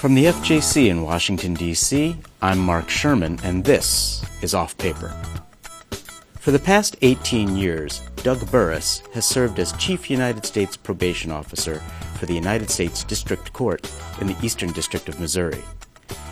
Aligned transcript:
From 0.00 0.14
the 0.14 0.24
FJC 0.24 0.88
in 0.88 1.02
Washington, 1.02 1.52
D.C., 1.52 2.16
I'm 2.40 2.58
Mark 2.58 2.88
Sherman, 2.88 3.38
and 3.44 3.62
this 3.62 4.24
is 4.40 4.54
Off 4.54 4.74
Paper. 4.78 5.14
For 6.38 6.52
the 6.52 6.58
past 6.58 6.96
18 7.02 7.54
years, 7.54 8.00
Doug 8.16 8.50
Burris 8.50 9.02
has 9.12 9.26
served 9.26 9.58
as 9.58 9.72
Chief 9.72 10.08
United 10.08 10.46
States 10.46 10.74
Probation 10.74 11.30
Officer 11.30 11.80
for 12.14 12.24
the 12.24 12.32
United 12.32 12.70
States 12.70 13.04
District 13.04 13.52
Court 13.52 13.92
in 14.22 14.26
the 14.26 14.36
Eastern 14.42 14.72
District 14.72 15.06
of 15.10 15.20
Missouri. 15.20 15.62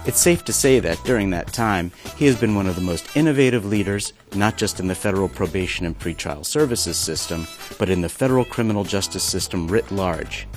It's 0.06 0.18
safe 0.18 0.46
to 0.46 0.52
say 0.54 0.80
that 0.80 1.04
during 1.04 1.28
that 1.28 1.52
time, 1.52 1.92
he 2.16 2.24
has 2.24 2.40
been 2.40 2.54
one 2.54 2.68
of 2.68 2.74
the 2.74 2.80
most 2.80 3.18
innovative 3.18 3.66
leaders, 3.66 4.14
not 4.34 4.56
just 4.56 4.80
in 4.80 4.86
the 4.86 4.94
federal 4.94 5.28
probation 5.28 5.84
and 5.84 5.98
pretrial 5.98 6.46
services 6.46 6.96
system, 6.96 7.46
but 7.78 7.90
in 7.90 8.00
the 8.00 8.08
federal 8.08 8.46
criminal 8.46 8.84
justice 8.84 9.24
system 9.24 9.68
writ 9.68 9.90
large. 9.90 10.48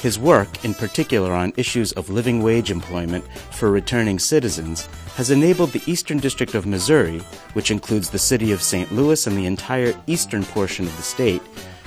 His 0.00 0.18
work, 0.18 0.64
in 0.64 0.74
particular 0.74 1.32
on 1.32 1.52
issues 1.56 1.92
of 1.92 2.10
living 2.10 2.42
wage 2.42 2.70
employment 2.70 3.24
for 3.50 3.70
returning 3.70 4.18
citizens, 4.18 4.86
has 5.16 5.30
enabled 5.30 5.70
the 5.72 5.82
Eastern 5.86 6.18
District 6.18 6.54
of 6.54 6.66
Missouri, 6.66 7.20
which 7.54 7.70
includes 7.70 8.10
the 8.10 8.18
city 8.18 8.52
of 8.52 8.62
St. 8.62 8.92
Louis 8.92 9.26
and 9.26 9.36
the 9.36 9.46
entire 9.46 9.94
eastern 10.06 10.44
portion 10.44 10.86
of 10.86 10.96
the 10.96 11.02
state, 11.02 11.42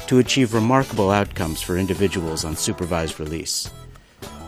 to 0.07 0.19
achieve 0.19 0.53
remarkable 0.53 1.11
outcomes 1.11 1.61
for 1.61 1.77
individuals 1.77 2.45
on 2.45 2.55
supervised 2.55 3.19
release. 3.19 3.69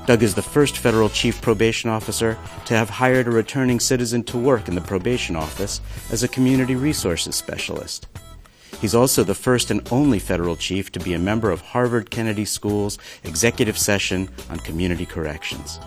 Doug 0.08 0.24
is 0.24 0.34
the 0.34 0.42
first 0.42 0.78
federal 0.78 1.10
chief 1.10 1.40
probation 1.40 1.90
officer 1.90 2.36
to 2.66 2.74
have 2.74 2.90
hired 2.90 3.28
a 3.28 3.32
returning 3.32 3.80
citizen 3.80 4.24
to 4.24 4.38
work 4.40 4.68
in 4.68 4.74
the 4.74 4.82
probation 4.82 5.36
office 5.36 5.82
as 6.12 6.24
a 6.24 6.28
community 6.28 6.76
resources 6.76 7.36
specialist. 7.36 8.08
He's 8.82 8.96
also 8.96 9.24
the 9.24 9.36
first 9.36 9.72
and 9.72 9.86
only 9.92 10.20
federal 10.20 10.56
chief 10.56 10.92
to 10.94 11.00
be 11.00 11.14
a 11.14 11.20
member 11.20 11.52
of 11.52 11.62
Harvard 11.62 12.10
Kennedy 12.10 12.46
School's 12.46 12.98
executive 13.24 13.78
session 13.78 14.30
on 14.50 14.60
community 14.60 15.06
corrections. 15.06 15.80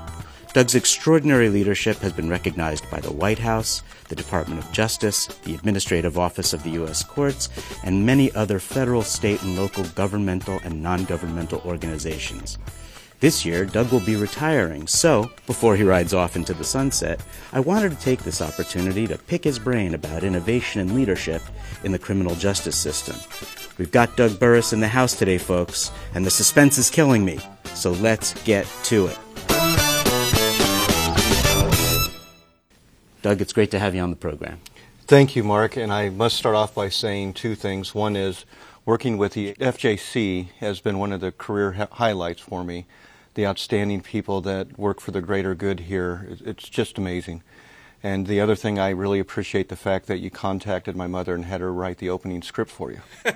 Doug's 0.52 0.74
extraordinary 0.74 1.48
leadership 1.48 1.96
has 2.00 2.12
been 2.12 2.28
recognized 2.28 2.90
by 2.90 3.00
the 3.00 3.10
White 3.10 3.38
House, 3.38 3.82
the 4.08 4.14
Department 4.14 4.62
of 4.62 4.70
Justice, 4.70 5.26
the 5.44 5.54
Administrative 5.54 6.18
Office 6.18 6.52
of 6.52 6.62
the 6.62 6.70
U.S. 6.72 7.02
Courts, 7.02 7.48
and 7.82 8.04
many 8.04 8.30
other 8.32 8.58
federal, 8.58 9.00
state, 9.00 9.42
and 9.42 9.56
local 9.56 9.84
governmental 9.94 10.60
and 10.62 10.82
non 10.82 11.04
governmental 11.04 11.62
organizations. 11.64 12.58
This 13.22 13.44
year, 13.44 13.64
Doug 13.64 13.92
will 13.92 14.00
be 14.00 14.16
retiring, 14.16 14.88
so 14.88 15.30
before 15.46 15.76
he 15.76 15.84
rides 15.84 16.12
off 16.12 16.34
into 16.34 16.54
the 16.54 16.64
sunset, 16.64 17.20
I 17.52 17.60
wanted 17.60 17.92
to 17.92 18.00
take 18.00 18.24
this 18.24 18.42
opportunity 18.42 19.06
to 19.06 19.16
pick 19.16 19.44
his 19.44 19.60
brain 19.60 19.94
about 19.94 20.24
innovation 20.24 20.80
and 20.80 20.92
leadership 20.92 21.40
in 21.84 21.92
the 21.92 22.00
criminal 22.00 22.34
justice 22.34 22.74
system. 22.74 23.14
We've 23.78 23.92
got 23.92 24.16
Doug 24.16 24.40
Burris 24.40 24.72
in 24.72 24.80
the 24.80 24.88
house 24.88 25.16
today, 25.16 25.38
folks, 25.38 25.92
and 26.16 26.26
the 26.26 26.32
suspense 26.32 26.78
is 26.78 26.90
killing 26.90 27.24
me, 27.24 27.38
so 27.74 27.92
let's 27.92 28.34
get 28.42 28.66
to 28.86 29.06
it. 29.06 29.18
Doug, 33.22 33.40
it's 33.40 33.52
great 33.52 33.70
to 33.70 33.78
have 33.78 33.94
you 33.94 34.00
on 34.00 34.10
the 34.10 34.16
program. 34.16 34.58
Thank 35.06 35.36
you, 35.36 35.44
Mark, 35.44 35.76
and 35.76 35.92
I 35.92 36.08
must 36.10 36.36
start 36.36 36.56
off 36.56 36.74
by 36.74 36.88
saying 36.88 37.34
two 37.34 37.54
things. 37.54 37.94
One 37.94 38.16
is 38.16 38.44
working 38.84 39.16
with 39.16 39.34
the 39.34 39.54
FJC 39.60 40.48
has 40.58 40.80
been 40.80 40.98
one 40.98 41.12
of 41.12 41.20
the 41.20 41.30
career 41.30 41.74
ha- 41.74 41.86
highlights 41.92 42.40
for 42.40 42.64
me 42.64 42.86
the 43.34 43.46
outstanding 43.46 44.00
people 44.00 44.40
that 44.42 44.78
work 44.78 45.00
for 45.00 45.10
the 45.10 45.22
greater 45.22 45.54
good 45.54 45.80
here. 45.80 46.36
It's 46.44 46.68
just 46.68 46.98
amazing. 46.98 47.42
And 48.02 48.26
the 48.26 48.40
other 48.40 48.56
thing, 48.56 48.78
I 48.78 48.90
really 48.90 49.20
appreciate 49.20 49.68
the 49.68 49.76
fact 49.76 50.06
that 50.06 50.18
you 50.18 50.30
contacted 50.30 50.96
my 50.96 51.06
mother 51.06 51.34
and 51.34 51.44
had 51.44 51.60
her 51.60 51.72
write 51.72 51.98
the 51.98 52.10
opening 52.10 52.42
script 52.42 52.70
for 52.70 52.90
you. 52.90 53.00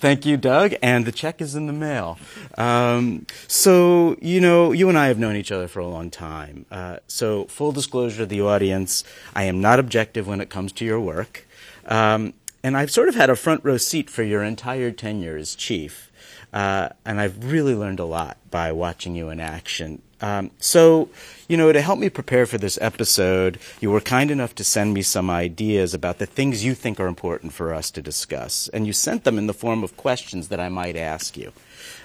Thank 0.00 0.26
you, 0.26 0.36
Doug. 0.36 0.74
And 0.82 1.06
the 1.06 1.12
check 1.12 1.40
is 1.40 1.54
in 1.54 1.66
the 1.66 1.72
mail. 1.72 2.18
Um, 2.58 3.26
so, 3.46 4.16
you 4.20 4.40
know, 4.40 4.72
you 4.72 4.88
and 4.90 4.98
I 4.98 5.06
have 5.06 5.18
known 5.18 5.36
each 5.36 5.50
other 5.50 5.68
for 5.68 5.80
a 5.80 5.86
long 5.86 6.10
time. 6.10 6.66
Uh, 6.70 6.98
so, 7.06 7.44
full 7.46 7.72
disclosure 7.72 8.18
to 8.18 8.26
the 8.26 8.42
audience, 8.42 9.04
I 9.34 9.44
am 9.44 9.60
not 9.60 9.78
objective 9.78 10.26
when 10.26 10.42
it 10.42 10.50
comes 10.50 10.72
to 10.72 10.84
your 10.84 11.00
work. 11.00 11.46
Um, 11.86 12.34
and 12.62 12.76
I've 12.76 12.90
sort 12.90 13.08
of 13.08 13.14
had 13.14 13.30
a 13.30 13.36
front 13.36 13.64
row 13.64 13.78
seat 13.78 14.10
for 14.10 14.22
your 14.22 14.42
entire 14.42 14.90
tenure 14.90 15.36
as 15.36 15.54
chief. 15.54 16.07
Uh, 16.52 16.88
and 17.04 17.20
I've 17.20 17.50
really 17.52 17.74
learned 17.74 18.00
a 18.00 18.04
lot 18.04 18.38
by 18.50 18.72
watching 18.72 19.14
you 19.14 19.28
in 19.28 19.40
action. 19.40 20.02
Um, 20.20 20.50
so, 20.58 21.10
you 21.46 21.56
know, 21.56 21.72
to 21.72 21.80
help 21.80 21.98
me 21.98 22.08
prepare 22.08 22.46
for 22.46 22.58
this 22.58 22.78
episode, 22.80 23.58
you 23.80 23.90
were 23.90 24.00
kind 24.00 24.30
enough 24.30 24.54
to 24.56 24.64
send 24.64 24.94
me 24.94 25.02
some 25.02 25.30
ideas 25.30 25.94
about 25.94 26.18
the 26.18 26.26
things 26.26 26.64
you 26.64 26.74
think 26.74 26.98
are 26.98 27.06
important 27.06 27.52
for 27.52 27.72
us 27.72 27.90
to 27.92 28.02
discuss. 28.02 28.68
And 28.68 28.86
you 28.86 28.92
sent 28.92 29.24
them 29.24 29.38
in 29.38 29.46
the 29.46 29.54
form 29.54 29.84
of 29.84 29.96
questions 29.96 30.48
that 30.48 30.58
I 30.58 30.68
might 30.68 30.96
ask 30.96 31.36
you. 31.36 31.52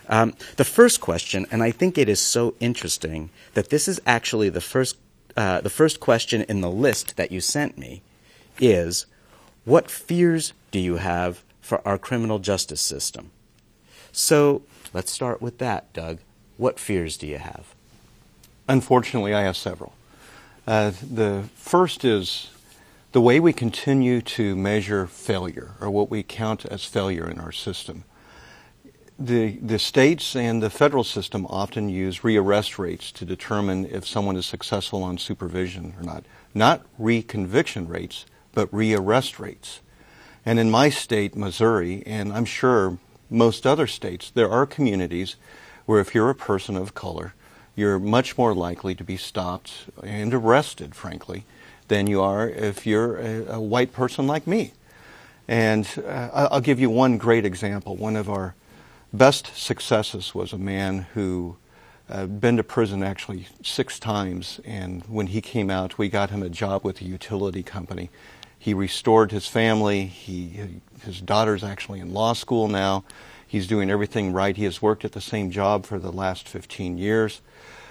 Um, 0.10 0.36
the 0.58 0.66
first 0.66 1.02
question, 1.02 1.48
and 1.50 1.64
I 1.64 1.72
think 1.72 1.98
it 1.98 2.10
is 2.10 2.20
so 2.20 2.54
interesting 2.60 3.30
that 3.54 3.70
this 3.70 3.88
is 3.88 4.02
actually 4.06 4.50
the 4.50 4.62
first, 4.62 4.98
uh, 5.36 5.62
the 5.62 5.70
first 5.70 6.00
question 6.00 6.44
in 6.44 6.62
the 6.62 6.70
list 6.70 7.16
that 7.16 7.32
you 7.32 7.42
sent 7.42 7.78
me, 7.78 8.02
is 8.60 9.06
what 9.66 9.90
fears 9.90 10.54
do 10.72 10.80
you 10.80 10.98
have 10.98 11.44
for 11.62 11.86
our 11.88 11.98
criminal 11.98 12.38
justice 12.38 12.82
system? 12.82 13.32
So 14.14 14.62
let's 14.94 15.12
start 15.12 15.42
with 15.42 15.58
that, 15.58 15.92
Doug. 15.92 16.20
What 16.58 16.80
fears 16.80 17.18
do 17.18 17.28
you 17.28 17.40
have? 17.40 17.74
Unfortunately, 18.70 19.34
I 19.34 19.42
have 19.42 19.58
several. 19.58 19.94
Uh, 20.66 20.92
the 21.12 21.46
first 21.56 22.06
is 22.06 22.52
the 23.12 23.20
way 23.20 23.40
we 23.40 23.52
continue 23.54 24.22
to 24.22 24.56
measure 24.56 25.08
failure, 25.08 25.72
or 25.82 25.90
what 25.90 26.10
we 26.10 26.24
count 26.24 26.64
as 26.66 26.86
failure 26.86 27.30
in 27.30 27.40
our 27.40 27.52
system. 27.52 28.06
The, 29.20 29.58
the 29.58 29.80
states 29.80 30.36
and 30.36 30.62
the 30.62 30.70
federal 30.70 31.04
system 31.04 31.46
often 31.48 31.90
use 31.90 32.20
rearrest 32.20 32.78
rates 32.78 33.12
to 33.14 33.26
determine 33.26 33.86
if 33.86 34.08
someone 34.08 34.36
is 34.36 34.46
successful 34.46 35.04
on 35.04 35.18
supervision 35.18 35.96
or 36.00 36.04
not. 36.04 36.24
Not 36.54 36.86
reconviction 37.00 37.88
rates, 37.90 38.26
but 38.54 38.72
rearrest 38.72 39.40
rates. 39.40 39.82
And 40.46 40.60
in 40.60 40.70
my 40.70 40.90
state, 40.90 41.36
Missouri, 41.36 42.04
and 42.06 42.32
I'm 42.32 42.46
sure 42.46 42.98
most 43.34 43.66
other 43.68 43.88
states, 43.88 44.32
there 44.32 44.50
are 44.50 44.66
communities 44.66 45.36
where 45.86 46.00
if 46.00 46.16
you're 46.16 46.30
a 46.30 46.36
person 46.36 46.78
of 46.78 46.94
color, 46.94 47.34
you're 47.76 48.00
much 48.00 48.38
more 48.38 48.54
likely 48.54 48.96
to 48.96 49.04
be 49.04 49.18
stopped 49.18 49.86
and 50.04 50.34
arrested, 50.34 50.96
frankly, 50.96 51.44
than 51.88 52.08
you 52.08 52.22
are 52.22 52.48
if 52.48 52.86
you're 52.86 53.18
a, 53.18 53.56
a 53.56 53.60
white 53.60 53.92
person 53.92 54.28
like 54.28 54.48
me. 54.48 54.72
And 55.48 55.88
uh, 56.06 56.48
I'll 56.52 56.62
give 56.62 56.80
you 56.80 56.90
one 56.90 57.18
great 57.18 57.46
example. 57.46 57.96
One 57.96 58.16
of 58.16 58.30
our 58.30 58.56
best 59.12 59.56
successes 59.58 60.34
was 60.34 60.54
a 60.54 60.58
man 60.58 61.08
who 61.14 61.58
uh, 62.10 62.28
been 62.28 62.58
to 62.58 62.64
prison 62.64 63.04
actually 63.04 63.48
six 63.64 64.00
times, 64.00 64.60
and 64.66 65.04
when 65.06 65.28
he 65.28 65.42
came 65.42 65.70
out, 65.70 65.98
we 65.98 66.10
got 66.10 66.30
him 66.30 66.44
a 66.44 66.50
job 66.50 66.84
with 66.84 67.02
a 67.02 67.06
utility 67.06 67.64
company. 67.64 68.10
He 68.64 68.74
restored 68.74 69.34
his 69.34 69.46
family. 69.46 70.06
He, 70.06 70.58
his 71.02 71.20
daughter's 71.20 71.66
actually 71.66 72.00
in 72.00 72.14
law 72.14 72.32
school 72.32 72.70
now. 72.70 73.04
He's 73.46 73.68
doing 73.68 73.90
everything 73.90 74.32
right. 74.32 74.56
He 74.56 74.64
has 74.64 74.82
worked 74.82 75.04
at 75.04 75.12
the 75.12 75.20
same 75.20 75.52
job 75.52 75.86
for 75.86 76.00
the 76.00 76.14
last 76.14 76.48
15 76.48 76.98
years. 76.98 77.42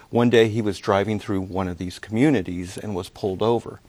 One 0.09 0.31
day 0.31 0.49
he 0.49 0.63
was 0.63 0.79
driving 0.79 1.19
through 1.19 1.43
one 1.43 1.69
of 1.69 1.77
these 1.77 1.99
communities 1.99 2.79
and 2.79 2.95
was 2.95 3.11
pulled 3.11 3.43
over. 3.43 3.83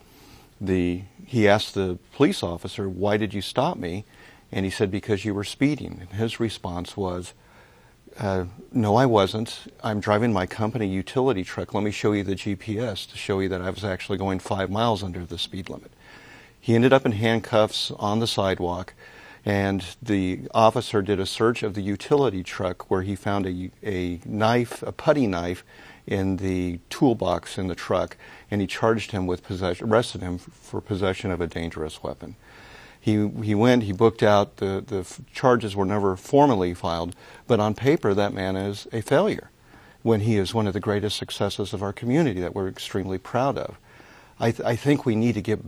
The, 0.59 1.03
he 1.25 1.47
asked 1.47 1.73
the 1.73 1.99
police 2.11 2.43
officer, 2.43 2.89
Why 2.89 3.15
did 3.15 3.33
you 3.33 3.41
stop 3.41 3.77
me? 3.77 4.03
And 4.51 4.65
he 4.65 4.69
said, 4.69 4.91
Because 4.91 5.23
you 5.23 5.33
were 5.33 5.45
speeding. 5.45 5.99
And 6.01 6.09
his 6.09 6.41
response 6.41 6.97
was, 6.97 7.33
uh, 8.19 8.43
No, 8.73 8.97
I 8.97 9.05
wasn't. 9.05 9.71
I'm 9.85 10.01
driving 10.01 10.33
my 10.33 10.47
company 10.47 10.89
utility 10.89 11.45
truck. 11.45 11.73
Let 11.73 11.85
me 11.85 11.91
show 11.91 12.11
you 12.11 12.25
the 12.25 12.35
GPS 12.35 13.09
to 13.09 13.17
show 13.17 13.39
you 13.39 13.47
that 13.47 13.61
I 13.61 13.69
was 13.69 13.85
actually 13.85 14.17
going 14.17 14.39
five 14.39 14.69
miles 14.69 15.01
under 15.01 15.25
the 15.25 15.37
speed 15.37 15.69
limit. 15.69 15.93
He 16.63 16.75
ended 16.75 16.93
up 16.93 17.05
in 17.05 17.11
handcuffs 17.11 17.91
on 17.99 18.19
the 18.19 18.25
sidewalk, 18.25 18.93
and 19.43 19.83
the 20.01 20.47
officer 20.53 21.01
did 21.01 21.19
a 21.19 21.25
search 21.25 21.61
of 21.61 21.73
the 21.73 21.81
utility 21.81 22.41
truck 22.41 22.89
where 22.89 23.01
he 23.01 23.17
found 23.17 23.45
a, 23.45 23.69
a 23.85 24.21
knife, 24.23 24.81
a 24.81 24.93
putty 24.93 25.27
knife, 25.27 25.65
in 26.07 26.37
the 26.37 26.79
toolbox 26.89 27.57
in 27.57 27.67
the 27.67 27.75
truck, 27.75 28.15
and 28.49 28.61
he 28.61 28.67
charged 28.67 29.11
him 29.11 29.27
with 29.27 29.43
possession, 29.43 29.89
arrested 29.89 30.21
him 30.21 30.37
for 30.37 30.79
possession 30.79 31.31
of 31.31 31.41
a 31.41 31.47
dangerous 31.47 32.01
weapon. 32.01 32.37
He, 32.97 33.27
he 33.43 33.53
went, 33.53 33.83
he 33.83 33.91
booked 33.91 34.23
out, 34.23 34.55
the, 34.57 34.81
the 34.87 35.05
charges 35.33 35.75
were 35.75 35.83
never 35.83 36.15
formally 36.15 36.73
filed, 36.73 37.13
but 37.45 37.59
on 37.59 37.73
paper 37.73 38.13
that 38.13 38.33
man 38.33 38.55
is 38.55 38.87
a 38.93 39.01
failure 39.01 39.49
when 40.01 40.21
he 40.21 40.37
is 40.37 40.53
one 40.53 40.67
of 40.67 40.73
the 40.73 40.79
greatest 40.79 41.17
successes 41.17 41.73
of 41.73 41.83
our 41.83 41.91
community 41.91 42.39
that 42.39 42.55
we're 42.55 42.69
extremely 42.69 43.17
proud 43.17 43.57
of. 43.57 43.77
I, 44.39 44.51
th- 44.51 44.65
I 44.65 44.77
think 44.77 45.05
we 45.05 45.17
need 45.17 45.35
to 45.35 45.41
get 45.41 45.59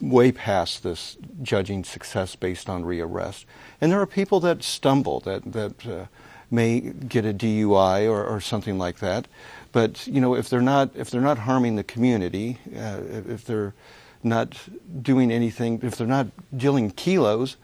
way 0.00 0.32
past 0.32 0.82
this 0.82 1.16
judging 1.42 1.84
success 1.84 2.36
based 2.36 2.68
on 2.68 2.84
rearrest. 2.84 3.44
And 3.80 3.90
there 3.90 4.00
are 4.00 4.06
people 4.06 4.40
that 4.40 4.62
stumble, 4.62 5.20
that, 5.20 5.52
that 5.52 5.86
uh, 5.86 6.06
may 6.50 6.80
get 6.80 7.24
a 7.24 7.32
DUI 7.32 8.08
or, 8.10 8.24
or 8.24 8.40
something 8.40 8.78
like 8.78 8.98
that. 8.98 9.26
But 9.72 10.06
you 10.06 10.20
know, 10.20 10.34
if 10.34 10.48
they're 10.48 10.60
not 10.60 10.90
if 10.94 11.10
they're 11.10 11.20
not 11.20 11.38
harming 11.38 11.74
the 11.74 11.82
community, 11.82 12.58
uh, 12.76 13.00
if 13.28 13.44
they're 13.44 13.74
not 14.22 14.56
doing 15.02 15.32
anything, 15.32 15.80
if 15.82 15.96
they're 15.96 16.06
not 16.06 16.28
dealing 16.56 16.92
kilos, 16.92 17.56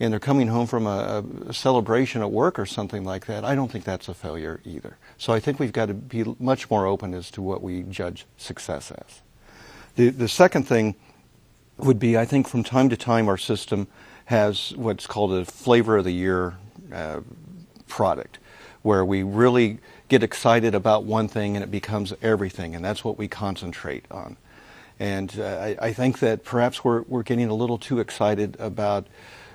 and 0.00 0.10
they're 0.10 0.18
coming 0.18 0.48
home 0.48 0.66
from 0.66 0.86
a, 0.86 1.22
a, 1.48 1.52
celebration 1.52 2.22
at 2.22 2.30
work 2.30 2.58
or 2.58 2.64
something 2.64 3.04
like 3.04 3.26
that, 3.26 3.44
I 3.44 3.54
don't 3.54 3.70
think 3.70 3.84
that's 3.84 4.08
a 4.08 4.14
failure 4.14 4.60
either. 4.64 4.96
So 5.18 5.34
I 5.34 5.40
think 5.40 5.60
we've 5.60 5.72
got 5.72 5.86
to 5.86 5.94
be 5.94 6.24
much 6.38 6.70
more 6.70 6.86
open 6.86 7.12
as 7.12 7.30
to 7.32 7.42
what 7.42 7.62
we 7.62 7.82
judge 7.82 8.24
success 8.38 8.90
as. 8.90 9.20
The, 9.96 10.08
the 10.08 10.28
second 10.28 10.62
thing 10.62 10.96
would 11.84 11.98
be 11.98 12.16
I 12.16 12.24
think 12.24 12.48
from 12.48 12.64
time 12.64 12.88
to 12.90 12.96
time 12.96 13.28
our 13.28 13.38
system 13.38 13.86
has 14.26 14.72
what's 14.76 15.06
called 15.06 15.32
a 15.32 15.44
flavor 15.44 15.98
of 15.98 16.04
the 16.04 16.12
year 16.12 16.54
uh, 16.92 17.20
product, 17.88 18.38
where 18.82 19.04
we 19.04 19.22
really 19.22 19.78
get 20.08 20.22
excited 20.22 20.74
about 20.74 21.04
one 21.04 21.28
thing 21.28 21.56
and 21.56 21.64
it 21.64 21.70
becomes 21.70 22.12
everything, 22.22 22.74
and 22.74 22.84
that's 22.84 23.04
what 23.04 23.18
we 23.18 23.28
concentrate 23.28 24.04
on. 24.10 24.36
And 24.98 25.34
uh, 25.38 25.44
I, 25.44 25.76
I, 25.80 25.92
think 25.94 26.18
that 26.18 26.44
perhaps 26.44 26.84
we're, 26.84 27.02
we're 27.02 27.22
getting 27.22 27.48
a 27.48 27.54
little 27.54 27.78
too 27.78 28.00
excited 28.00 28.54
about 28.58 29.06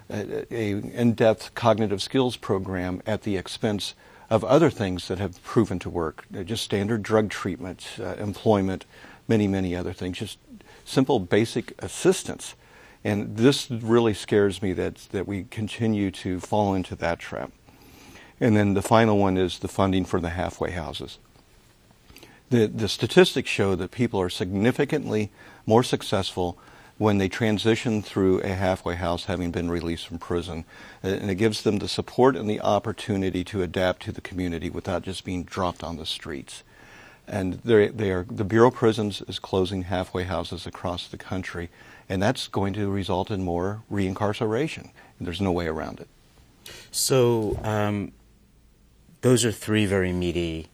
a, 0.09 0.51
a 0.53 0.71
in-depth 0.71 1.53
cognitive 1.53 2.01
skills 2.01 2.35
program 2.35 3.01
at 3.05 3.21
the 3.21 3.37
expense 3.37 3.93
of 4.29 4.43
other 4.43 4.71
things 4.71 5.07
that 5.07 5.19
have 5.19 5.41
proven 5.43 5.77
to 5.79 5.89
work, 5.89 6.25
uh, 6.35 6.41
just 6.41 6.63
standard 6.63 7.03
drug 7.03 7.29
treatment, 7.29 7.85
uh, 7.99 8.15
employment, 8.15 8.85
many, 9.27 9.47
many 9.47 9.75
other 9.75 9.93
things, 9.93 10.17
just 10.17 10.39
simple 10.85 11.19
basic 11.19 11.73
assistance. 11.83 12.55
And 13.03 13.37
this 13.37 13.69
really 13.69 14.13
scares 14.13 14.61
me 14.61 14.73
that, 14.73 14.95
that 15.11 15.27
we 15.27 15.43
continue 15.43 16.09
to 16.11 16.39
fall 16.39 16.73
into 16.73 16.95
that 16.95 17.19
trap. 17.19 17.51
And 18.39 18.55
then 18.55 18.73
the 18.73 18.81
final 18.81 19.17
one 19.17 19.37
is 19.37 19.59
the 19.59 19.67
funding 19.67 20.05
for 20.05 20.19
the 20.19 20.29
halfway 20.29 20.71
houses. 20.71 21.19
The, 22.49 22.67
the 22.67 22.87
statistics 22.87 23.49
show 23.49 23.75
that 23.75 23.91
people 23.91 24.21
are 24.21 24.29
significantly 24.29 25.31
more 25.65 25.83
successful 25.83 26.57
when 26.97 27.17
they 27.17 27.27
transition 27.27 28.01
through 28.01 28.39
a 28.41 28.53
halfway 28.53 28.95
house 28.95 29.25
having 29.25 29.51
been 29.51 29.69
released 29.69 30.07
from 30.07 30.17
prison. 30.17 30.63
Uh, 31.03 31.09
and 31.09 31.29
it 31.29 31.35
gives 31.35 31.61
them 31.61 31.79
the 31.79 31.87
support 31.87 32.35
and 32.35 32.49
the 32.49 32.61
opportunity 32.61 33.43
to 33.43 33.61
adapt 33.61 34.03
to 34.03 34.11
the 34.11 34.21
community 34.21 34.69
without 34.69 35.03
just 35.03 35.25
being 35.25 35.43
dropped 35.43 35.83
on 35.83 35.97
the 35.97 36.05
streets. 36.05 36.63
And 37.27 37.53
they 37.63 38.11
are, 38.11 38.23
the 38.23 38.43
Bureau 38.43 38.67
of 38.67 38.75
Prisons 38.75 39.21
is 39.27 39.39
closing 39.39 39.83
halfway 39.83 40.23
houses 40.23 40.67
across 40.67 41.07
the 41.07 41.17
country, 41.17 41.69
and 42.07 42.21
that's 42.21 42.47
going 42.47 42.73
to 42.73 42.89
result 42.89 43.31
in 43.31 43.43
more 43.43 43.83
reincarceration. 43.91 44.91
There's 45.19 45.41
no 45.41 45.51
way 45.51 45.67
around 45.67 45.99
it. 45.99 46.07
So, 46.91 47.59
um, 47.63 48.11
those 49.21 49.43
are 49.43 49.51
three 49.51 49.85
very 49.85 50.11
meaty 50.11 50.67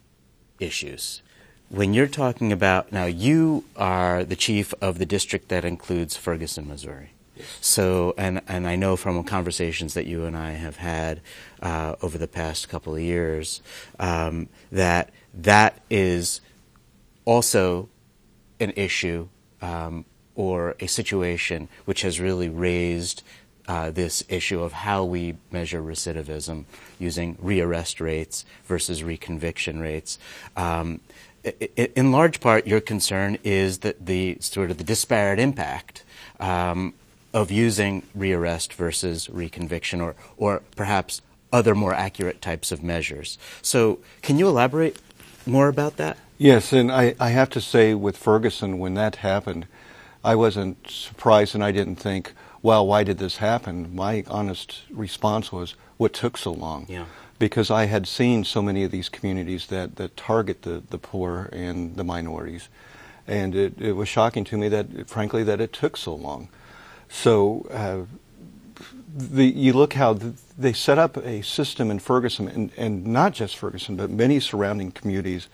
issues. 0.60 1.22
When 1.70 1.94
you're 1.94 2.06
talking 2.06 2.52
about, 2.52 2.92
now 2.92 3.06
you 3.06 3.64
are 3.76 4.24
the 4.24 4.36
chief 4.36 4.74
of 4.82 4.98
the 4.98 5.06
district 5.06 5.48
that 5.48 5.64
includes 5.64 6.18
Ferguson, 6.18 6.68
Missouri. 6.68 7.12
So, 7.60 8.14
and, 8.18 8.42
and 8.46 8.66
I 8.66 8.76
know 8.76 8.96
from 8.96 9.24
conversations 9.24 9.94
that 9.94 10.06
you 10.06 10.26
and 10.26 10.36
I 10.36 10.50
have 10.50 10.76
had 10.76 11.22
uh, 11.62 11.96
over 12.02 12.18
the 12.18 12.28
past 12.28 12.68
couple 12.68 12.94
of 12.94 13.00
years 13.00 13.62
um, 13.98 14.48
that 14.70 15.10
that 15.34 15.80
is 15.90 16.40
also 17.24 17.88
an 18.60 18.72
issue 18.76 19.28
um, 19.60 20.04
or 20.34 20.74
a 20.80 20.86
situation 20.86 21.68
which 21.84 22.02
has 22.02 22.20
really 22.20 22.48
raised 22.48 23.22
uh, 23.68 23.90
this 23.90 24.24
issue 24.28 24.60
of 24.60 24.72
how 24.72 25.04
we 25.04 25.36
measure 25.50 25.80
recidivism 25.80 26.64
using 26.98 27.36
rearrest 27.36 28.00
rates 28.00 28.44
versus 28.64 29.02
reconviction 29.02 29.80
rates. 29.80 30.18
Um, 30.56 31.00
in 31.76 32.12
large 32.12 32.40
part, 32.40 32.66
your 32.66 32.80
concern 32.80 33.38
is 33.42 33.78
that 33.78 34.06
the 34.06 34.36
sort 34.40 34.70
of 34.70 34.78
the 34.78 34.84
disparate 34.84 35.38
impact 35.38 36.04
um, 36.38 36.94
of 37.34 37.50
using 37.50 38.02
rearrest 38.16 38.72
versus 38.74 39.28
reconviction, 39.28 40.00
or 40.00 40.14
or 40.36 40.62
perhaps 40.76 41.20
other 41.52 41.74
more 41.74 41.94
accurate 41.94 42.40
types 42.40 42.72
of 42.72 42.82
measures. 42.82 43.38
So, 43.60 43.98
can 44.22 44.38
you 44.38 44.48
elaborate 44.48 44.98
more 45.46 45.68
about 45.68 45.96
that? 45.96 46.16
Yes, 46.38 46.72
and 46.72 46.90
I, 46.90 47.14
I 47.20 47.30
have 47.30 47.50
to 47.50 47.60
say, 47.60 47.94
with 47.94 48.16
Ferguson, 48.16 48.78
when 48.78 48.94
that 48.94 49.16
happened, 49.16 49.66
I 50.24 50.34
wasn't 50.34 50.88
surprised, 50.88 51.54
and 51.54 51.62
I 51.62 51.72
didn't 51.72 51.96
think, 51.96 52.32
well, 52.62 52.86
why 52.86 53.04
did 53.04 53.18
this 53.18 53.38
happen? 53.38 53.94
My 53.94 54.24
honest 54.28 54.82
response 54.90 55.52
was, 55.52 55.74
what 55.96 56.12
took 56.12 56.36
so 56.36 56.52
long? 56.52 56.86
Yeah. 56.88 57.06
Because 57.38 57.70
I 57.70 57.86
had 57.86 58.06
seen 58.06 58.44
so 58.44 58.62
many 58.62 58.84
of 58.84 58.90
these 58.90 59.08
communities 59.08 59.66
that, 59.66 59.96
that 59.96 60.16
target 60.16 60.62
the, 60.62 60.82
the 60.90 60.98
poor 60.98 61.48
and 61.52 61.96
the 61.96 62.04
minorities. 62.04 62.68
And 63.26 63.54
it, 63.54 63.80
it 63.80 63.92
was 63.92 64.08
shocking 64.08 64.44
to 64.44 64.56
me 64.56 64.68
that, 64.68 65.08
frankly, 65.08 65.42
that 65.44 65.60
it 65.60 65.72
took 65.72 65.96
so 65.96 66.14
long. 66.14 66.48
So 67.08 67.66
uh, 67.70 68.06
the, 69.14 69.44
you 69.44 69.72
look 69.72 69.94
how 69.94 70.14
the, 70.14 70.34
they 70.56 70.72
set 70.72 70.98
up 70.98 71.16
a 71.18 71.42
system 71.42 71.90
in 71.90 71.98
Ferguson, 71.98 72.48
and, 72.48 72.70
and 72.76 73.06
not 73.06 73.32
just 73.32 73.56
Ferguson, 73.56 73.96
but 73.96 74.10
many 74.10 74.40
surrounding 74.40 74.92
communities. 74.92 75.48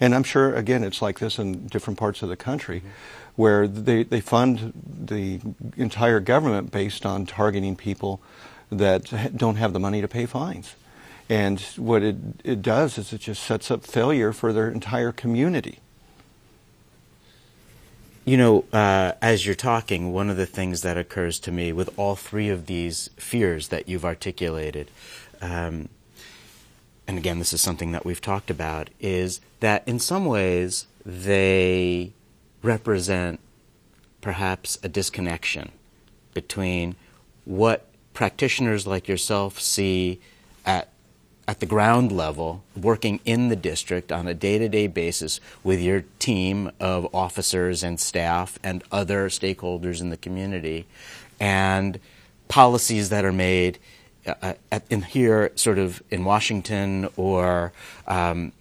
And 0.00 0.14
I'm 0.14 0.24
sure, 0.24 0.54
again, 0.54 0.82
it's 0.82 1.00
like 1.00 1.18
this 1.20 1.38
in 1.38 1.66
different 1.68 1.98
parts 1.98 2.22
of 2.22 2.28
the 2.28 2.36
country. 2.36 2.80
Mm-hmm 2.80 2.88
where 3.36 3.66
they, 3.66 4.02
they 4.04 4.20
fund 4.20 4.72
the 4.86 5.40
entire 5.76 6.20
government 6.20 6.70
based 6.70 7.04
on 7.04 7.26
targeting 7.26 7.76
people 7.76 8.20
that 8.70 9.36
don't 9.36 9.56
have 9.56 9.72
the 9.72 9.80
money 9.80 10.00
to 10.00 10.08
pay 10.08 10.26
fines. 10.26 10.76
And 11.28 11.60
what 11.76 12.02
it, 12.02 12.16
it 12.44 12.62
does 12.62 12.98
is 12.98 13.12
it 13.12 13.20
just 13.20 13.42
sets 13.42 13.70
up 13.70 13.84
failure 13.84 14.32
for 14.32 14.52
their 14.52 14.68
entire 14.68 15.10
community. 15.10 15.80
You 18.26 18.38
know, 18.38 18.64
uh, 18.72 19.12
as 19.20 19.44
you're 19.44 19.54
talking, 19.54 20.10
one 20.10 20.30
of 20.30 20.38
the 20.38 20.46
things 20.46 20.80
that 20.80 20.96
occurs 20.96 21.38
to 21.40 21.52
me 21.52 21.74
with 21.74 21.90
all 21.98 22.16
three 22.16 22.48
of 22.48 22.64
these 22.64 23.10
fears 23.18 23.68
that 23.68 23.86
you've 23.86 24.04
articulated, 24.04 24.90
um, 25.42 25.90
and 27.06 27.18
again, 27.18 27.38
this 27.38 27.52
is 27.52 27.60
something 27.60 27.92
that 27.92 28.06
we've 28.06 28.22
talked 28.22 28.48
about, 28.48 28.88
is 28.98 29.42
that 29.60 29.86
in 29.86 29.98
some 29.98 30.24
ways 30.24 30.86
they 31.04 32.12
represent 32.62 33.40
perhaps 34.22 34.78
a 34.82 34.88
disconnection 34.88 35.70
between 36.32 36.96
what 37.44 37.86
practitioners 38.14 38.86
like 38.86 39.06
yourself 39.06 39.60
see 39.60 40.18
at 41.46 41.60
the 41.60 41.66
ground 41.66 42.10
level, 42.10 42.62
working 42.74 43.20
in 43.24 43.48
the 43.48 43.56
district 43.56 44.10
on 44.10 44.26
a 44.26 44.34
day 44.34 44.58
to 44.58 44.68
day 44.68 44.86
basis 44.86 45.40
with 45.62 45.80
your 45.80 46.04
team 46.18 46.70
of 46.80 47.12
officers 47.14 47.82
and 47.82 48.00
staff 48.00 48.58
and 48.62 48.82
other 48.90 49.28
stakeholders 49.28 50.00
in 50.00 50.10
the 50.10 50.16
community, 50.16 50.86
and 51.38 52.00
policies 52.48 53.10
that 53.10 53.24
are 53.24 53.32
made 53.32 53.78
uh, 54.26 54.54
at, 54.72 54.84
in 54.88 55.02
here, 55.02 55.52
sort 55.54 55.78
of 55.78 56.02
in 56.10 56.24
Washington 56.24 57.08
or 57.16 57.72
um, 58.06 58.52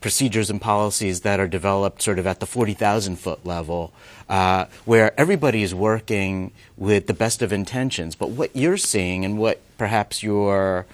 procedures 0.00 0.48
and 0.48 0.60
policies 0.60 1.22
that 1.22 1.40
are 1.40 1.48
developed 1.48 2.00
sort 2.02 2.18
of 2.18 2.26
at 2.26 2.38
the 2.38 2.46
40,000 2.46 3.16
foot 3.16 3.44
level, 3.44 3.92
uh, 4.28 4.66
where 4.84 5.18
everybody 5.18 5.62
is 5.62 5.74
working 5.74 6.52
with 6.76 7.08
the 7.08 7.14
best 7.14 7.42
of 7.42 7.52
intentions. 7.52 8.14
But 8.14 8.30
what 8.30 8.54
you're 8.54 8.76
seeing 8.76 9.24
and 9.24 9.38
what 9.38 9.60
perhaps 9.76 10.22
your 10.22 10.86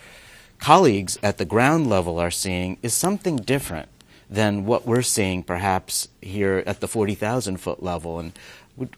colleagues 0.65 1.19
at 1.23 1.37
the 1.37 1.45
ground 1.45 1.91
level 1.91 2.19
are 2.19 2.31
seeing 2.31 2.79
is 2.83 2.95
something 2.95 3.37
different 3.37 3.87
than 4.31 4.65
what 4.65 4.87
we're 4.87 5.03
seeing 5.03 5.43
perhaps 5.43 6.09
here 6.23 6.63
at 6.67 6.81
the 6.81 6.89
40,000 6.89 7.59
foot 7.59 7.83
level. 7.83 8.19
And 8.19 8.33
would, 8.75 8.97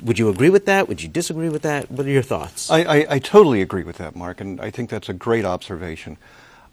would 0.00 0.20
you 0.20 0.28
agree 0.28 0.48
with 0.48 0.64
that? 0.66 0.86
Would 0.86 1.02
you 1.02 1.08
disagree 1.08 1.48
with 1.48 1.62
that? 1.62 1.90
What 1.90 2.06
are 2.06 2.10
your 2.10 2.22
thoughts? 2.22 2.70
I, 2.70 2.82
I, 2.82 3.06
I 3.14 3.18
totally 3.18 3.60
agree 3.60 3.82
with 3.82 3.96
that, 3.96 4.14
Mark, 4.14 4.40
and 4.40 4.60
I 4.60 4.70
think 4.70 4.90
that's 4.90 5.08
a 5.08 5.12
great 5.12 5.44
observation. 5.44 6.18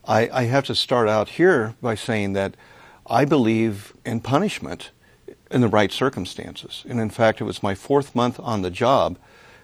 I, 0.08 0.30
I 0.32 0.44
have 0.44 0.66
to 0.66 0.76
start 0.76 1.10
out 1.10 1.30
here 1.30 1.74
by 1.82 1.96
saying 1.96 2.34
that 2.34 2.54
I 3.08 3.26
believe 3.26 3.94
in 4.06 4.20
punishment 4.20 4.92
in 5.50 5.62
the 5.62 5.68
right 5.68 5.92
circumstances. 5.92 6.86
And 6.88 7.00
in 7.00 7.10
fact, 7.10 7.42
it 7.42 7.46
was 7.46 7.64
my 7.64 7.74
fourth 7.74 8.14
month 8.14 8.40
on 8.40 8.62
the 8.62 8.70
job 8.70 9.18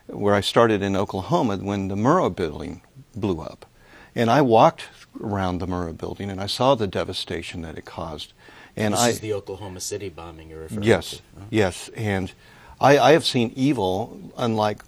where 0.07 0.33
I 0.33 0.41
started 0.41 0.81
in 0.81 0.95
Oklahoma 0.95 1.57
when 1.57 1.87
the 1.87 1.95
Murrah 1.95 2.35
building 2.35 2.81
blew 3.15 3.41
up. 3.41 3.67
And 4.15 4.29
I 4.29 4.41
walked 4.41 4.83
around 5.21 5.59
the 5.59 5.67
Murrah 5.67 5.97
building 5.97 6.29
and 6.29 6.41
I 6.41 6.47
saw 6.47 6.75
the 6.75 6.87
devastation 6.87 7.61
that 7.61 7.77
it 7.77 7.85
caused. 7.85 8.33
And 8.75 8.93
this 8.93 9.01
I, 9.01 9.09
is 9.09 9.19
the 9.19 9.33
Oklahoma 9.33 9.79
City 9.79 10.09
bombing 10.09 10.49
you're 10.49 10.61
referring 10.61 10.83
yes, 10.83 11.11
to. 11.11 11.15
Yes, 11.49 11.49
yes. 11.49 11.89
And 11.95 12.31
I, 12.79 12.97
I 12.97 13.11
have 13.11 13.25
seen 13.25 13.51
evil 13.55 14.31
unlike 14.37 14.83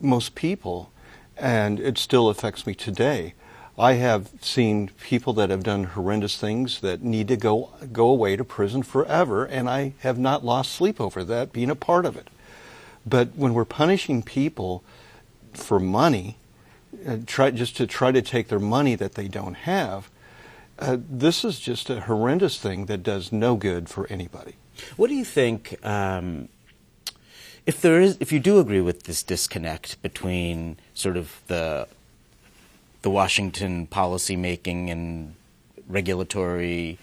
most 0.00 0.34
people, 0.34 0.92
and 1.36 1.80
it 1.80 1.98
still 1.98 2.28
affects 2.28 2.66
me 2.66 2.74
today. 2.74 3.34
I 3.78 3.92
have 3.94 4.30
seen 4.40 4.90
people 5.00 5.32
that 5.34 5.50
have 5.50 5.62
done 5.62 5.84
horrendous 5.84 6.36
things 6.36 6.80
that 6.80 7.02
need 7.02 7.28
to 7.28 7.36
go 7.36 7.70
go 7.92 8.08
away 8.08 8.34
to 8.34 8.44
prison 8.44 8.82
forever, 8.82 9.44
and 9.44 9.70
I 9.70 9.94
have 10.00 10.18
not 10.18 10.44
lost 10.44 10.72
sleep 10.72 11.00
over 11.00 11.22
that, 11.24 11.52
being 11.52 11.70
a 11.70 11.76
part 11.76 12.04
of 12.04 12.16
it. 12.16 12.28
But 13.06 13.36
when 13.36 13.54
we're 13.54 13.64
punishing 13.64 14.22
people 14.22 14.82
for 15.52 15.78
money, 15.78 16.36
try, 17.26 17.50
just 17.50 17.76
to 17.76 17.86
try 17.86 18.12
to 18.12 18.22
take 18.22 18.48
their 18.48 18.58
money 18.58 18.94
that 18.94 19.14
they 19.14 19.28
don't 19.28 19.54
have, 19.54 20.10
uh, 20.78 20.96
this 21.08 21.44
is 21.44 21.58
just 21.58 21.90
a 21.90 22.02
horrendous 22.02 22.58
thing 22.58 22.86
that 22.86 23.02
does 23.02 23.32
no 23.32 23.56
good 23.56 23.88
for 23.88 24.06
anybody. 24.08 24.54
What 24.96 25.08
do 25.08 25.14
you 25.14 25.24
think? 25.24 25.84
Um, 25.84 26.48
if 27.66 27.80
there 27.80 28.00
is, 28.00 28.16
if 28.20 28.32
you 28.32 28.40
do 28.40 28.60
agree 28.60 28.80
with 28.80 29.02
this 29.02 29.22
disconnect 29.22 30.00
between 30.02 30.78
sort 30.94 31.16
of 31.16 31.40
the 31.48 31.88
the 33.02 33.10
Washington 33.10 33.86
policymaking 33.86 34.90
and 34.90 35.34
regulatory 35.88 36.98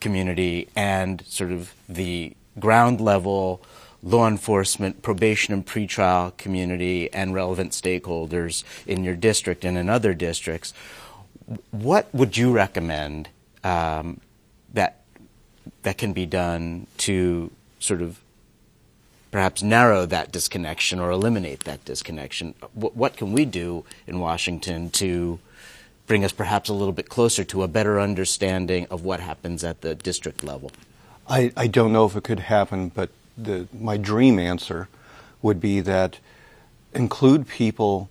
community 0.00 0.68
and 0.76 1.24
sort 1.26 1.50
of 1.50 1.72
the 1.88 2.34
ground 2.58 3.00
level 3.00 3.62
law 4.04 4.28
enforcement, 4.28 5.02
probation 5.02 5.54
and 5.54 5.66
pretrial 5.66 6.36
community, 6.36 7.12
and 7.12 7.34
relevant 7.34 7.72
stakeholders 7.72 8.62
in 8.86 9.02
your 9.02 9.16
district 9.16 9.64
and 9.64 9.78
in 9.78 9.88
other 9.88 10.12
districts. 10.14 10.74
What 11.70 12.14
would 12.14 12.36
you 12.36 12.52
recommend 12.52 13.30
um, 13.64 14.20
that 14.72 15.00
that 15.82 15.98
can 15.98 16.12
be 16.12 16.26
done 16.26 16.86
to 16.98 17.50
sort 17.78 18.02
of 18.02 18.20
perhaps 19.30 19.62
narrow 19.62 20.06
that 20.06 20.30
disconnection 20.30 21.00
or 21.00 21.10
eliminate 21.10 21.64
that 21.64 21.84
disconnection? 21.84 22.54
What, 22.72 22.94
what 22.94 23.16
can 23.16 23.32
we 23.32 23.44
do 23.44 23.84
in 24.06 24.20
Washington 24.20 24.90
to 24.90 25.40
bring 26.06 26.24
us 26.24 26.32
perhaps 26.32 26.68
a 26.68 26.74
little 26.74 26.92
bit 26.92 27.08
closer 27.08 27.44
to 27.44 27.62
a 27.62 27.68
better 27.68 27.98
understanding 27.98 28.86
of 28.90 29.04
what 29.04 29.20
happens 29.20 29.64
at 29.64 29.80
the 29.80 29.94
district 29.94 30.44
level? 30.44 30.70
I, 31.26 31.52
I 31.56 31.66
don't 31.66 31.92
know 31.92 32.04
if 32.04 32.14
it 32.14 32.24
could 32.24 32.40
happen, 32.40 32.90
but 32.90 33.10
the, 33.36 33.68
my 33.72 33.96
dream 33.96 34.38
answer 34.38 34.88
would 35.42 35.60
be 35.60 35.80
that 35.80 36.18
include 36.92 37.48
people 37.48 38.08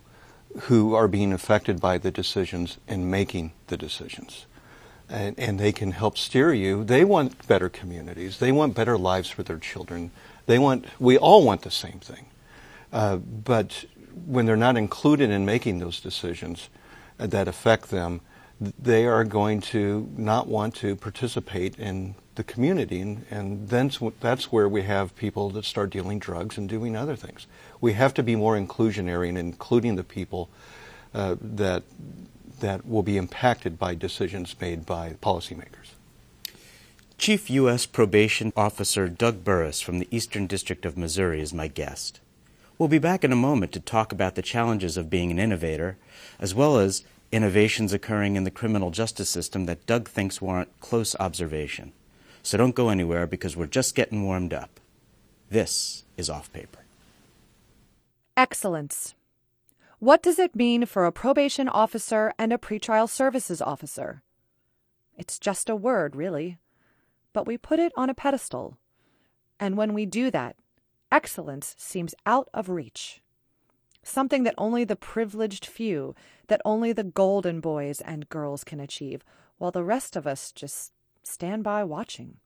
who 0.62 0.94
are 0.94 1.08
being 1.08 1.32
affected 1.32 1.80
by 1.80 1.98
the 1.98 2.10
decisions 2.10 2.78
in 2.86 3.10
making 3.10 3.52
the 3.66 3.76
decisions. 3.76 4.46
And, 5.08 5.38
and, 5.38 5.60
they 5.60 5.72
can 5.72 5.92
help 5.92 6.16
steer 6.16 6.54
you. 6.54 6.82
They 6.82 7.04
want 7.04 7.46
better 7.46 7.68
communities. 7.68 8.38
They 8.38 8.52
want 8.52 8.74
better 8.74 8.96
lives 8.96 9.28
for 9.28 9.42
their 9.42 9.58
children. 9.58 10.10
They 10.46 10.58
want, 10.58 10.86
we 10.98 11.18
all 11.18 11.44
want 11.44 11.62
the 11.62 11.70
same 11.70 12.00
thing. 12.00 12.26
Uh, 12.90 13.16
but 13.16 13.84
when 14.24 14.46
they're 14.46 14.56
not 14.56 14.76
included 14.76 15.28
in 15.28 15.44
making 15.44 15.78
those 15.78 16.00
decisions 16.00 16.70
that 17.18 17.48
affect 17.48 17.90
them, 17.90 18.22
they 18.60 19.04
are 19.04 19.24
going 19.24 19.60
to 19.60 20.08
not 20.16 20.46
want 20.46 20.74
to 20.76 20.96
participate 20.96 21.78
in 21.78 22.14
the 22.34 22.44
community, 22.44 23.00
and, 23.00 23.24
and 23.30 23.68
then 23.68 23.90
that's 24.20 24.50
where 24.50 24.68
we 24.68 24.82
have 24.82 25.14
people 25.16 25.50
that 25.50 25.64
start 25.64 25.90
dealing 25.90 26.18
drugs 26.18 26.58
and 26.58 26.68
doing 26.68 26.96
other 26.96 27.16
things. 27.16 27.46
We 27.80 27.92
have 27.92 28.14
to 28.14 28.22
be 28.22 28.36
more 28.36 28.58
inclusionary 28.58 29.28
in 29.28 29.36
including 29.36 29.96
the 29.96 30.04
people 30.04 30.48
uh, 31.14 31.36
that 31.40 31.84
that 32.60 32.86
will 32.86 33.02
be 33.02 33.16
impacted 33.16 33.78
by 33.78 33.94
decisions 33.94 34.54
made 34.60 34.86
by 34.86 35.10
policymakers. 35.22 35.92
Chief 37.18 37.50
U.S. 37.50 37.84
Probation 37.84 38.52
Officer 38.56 39.08
Doug 39.08 39.44
Burris 39.44 39.80
from 39.80 39.98
the 39.98 40.08
Eastern 40.10 40.46
District 40.46 40.84
of 40.84 40.96
Missouri 40.96 41.40
is 41.40 41.52
my 41.52 41.68
guest. 41.68 42.20
We'll 42.78 42.88
be 42.88 42.98
back 42.98 43.22
in 43.22 43.32
a 43.32 43.36
moment 43.36 43.72
to 43.72 43.80
talk 43.80 44.12
about 44.12 44.34
the 44.34 44.42
challenges 44.42 44.96
of 44.96 45.10
being 45.10 45.30
an 45.30 45.38
innovator, 45.38 45.96
as 46.40 46.54
well 46.54 46.78
as 46.78 47.04
innovations 47.30 47.92
occurring 47.92 48.36
in 48.36 48.44
the 48.44 48.50
criminal 48.50 48.90
justice 48.90 49.28
system 49.28 49.66
that 49.66 49.86
Doug 49.86 50.08
thinks 50.08 50.42
warrant 50.42 50.68
close 50.80 51.14
observation. 51.20 51.92
So 52.44 52.58
don't 52.58 52.74
go 52.74 52.90
anywhere 52.90 53.26
because 53.26 53.56
we're 53.56 53.64
just 53.64 53.94
getting 53.94 54.22
warmed 54.22 54.52
up. 54.52 54.78
This 55.48 56.04
is 56.18 56.28
Off 56.28 56.52
Paper. 56.52 56.80
Excellence. 58.36 59.14
What 59.98 60.22
does 60.22 60.38
it 60.38 60.54
mean 60.54 60.84
for 60.84 61.06
a 61.06 61.10
probation 61.10 61.70
officer 61.70 62.34
and 62.38 62.52
a 62.52 62.58
pretrial 62.58 63.08
services 63.08 63.62
officer? 63.62 64.22
It's 65.16 65.38
just 65.38 65.70
a 65.70 65.74
word, 65.74 66.14
really, 66.14 66.58
but 67.32 67.46
we 67.46 67.56
put 67.56 67.78
it 67.78 67.92
on 67.96 68.10
a 68.10 68.14
pedestal. 68.14 68.76
And 69.58 69.78
when 69.78 69.94
we 69.94 70.04
do 70.04 70.30
that, 70.30 70.56
excellence 71.10 71.74
seems 71.78 72.14
out 72.26 72.50
of 72.52 72.68
reach. 72.68 73.22
Something 74.02 74.42
that 74.42 74.54
only 74.58 74.84
the 74.84 74.96
privileged 74.96 75.64
few, 75.64 76.14
that 76.48 76.60
only 76.66 76.92
the 76.92 77.04
golden 77.04 77.60
boys 77.60 78.02
and 78.02 78.28
girls 78.28 78.64
can 78.64 78.80
achieve, 78.80 79.24
while 79.56 79.70
the 79.70 79.82
rest 79.82 80.14
of 80.14 80.26
us 80.26 80.52
just 80.52 80.92
stand 81.26 81.64
by 81.64 81.82
watching. 81.84 82.36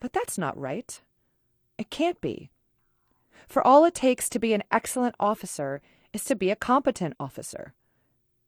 But 0.00 0.12
that's 0.12 0.36
not 0.36 0.58
right. 0.58 1.00
It 1.78 1.90
can't 1.90 2.20
be. 2.20 2.50
For 3.46 3.64
all 3.64 3.84
it 3.84 3.94
takes 3.94 4.28
to 4.30 4.38
be 4.38 4.52
an 4.52 4.64
excellent 4.72 5.14
officer 5.20 5.80
is 6.12 6.24
to 6.24 6.34
be 6.34 6.50
a 6.50 6.56
competent 6.56 7.14
officer. 7.20 7.74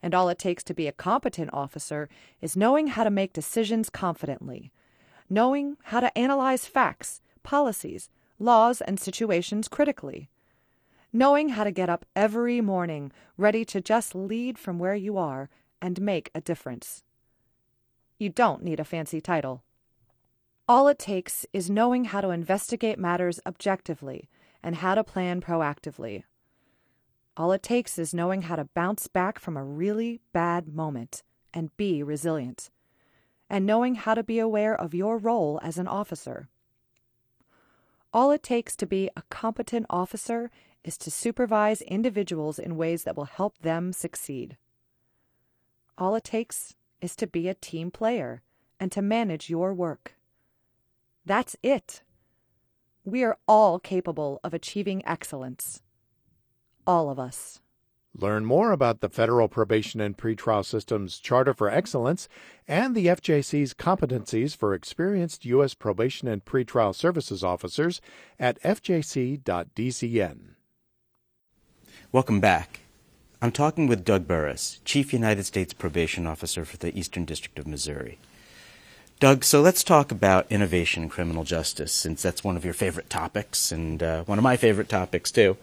And 0.02 0.14
all 0.14 0.28
it 0.28 0.38
takes 0.38 0.64
to 0.64 0.74
be 0.74 0.86
a 0.86 0.92
competent 0.92 1.50
officer 1.52 2.08
is 2.40 2.56
knowing 2.56 2.88
how 2.88 3.04
to 3.04 3.10
make 3.10 3.32
decisions 3.32 3.88
confidently, 3.88 4.72
knowing 5.30 5.76
how 5.84 6.00
to 6.00 6.18
analyze 6.18 6.66
facts, 6.66 7.20
policies, 7.42 8.10
laws, 8.38 8.80
and 8.80 8.98
situations 8.98 9.68
critically, 9.68 10.28
knowing 11.12 11.50
how 11.50 11.62
to 11.62 11.70
get 11.70 11.88
up 11.88 12.04
every 12.16 12.60
morning 12.60 13.12
ready 13.38 13.64
to 13.64 13.80
just 13.80 14.14
lead 14.14 14.58
from 14.58 14.80
where 14.80 14.96
you 14.96 15.16
are 15.16 15.48
and 15.80 16.00
make 16.00 16.30
a 16.34 16.40
difference. 16.40 17.03
You 18.18 18.28
don't 18.28 18.62
need 18.62 18.80
a 18.80 18.84
fancy 18.84 19.20
title. 19.20 19.62
All 20.66 20.88
it 20.88 20.98
takes 20.98 21.44
is 21.52 21.68
knowing 21.68 22.06
how 22.06 22.20
to 22.20 22.30
investigate 22.30 22.98
matters 22.98 23.40
objectively 23.44 24.28
and 24.62 24.76
how 24.76 24.94
to 24.94 25.04
plan 25.04 25.40
proactively. 25.40 26.24
All 27.36 27.52
it 27.52 27.62
takes 27.62 27.98
is 27.98 28.14
knowing 28.14 28.42
how 28.42 28.56
to 28.56 28.68
bounce 28.74 29.08
back 29.08 29.38
from 29.38 29.56
a 29.56 29.64
really 29.64 30.20
bad 30.32 30.68
moment 30.68 31.22
and 31.52 31.76
be 31.76 32.02
resilient, 32.02 32.70
and 33.50 33.66
knowing 33.66 33.96
how 33.96 34.14
to 34.14 34.22
be 34.22 34.38
aware 34.38 34.74
of 34.74 34.94
your 34.94 35.18
role 35.18 35.60
as 35.62 35.76
an 35.76 35.88
officer. 35.88 36.48
All 38.12 38.30
it 38.30 38.42
takes 38.42 38.76
to 38.76 38.86
be 38.86 39.10
a 39.16 39.22
competent 39.28 39.86
officer 39.90 40.50
is 40.84 40.96
to 40.98 41.10
supervise 41.10 41.82
individuals 41.82 42.58
in 42.58 42.76
ways 42.76 43.02
that 43.02 43.16
will 43.16 43.24
help 43.24 43.58
them 43.58 43.92
succeed. 43.92 44.56
All 45.98 46.14
it 46.14 46.24
takes 46.24 46.74
is 47.04 47.14
to 47.16 47.26
be 47.26 47.48
a 47.48 47.54
team 47.54 47.90
player 47.90 48.40
and 48.80 48.90
to 48.90 49.02
manage 49.02 49.50
your 49.50 49.74
work. 49.74 50.14
That's 51.26 51.54
it. 51.62 52.02
We 53.04 53.22
are 53.22 53.36
all 53.46 53.78
capable 53.78 54.40
of 54.42 54.54
achieving 54.54 55.06
excellence. 55.06 55.82
All 56.86 57.10
of 57.10 57.18
us. 57.18 57.60
Learn 58.16 58.46
more 58.46 58.72
about 58.72 59.00
the 59.00 59.10
Federal 59.10 59.48
Probation 59.48 60.00
and 60.00 60.16
Pretrial 60.16 60.64
System's 60.64 61.18
Charter 61.18 61.52
for 61.52 61.68
Excellence 61.68 62.26
and 62.66 62.94
the 62.94 63.06
FJC's 63.06 63.74
competencies 63.74 64.56
for 64.56 64.72
experienced 64.72 65.44
U.S. 65.44 65.74
probation 65.74 66.26
and 66.26 66.44
pretrial 66.44 66.94
services 66.94 67.44
officers 67.44 68.00
at 68.38 68.62
fjc.dcn. 68.62 70.38
Welcome 72.12 72.40
back. 72.40 72.83
I'm 73.44 73.52
talking 73.52 73.88
with 73.88 74.06
Doug 74.06 74.26
Burris, 74.26 74.80
Chief 74.86 75.12
United 75.12 75.44
States 75.44 75.74
Probation 75.74 76.26
Officer 76.26 76.64
for 76.64 76.78
the 76.78 76.98
Eastern 76.98 77.26
District 77.26 77.58
of 77.58 77.66
Missouri. 77.66 78.16
Doug, 79.20 79.44
so 79.44 79.60
let's 79.60 79.84
talk 79.84 80.10
about 80.10 80.50
innovation 80.50 81.02
in 81.02 81.08
criminal 81.10 81.44
justice, 81.44 81.92
since 81.92 82.22
that's 82.22 82.42
one 82.42 82.56
of 82.56 82.64
your 82.64 82.72
favorite 82.72 83.10
topics 83.10 83.70
and 83.70 84.02
uh, 84.02 84.24
one 84.24 84.38
of 84.38 84.42
my 84.42 84.56
favorite 84.56 84.88
topics, 84.88 85.30
too. 85.30 85.58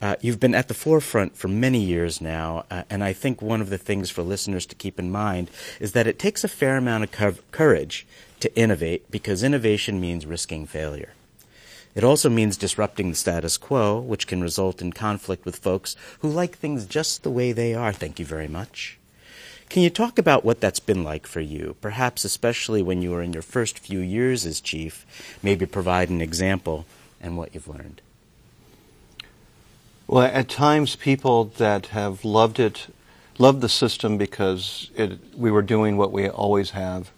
Uh, 0.00 0.16
you've 0.20 0.40
been 0.40 0.52
at 0.52 0.66
the 0.66 0.74
forefront 0.74 1.36
for 1.36 1.46
many 1.46 1.78
years 1.78 2.20
now, 2.20 2.64
uh, 2.72 2.82
and 2.90 3.04
I 3.04 3.12
think 3.12 3.40
one 3.40 3.60
of 3.60 3.70
the 3.70 3.78
things 3.78 4.10
for 4.10 4.24
listeners 4.24 4.66
to 4.66 4.74
keep 4.74 4.98
in 4.98 5.12
mind 5.12 5.48
is 5.78 5.92
that 5.92 6.08
it 6.08 6.18
takes 6.18 6.42
a 6.42 6.48
fair 6.48 6.76
amount 6.76 7.04
of 7.04 7.52
courage 7.52 8.04
to 8.40 8.52
innovate 8.58 9.08
because 9.12 9.44
innovation 9.44 10.00
means 10.00 10.26
risking 10.26 10.66
failure. 10.66 11.12
It 11.94 12.04
also 12.04 12.30
means 12.30 12.56
disrupting 12.56 13.10
the 13.10 13.16
status 13.16 13.58
quo, 13.58 13.98
which 14.00 14.26
can 14.26 14.40
result 14.40 14.80
in 14.80 14.92
conflict 14.92 15.44
with 15.44 15.56
folks 15.56 15.94
who 16.20 16.28
like 16.28 16.56
things 16.56 16.86
just 16.86 17.22
the 17.22 17.30
way 17.30 17.52
they 17.52 17.74
are. 17.74 17.92
Thank 17.92 18.18
you 18.18 18.24
very 18.24 18.48
much. 18.48 18.98
Can 19.68 19.82
you 19.82 19.90
talk 19.90 20.18
about 20.18 20.44
what 20.44 20.60
that's 20.60 20.80
been 20.80 21.02
like 21.02 21.26
for 21.26 21.40
you, 21.40 21.76
perhaps 21.80 22.24
especially 22.24 22.82
when 22.82 23.00
you 23.00 23.10
were 23.10 23.22
in 23.22 23.32
your 23.32 23.42
first 23.42 23.78
few 23.78 24.00
years 24.00 24.44
as 24.44 24.60
chief? 24.60 25.06
Maybe 25.42 25.64
provide 25.64 26.10
an 26.10 26.20
example 26.20 26.84
and 27.20 27.36
what 27.36 27.54
you've 27.54 27.68
learned. 27.68 28.02
Well, 30.06 30.24
at 30.24 30.50
times, 30.50 30.96
people 30.96 31.44
that 31.56 31.86
have 31.86 32.22
loved 32.22 32.60
it, 32.60 32.88
loved 33.38 33.62
the 33.62 33.68
system 33.68 34.18
because 34.18 34.90
it, 34.94 35.18
we 35.34 35.50
were 35.50 35.62
doing 35.62 35.96
what 35.96 36.12
we 36.12 36.28
always 36.28 36.70
have, 36.70 37.10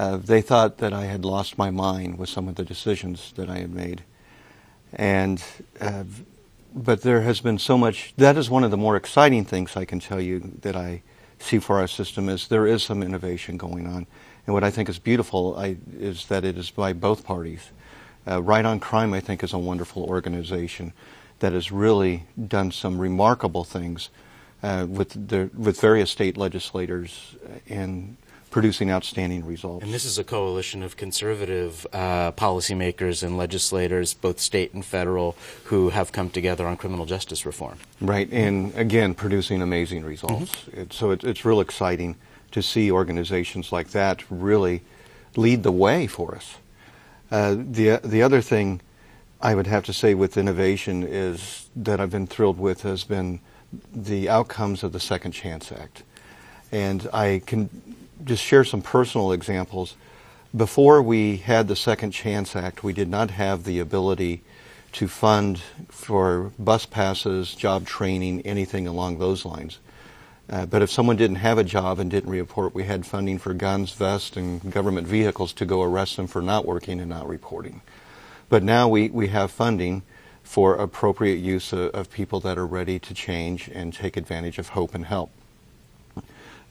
uh, 0.00 0.16
they 0.16 0.40
thought 0.40 0.78
that 0.78 0.94
I 0.94 1.04
had 1.04 1.26
lost 1.26 1.58
my 1.58 1.70
mind 1.70 2.16
with 2.16 2.30
some 2.30 2.48
of 2.48 2.54
the 2.54 2.64
decisions 2.64 3.32
that 3.36 3.50
I 3.50 3.58
had 3.58 3.70
made. 3.70 4.02
And, 4.94 5.44
uh, 5.78 6.04
but 6.74 7.02
there 7.02 7.20
has 7.20 7.42
been 7.42 7.58
so 7.58 7.76
much, 7.76 8.14
that 8.16 8.38
is 8.38 8.48
one 8.48 8.64
of 8.64 8.70
the 8.70 8.78
more 8.78 8.96
exciting 8.96 9.44
things 9.44 9.76
I 9.76 9.84
can 9.84 10.00
tell 10.00 10.18
you 10.18 10.52
that 10.62 10.74
I 10.74 11.02
see 11.38 11.58
for 11.58 11.78
our 11.78 11.86
system 11.86 12.30
is 12.30 12.48
there 12.48 12.66
is 12.66 12.82
some 12.82 13.02
innovation 13.02 13.58
going 13.58 13.86
on. 13.86 14.06
And 14.46 14.54
what 14.54 14.64
I 14.64 14.70
think 14.70 14.88
is 14.88 14.98
beautiful 14.98 15.54
I, 15.58 15.76
is 15.92 16.24
that 16.28 16.46
it 16.46 16.56
is 16.56 16.70
by 16.70 16.94
both 16.94 17.22
parties. 17.22 17.70
Uh, 18.26 18.40
right 18.40 18.64
on 18.64 18.80
Crime, 18.80 19.12
I 19.12 19.20
think, 19.20 19.44
is 19.44 19.52
a 19.52 19.58
wonderful 19.58 20.04
organization 20.04 20.94
that 21.40 21.52
has 21.52 21.70
really 21.70 22.24
done 22.48 22.70
some 22.70 22.98
remarkable 22.98 23.64
things 23.64 24.08
uh, 24.62 24.86
with, 24.88 25.28
the, 25.28 25.50
with 25.54 25.78
various 25.78 26.10
state 26.10 26.38
legislators 26.38 27.36
and 27.68 28.16
producing 28.50 28.90
outstanding 28.90 29.46
results. 29.46 29.84
And 29.84 29.94
this 29.94 30.04
is 30.04 30.18
a 30.18 30.24
coalition 30.24 30.82
of 30.82 30.96
conservative 30.96 31.86
uh, 31.92 32.32
policymakers 32.32 33.22
and 33.22 33.38
legislators, 33.38 34.14
both 34.14 34.40
state 34.40 34.74
and 34.74 34.84
federal, 34.84 35.36
who 35.64 35.90
have 35.90 36.12
come 36.12 36.30
together 36.30 36.66
on 36.66 36.76
criminal 36.76 37.06
justice 37.06 37.46
reform. 37.46 37.78
Right, 38.00 38.30
and 38.32 38.74
again, 38.74 39.14
producing 39.14 39.62
amazing 39.62 40.04
results. 40.04 40.56
Mm-hmm. 40.56 40.80
It, 40.80 40.92
so 40.92 41.10
it, 41.12 41.24
it's 41.24 41.44
real 41.44 41.60
exciting 41.60 42.16
to 42.50 42.62
see 42.62 42.90
organizations 42.90 43.70
like 43.70 43.90
that 43.90 44.24
really 44.28 44.82
lead 45.36 45.62
the 45.62 45.72
way 45.72 46.06
for 46.08 46.34
us. 46.34 46.56
Uh, 47.30 47.54
the 47.54 48.00
the 48.02 48.22
other 48.22 48.40
thing 48.40 48.80
I 49.40 49.54
would 49.54 49.68
have 49.68 49.84
to 49.84 49.92
say 49.92 50.14
with 50.14 50.36
innovation 50.36 51.04
is 51.04 51.68
that 51.76 52.00
I've 52.00 52.10
been 52.10 52.26
thrilled 52.26 52.58
with 52.58 52.82
has 52.82 53.04
been 53.04 53.38
the 53.94 54.28
outcomes 54.28 54.82
of 54.82 54.90
the 54.90 54.98
Second 54.98 55.30
Chance 55.30 55.70
Act, 55.70 56.02
and 56.72 57.08
I 57.12 57.40
can 57.46 57.70
just 58.24 58.42
share 58.42 58.64
some 58.64 58.82
personal 58.82 59.32
examples. 59.32 59.96
Before 60.56 61.00
we 61.00 61.36
had 61.36 61.68
the 61.68 61.76
Second 61.76 62.10
Chance 62.10 62.56
Act, 62.56 62.82
we 62.82 62.92
did 62.92 63.08
not 63.08 63.30
have 63.30 63.64
the 63.64 63.78
ability 63.78 64.42
to 64.92 65.06
fund 65.06 65.60
for 65.88 66.52
bus 66.58 66.86
passes, 66.86 67.54
job 67.54 67.86
training, 67.86 68.42
anything 68.42 68.86
along 68.86 69.18
those 69.18 69.44
lines. 69.44 69.78
Uh, 70.48 70.66
but 70.66 70.82
if 70.82 70.90
someone 70.90 71.16
didn't 71.16 71.36
have 71.36 71.58
a 71.58 71.64
job 71.64 72.00
and 72.00 72.10
didn't 72.10 72.30
report, 72.30 72.74
we 72.74 72.82
had 72.82 73.06
funding 73.06 73.38
for 73.38 73.54
guns, 73.54 73.92
vests, 73.92 74.36
and 74.36 74.72
government 74.72 75.06
vehicles 75.06 75.52
to 75.52 75.64
go 75.64 75.82
arrest 75.82 76.16
them 76.16 76.26
for 76.26 76.42
not 76.42 76.66
working 76.66 76.98
and 76.98 77.08
not 77.08 77.28
reporting. 77.28 77.80
But 78.48 78.64
now 78.64 78.88
we, 78.88 79.08
we 79.10 79.28
have 79.28 79.52
funding 79.52 80.02
for 80.42 80.74
appropriate 80.74 81.38
use 81.38 81.72
of, 81.72 81.90
of 81.94 82.10
people 82.10 82.40
that 82.40 82.58
are 82.58 82.66
ready 82.66 82.98
to 82.98 83.14
change 83.14 83.68
and 83.72 83.94
take 83.94 84.16
advantage 84.16 84.58
of 84.58 84.70
hope 84.70 84.92
and 84.92 85.06
help. 85.06 85.30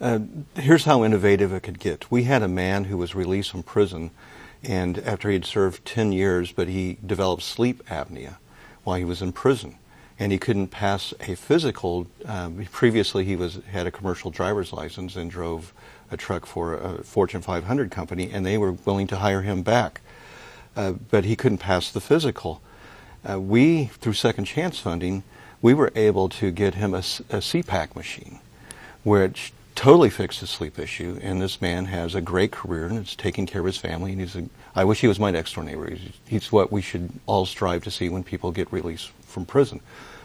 Uh, 0.02 0.20
here's 0.56 0.86
how 0.86 1.04
innovative 1.04 1.52
it 1.52 1.64
could 1.64 1.80
get. 1.80 2.10
We 2.10 2.24
had 2.24 2.42
a 2.42 2.48
man 2.48 2.86
who 2.86 2.98
was 2.98 3.16
released 3.16 3.52
from 3.52 3.64
prison, 3.64 4.12
and 4.64 4.98
after 5.00 5.28
he 5.28 5.34
had 5.34 5.46
served 5.46 5.86
10 5.86 6.14
years, 6.14 6.54
but 6.54 6.70
he 6.70 6.98
developed 7.06 7.44
sleep 7.44 7.86
apnea 7.88 8.38
while 8.86 8.98
he 8.98 9.04
was 9.04 9.22
in 9.22 9.34
prison. 9.34 9.78
And 10.18 10.32
he 10.32 10.38
couldn't 10.38 10.68
pass 10.68 11.14
a 11.22 11.36
physical. 11.36 12.08
Um, 12.26 12.66
previously, 12.72 13.26
he 13.26 13.36
was 13.36 13.60
had 13.72 13.88
a 13.88 13.92
commercial 13.92 14.32
driver's 14.32 14.72
license 14.72 15.18
and 15.18 15.30
drove 15.30 15.74
a 16.12 16.18
truck 16.18 16.46
for 16.46 16.76
a 16.76 17.04
Fortune 17.04 17.42
500 17.42 17.92
company, 17.92 18.30
and 18.32 18.46
they 18.46 18.58
were 18.58 18.72
willing 18.72 19.08
to 19.08 19.18
hire 19.18 19.42
him 19.42 19.64
back. 19.64 20.00
Uh, 20.78 20.94
but 20.94 21.26
he 21.26 21.36
couldn't 21.36 21.58
pass 21.58 21.92
the 21.92 22.02
physical. 22.02 22.62
Uh, 23.30 23.40
we, 23.40 23.86
through 23.86 24.14
Second 24.14 24.46
Chance 24.46 24.80
funding, 24.80 25.24
we 25.62 25.74
were 25.74 25.92
able 25.94 26.30
to 26.30 26.52
get 26.52 26.76
him 26.76 26.94
a, 26.94 27.00
a 27.00 27.42
CPAP 27.42 27.96
machine, 27.96 28.40
which 29.04 29.52
totally 29.80 30.10
fixed 30.10 30.42
his 30.42 30.50
sleep 30.50 30.78
issue, 30.78 31.18
and 31.22 31.42
this 31.42 31.62
man 31.62 31.86
has 31.86 32.14
a 32.14 32.20
great 32.20 32.52
career 32.52 32.88
and 32.88 33.00
is 33.00 33.16
taking 33.16 33.46
care 33.46 33.62
of 33.62 33.66
his 33.66 33.78
family. 33.78 34.12
And 34.12 34.20
he's 34.20 34.36
a, 34.36 34.44
I 34.76 34.84
wish 34.84 35.00
he 35.00 35.08
was 35.08 35.22
my 35.22 35.32
next 35.32 35.56
door 35.56 35.64
neighbor. 35.64 35.90
He's, 35.90 36.12
he's 36.28 36.52
what 36.52 36.70
we 36.70 36.82
should 36.82 37.10
all 37.28 37.46
strive 37.46 37.86
to 37.86 37.92
see 37.92 38.10
when 38.10 38.26
people 38.26 38.52
get 38.52 38.74
released 38.74 39.12
from 39.22 39.46
prison. 39.46 39.80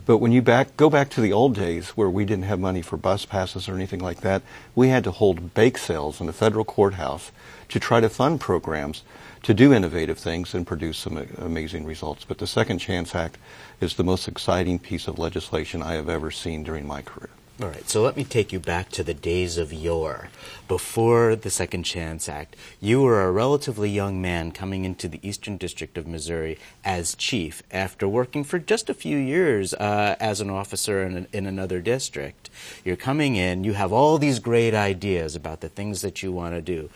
But 0.06 0.18
when 0.18 0.32
you 0.32 0.42
back 0.42 0.76
go 0.76 0.90
back 0.90 1.08
to 1.10 1.20
the 1.20 1.32
old 1.32 1.54
days 1.54 1.90
where 1.90 2.10
we 2.10 2.24
didn't 2.24 2.46
have 2.46 2.58
money 2.58 2.82
for 2.82 2.96
bus 2.96 3.26
passes 3.26 3.68
or 3.68 3.76
anything 3.76 4.00
like 4.00 4.22
that, 4.22 4.42
we 4.74 4.88
had 4.88 5.04
to 5.04 5.12
hold 5.12 5.54
bake 5.54 5.78
sales 5.78 6.20
in 6.20 6.26
the 6.26 6.32
federal 6.32 6.64
courthouse 6.64 7.30
to 7.68 7.78
try 7.78 8.00
to 8.00 8.08
fund 8.08 8.40
programs 8.40 9.04
to 9.44 9.54
do 9.54 9.72
innovative 9.72 10.18
things 10.18 10.52
and 10.52 10.66
produce 10.66 10.98
some 10.98 11.28
amazing 11.38 11.84
results. 11.84 12.24
But 12.24 12.38
the 12.38 12.48
Second 12.48 12.80
Chance 12.80 13.14
Act 13.14 13.38
is 13.80 13.94
the 13.94 14.02
most 14.02 14.26
exciting 14.26 14.80
piece 14.80 15.06
of 15.06 15.16
legislation 15.16 15.80
I 15.80 15.92
have 15.92 16.08
ever 16.08 16.32
seen 16.32 16.64
during 16.64 16.88
my 16.88 17.02
career. 17.02 17.30
All 17.62 17.68
right, 17.68 17.88
so 17.88 18.02
let 18.02 18.16
me 18.16 18.24
take 18.24 18.52
you 18.52 18.58
back 18.58 18.88
to 18.90 19.04
the 19.04 19.14
days 19.14 19.58
of 19.58 19.72
yore. 19.72 20.28
Before 20.66 21.36
the 21.36 21.50
Second 21.50 21.84
Chance 21.84 22.28
Act, 22.28 22.56
you 22.80 23.00
were 23.00 23.22
a 23.22 23.30
relatively 23.30 23.88
young 23.88 24.20
man 24.20 24.50
coming 24.50 24.84
into 24.84 25.06
the 25.06 25.20
Eastern 25.22 25.56
District 25.56 25.96
of 25.96 26.08
Missouri 26.08 26.58
as 26.84 27.14
chief 27.14 27.62
after 27.70 28.08
working 28.08 28.42
for 28.42 28.58
just 28.58 28.90
a 28.90 28.94
few 28.94 29.16
years 29.16 29.72
uh, 29.74 30.16
as 30.18 30.40
an 30.40 30.50
officer 30.50 31.04
in, 31.04 31.28
in 31.32 31.46
another 31.46 31.80
district. 31.80 32.50
You're 32.84 32.96
coming 32.96 33.36
in, 33.36 33.62
you 33.62 33.74
have 33.74 33.92
all 33.92 34.18
these 34.18 34.40
great 34.40 34.74
ideas 34.74 35.36
about 35.36 35.60
the 35.60 35.68
things 35.68 36.02
that 36.02 36.24
you 36.24 36.32
want 36.32 36.56
to 36.56 36.60
do, 36.60 36.90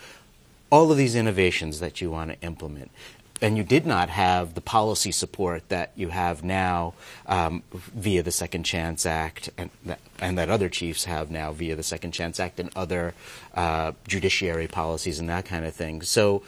all 0.69 0.91
of 0.91 0.97
these 0.97 1.15
innovations 1.15 1.79
that 1.79 2.01
you 2.01 2.11
want 2.11 2.31
to 2.31 2.41
implement 2.45 2.91
and 3.41 3.57
you 3.57 3.63
did 3.63 3.85
not 3.85 4.09
have 4.09 4.53
the 4.53 4.61
policy 4.61 5.11
support 5.11 5.67
that 5.69 5.91
you 5.95 6.09
have 6.09 6.43
now 6.43 6.93
um, 7.25 7.63
via 7.71 8.21
the 8.23 8.31
Second 8.31 8.63
Chance 8.63 9.05
Act, 9.05 9.49
and 9.57 9.69
that, 9.85 9.99
and 10.19 10.37
that 10.37 10.49
other 10.49 10.69
chiefs 10.69 11.05
have 11.05 11.31
now 11.31 11.51
via 11.51 11.75
the 11.75 11.83
Second 11.83 12.11
Chance 12.11 12.39
Act 12.39 12.59
and 12.59 12.69
other 12.75 13.13
uh, 13.53 13.93
judiciary 14.07 14.67
policies 14.67 15.19
and 15.19 15.29
that 15.29 15.45
kind 15.45 15.65
of 15.65 15.73
thing. 15.73 16.01
So, 16.01 16.43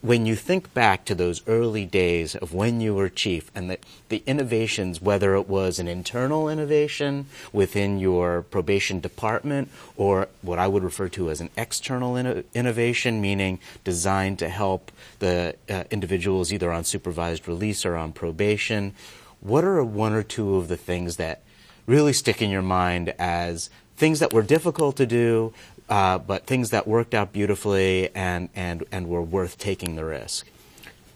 when 0.00 0.26
you 0.26 0.34
think 0.34 0.72
back 0.74 1.04
to 1.04 1.14
those 1.14 1.46
early 1.46 1.86
days 1.86 2.34
of 2.34 2.52
when 2.52 2.80
you 2.80 2.94
were 2.94 3.08
chief 3.08 3.50
and 3.54 3.70
the, 3.70 3.78
the 4.08 4.22
innovations, 4.26 5.00
whether 5.00 5.34
it 5.34 5.48
was 5.48 5.78
an 5.78 5.86
internal 5.86 6.48
innovation 6.48 7.26
within 7.52 7.98
your 7.98 8.42
probation 8.42 9.00
department 9.00 9.68
or 9.96 10.28
what 10.42 10.58
I 10.58 10.66
would 10.66 10.82
refer 10.82 11.08
to 11.10 11.30
as 11.30 11.40
an 11.40 11.50
external 11.56 12.14
inno- 12.14 12.44
innovation, 12.54 13.20
meaning 13.20 13.60
designed 13.84 14.38
to 14.40 14.48
help 14.48 14.90
the 15.20 15.54
uh, 15.68 15.84
individuals 15.90 16.52
either 16.52 16.72
on 16.72 16.84
supervised 16.84 17.46
release 17.46 17.86
or 17.86 17.96
on 17.96 18.12
probation, 18.12 18.94
what 19.40 19.64
are 19.64 19.82
one 19.84 20.12
or 20.12 20.22
two 20.22 20.56
of 20.56 20.68
the 20.68 20.76
things 20.76 21.16
that 21.16 21.42
really 21.86 22.12
stick 22.12 22.42
in 22.42 22.50
your 22.50 22.62
mind 22.62 23.14
as 23.18 23.70
things 23.96 24.20
that 24.20 24.32
were 24.32 24.42
difficult 24.42 24.96
to 24.96 25.06
do, 25.06 25.52
uh, 25.88 26.18
but 26.18 26.46
things 26.46 26.70
that 26.70 26.86
worked 26.86 27.14
out 27.14 27.32
beautifully 27.32 28.14
and, 28.14 28.48
and, 28.54 28.84
and 28.92 29.08
were 29.08 29.22
worth 29.22 29.58
taking 29.58 29.96
the 29.96 30.04
risk? 30.04 30.46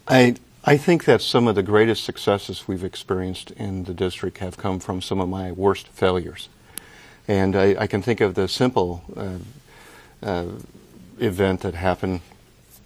I, 0.08 0.36
I 0.64 0.76
think 0.76 1.04
that 1.04 1.22
some 1.22 1.48
of 1.48 1.54
the 1.54 1.62
greatest 1.62 2.04
successes 2.04 2.66
we've 2.66 2.84
experienced 2.84 3.50
in 3.52 3.84
the 3.84 3.94
district 3.94 4.38
have 4.38 4.56
come 4.56 4.80
from 4.80 5.02
some 5.02 5.20
of 5.20 5.28
my 5.28 5.52
worst 5.52 5.88
failures. 5.88 6.48
And 7.28 7.54
I, 7.54 7.76
I 7.78 7.86
can 7.86 8.02
think 8.02 8.20
of 8.20 8.34
the 8.34 8.48
simple 8.48 9.02
uh, 9.16 10.26
uh, 10.26 10.46
event 11.18 11.60
that 11.60 11.74
happened. 11.74 12.20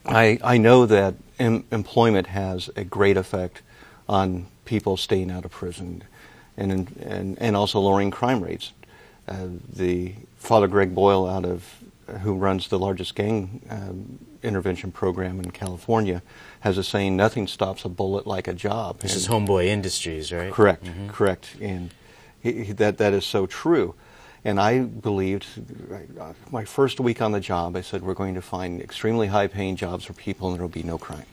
I, 0.05 0.39
I 0.43 0.59
know 0.59 0.87
that 0.87 1.15
em- 1.39 1.65
employment 1.71 2.29
has 2.29 2.71
a 2.77 2.85
great 2.85 3.17
effect 3.17 3.63
on 4.09 4.47
people 4.65 4.97
staying 4.97 5.31
out 5.31 5.45
of 5.45 5.51
prison 5.51 6.03
and, 6.57 6.97
and, 7.01 7.39
and 7.39 7.57
also 7.57 7.81
lowering 7.81 8.11
crime 8.11 8.43
rates. 8.43 8.73
Uh, 9.29 9.49
the 9.73 10.15
Father 10.37 10.69
Greg 10.69 10.95
Boyle, 10.95 11.27
out 11.27 11.45
of 11.45 11.83
who 12.23 12.37
runs 12.37 12.69
the 12.69 12.79
largest 12.79 13.17
gang 13.17 13.61
um, 13.69 14.19
intervention 14.43 14.93
program 14.93 15.41
in 15.41 15.51
California, 15.51 16.23
has 16.61 16.79
a 16.79 16.85
saying: 16.85 17.17
"Nothing 17.17 17.47
stops 17.47 17.85
a 17.85 17.89
bullet 17.89 18.27
like 18.27 18.47
a 18.47 18.55
job." 18.55 19.01
This 19.01 19.13
and 19.13 19.21
is 19.21 19.29
Homeboy 19.29 19.67
Industries, 19.67 20.33
right? 20.33 20.53
Correct, 20.53 20.85
mm-hmm. 20.85 21.09
correct, 21.09 21.57
and 21.61 21.93
he, 22.41 22.65
he, 22.65 22.73
that 22.73 22.99
that 22.99 23.13
is 23.13 23.25
so 23.25 23.47
true. 23.47 23.95
And 24.47 24.61
I 24.61 24.79
believed, 24.85 25.45
uh, 26.21 26.33
my 26.53 26.65
first 26.65 27.01
week 27.01 27.21
on 27.21 27.33
the 27.33 27.41
job, 27.41 27.75
I 27.75 27.81
said, 27.81 28.03
we're 28.03 28.15
going 28.15 28.37
to 28.37 28.41
find 28.41 28.81
extremely 28.81 29.27
high 29.27 29.49
paying 29.49 29.75
jobs 29.75 30.05
for 30.05 30.13
people 30.13 30.47
and 30.47 30.57
there 30.57 30.63
will 30.63 30.69
be 30.69 30.85
no 30.85 30.99
crime. 30.99 31.27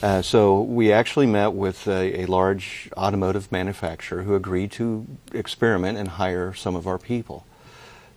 Uh, 0.00 0.22
so 0.22 0.60
we 0.60 0.92
actually 0.92 1.26
met 1.26 1.52
with 1.52 1.88
a, 1.88 2.20
a, 2.20 2.26
large 2.26 2.88
automotive 2.96 3.50
manufacturer 3.50 4.22
who 4.22 4.36
agreed 4.36 4.70
to 4.70 5.04
experiment 5.32 5.98
and 5.98 6.06
hire 6.06 6.54
some 6.54 6.76
of 6.76 6.86
our 6.86 6.98
people. 6.98 7.44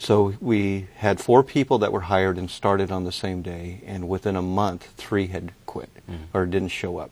So 0.02 0.34
we 0.42 0.88
had 0.96 1.22
four 1.22 1.44
people 1.44 1.78
that 1.78 1.94
were 1.94 2.02
hired 2.02 2.40
and 2.40 2.50
started 2.50 2.92
on 2.92 3.04
the 3.04 3.12
same 3.12 3.44
day, 3.44 3.82
and 3.86 4.10
within 4.10 4.36
a 4.36 4.42
month, 4.42 4.88
three 4.98 5.28
had 5.28 5.52
quit 5.68 5.92
mm. 6.10 6.22
or 6.34 6.48
didn't 6.48 6.70
show 6.70 6.98
up. 6.98 7.12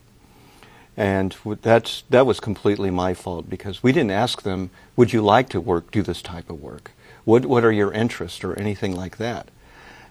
And 0.98 1.36
that's, 1.62 2.04
that 2.10 2.26
was 2.26 2.40
completely 2.40 2.90
my 2.90 3.14
fault 3.14 3.48
because 3.48 3.84
we 3.84 3.92
didn't 3.92 4.10
ask 4.10 4.42
them, 4.42 4.72
would 4.96 5.14
you 5.14 5.22
like 5.22 5.50
to 5.50 5.62
work, 5.62 5.92
do 5.92 6.02
this 6.02 6.24
type 6.24 6.50
of 6.50 6.60
work? 6.64 6.90
What, 7.26 7.46
what 7.46 7.64
are 7.64 7.72
your 7.72 7.92
interests 7.92 8.44
or 8.44 8.56
anything 8.56 8.96
like 8.96 9.18
that? 9.18 9.50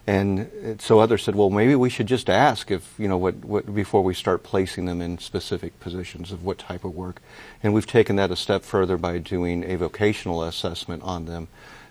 And 0.07 0.79
so 0.79 0.99
others 0.99 1.23
said, 1.23 1.35
well, 1.35 1.49
maybe 1.49 1.75
we 1.75 1.89
should 1.89 2.07
just 2.07 2.29
ask 2.29 2.71
if, 2.71 2.95
you 2.97 3.09
know, 3.09 3.17
what, 3.17 3.35
what, 3.43 3.75
before 3.75 4.05
we 4.05 4.13
start 4.13 4.41
placing 4.41 4.85
them 4.85 5.01
in 5.01 5.17
specific 5.17 5.77
positions 5.81 6.31
of 6.31 6.45
what 6.45 6.57
type 6.57 6.85
of 6.85 6.95
work. 6.95 7.21
And 7.61 7.73
we've 7.73 7.85
taken 7.85 8.15
that 8.15 8.31
a 8.31 8.37
step 8.37 8.63
further 8.63 8.95
by 8.95 9.17
doing 9.17 9.65
a 9.65 9.75
vocational 9.75 10.43
assessment 10.43 11.03
on 11.03 11.25
them 11.25 11.49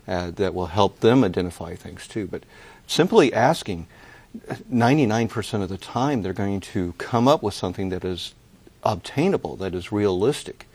uh, 0.09 0.31
that 0.33 0.55
will 0.55 0.67
help 0.67 1.01
them 1.01 1.23
identify 1.23 1.75
things 1.75 2.09
too. 2.09 2.27
But 2.27 2.45
simply 2.87 3.33
asking, 3.33 3.87
99% 4.73 5.63
of 5.63 5.69
the 5.69 5.79
time 5.79 6.23
they're 6.23 6.33
going 6.33 6.61
to 6.61 6.95
come 6.99 7.29
up 7.29 7.43
with 7.43 7.55
something 7.55 7.91
that 7.91 8.05
is 8.05 8.35
obtainable, 8.83 9.57
that 9.57 9.75
is 9.75 9.93
realistic. 9.93 10.67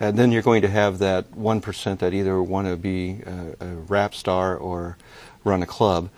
And 0.00 0.16
then 0.16 0.30
you're 0.30 0.42
going 0.42 0.62
to 0.62 0.68
have 0.68 0.98
that 0.98 1.32
1% 1.32 1.98
that 1.98 2.14
either 2.14 2.40
want 2.42 2.68
to 2.68 2.76
be 2.76 3.20
a, 3.26 3.64
a 3.64 3.66
rap 3.74 4.14
star 4.14 4.56
or 4.56 4.96
run 5.42 5.62
a 5.62 5.66
club. 5.66 6.08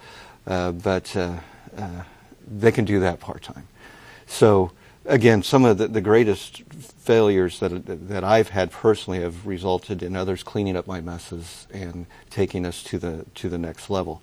Uh, 0.46 0.72
but 0.72 1.16
uh, 1.16 1.36
uh, 1.76 2.02
they 2.46 2.72
can 2.72 2.84
do 2.84 3.00
that 3.00 3.20
part 3.20 3.42
time. 3.42 3.66
So 4.26 4.72
again, 5.10 5.42
some 5.42 5.64
of 5.64 5.78
the, 5.78 5.88
the, 5.88 6.00
greatest 6.00 6.62
failures 6.98 7.60
that 7.60 8.08
that 8.08 8.24
I've 8.24 8.50
had 8.50 8.70
personally 8.70 9.20
have 9.20 9.46
resulted 9.46 10.02
in 10.02 10.16
others 10.16 10.42
cleaning 10.42 10.76
up 10.76 10.86
my 10.86 11.00
messes 11.00 11.66
and 11.72 12.06
taking 12.30 12.64
us 12.64 12.82
to 12.84 12.98
the 12.98 13.26
to 13.34 13.48
the 13.48 13.58
next 13.58 13.90
level. 13.90 14.22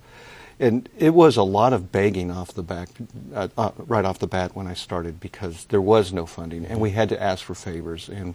and 0.60 0.88
it 0.98 1.14
was 1.14 1.36
a 1.36 1.42
lot 1.42 1.72
of 1.72 1.92
begging 1.92 2.30
off 2.32 2.52
the 2.52 2.62
back, 2.62 2.88
uh, 3.32 3.46
uh, 3.56 3.70
right 3.86 4.04
off 4.04 4.18
the 4.18 4.26
bat 4.26 4.56
when 4.56 4.66
I 4.66 4.74
started 4.74 5.20
because 5.20 5.66
there 5.66 5.80
was 5.80 6.12
no 6.12 6.26
funding, 6.26 6.66
and 6.66 6.80
we 6.80 6.90
had 6.90 7.08
to 7.10 7.22
ask 7.22 7.44
for 7.44 7.54
favors 7.54 8.08
and 8.08 8.34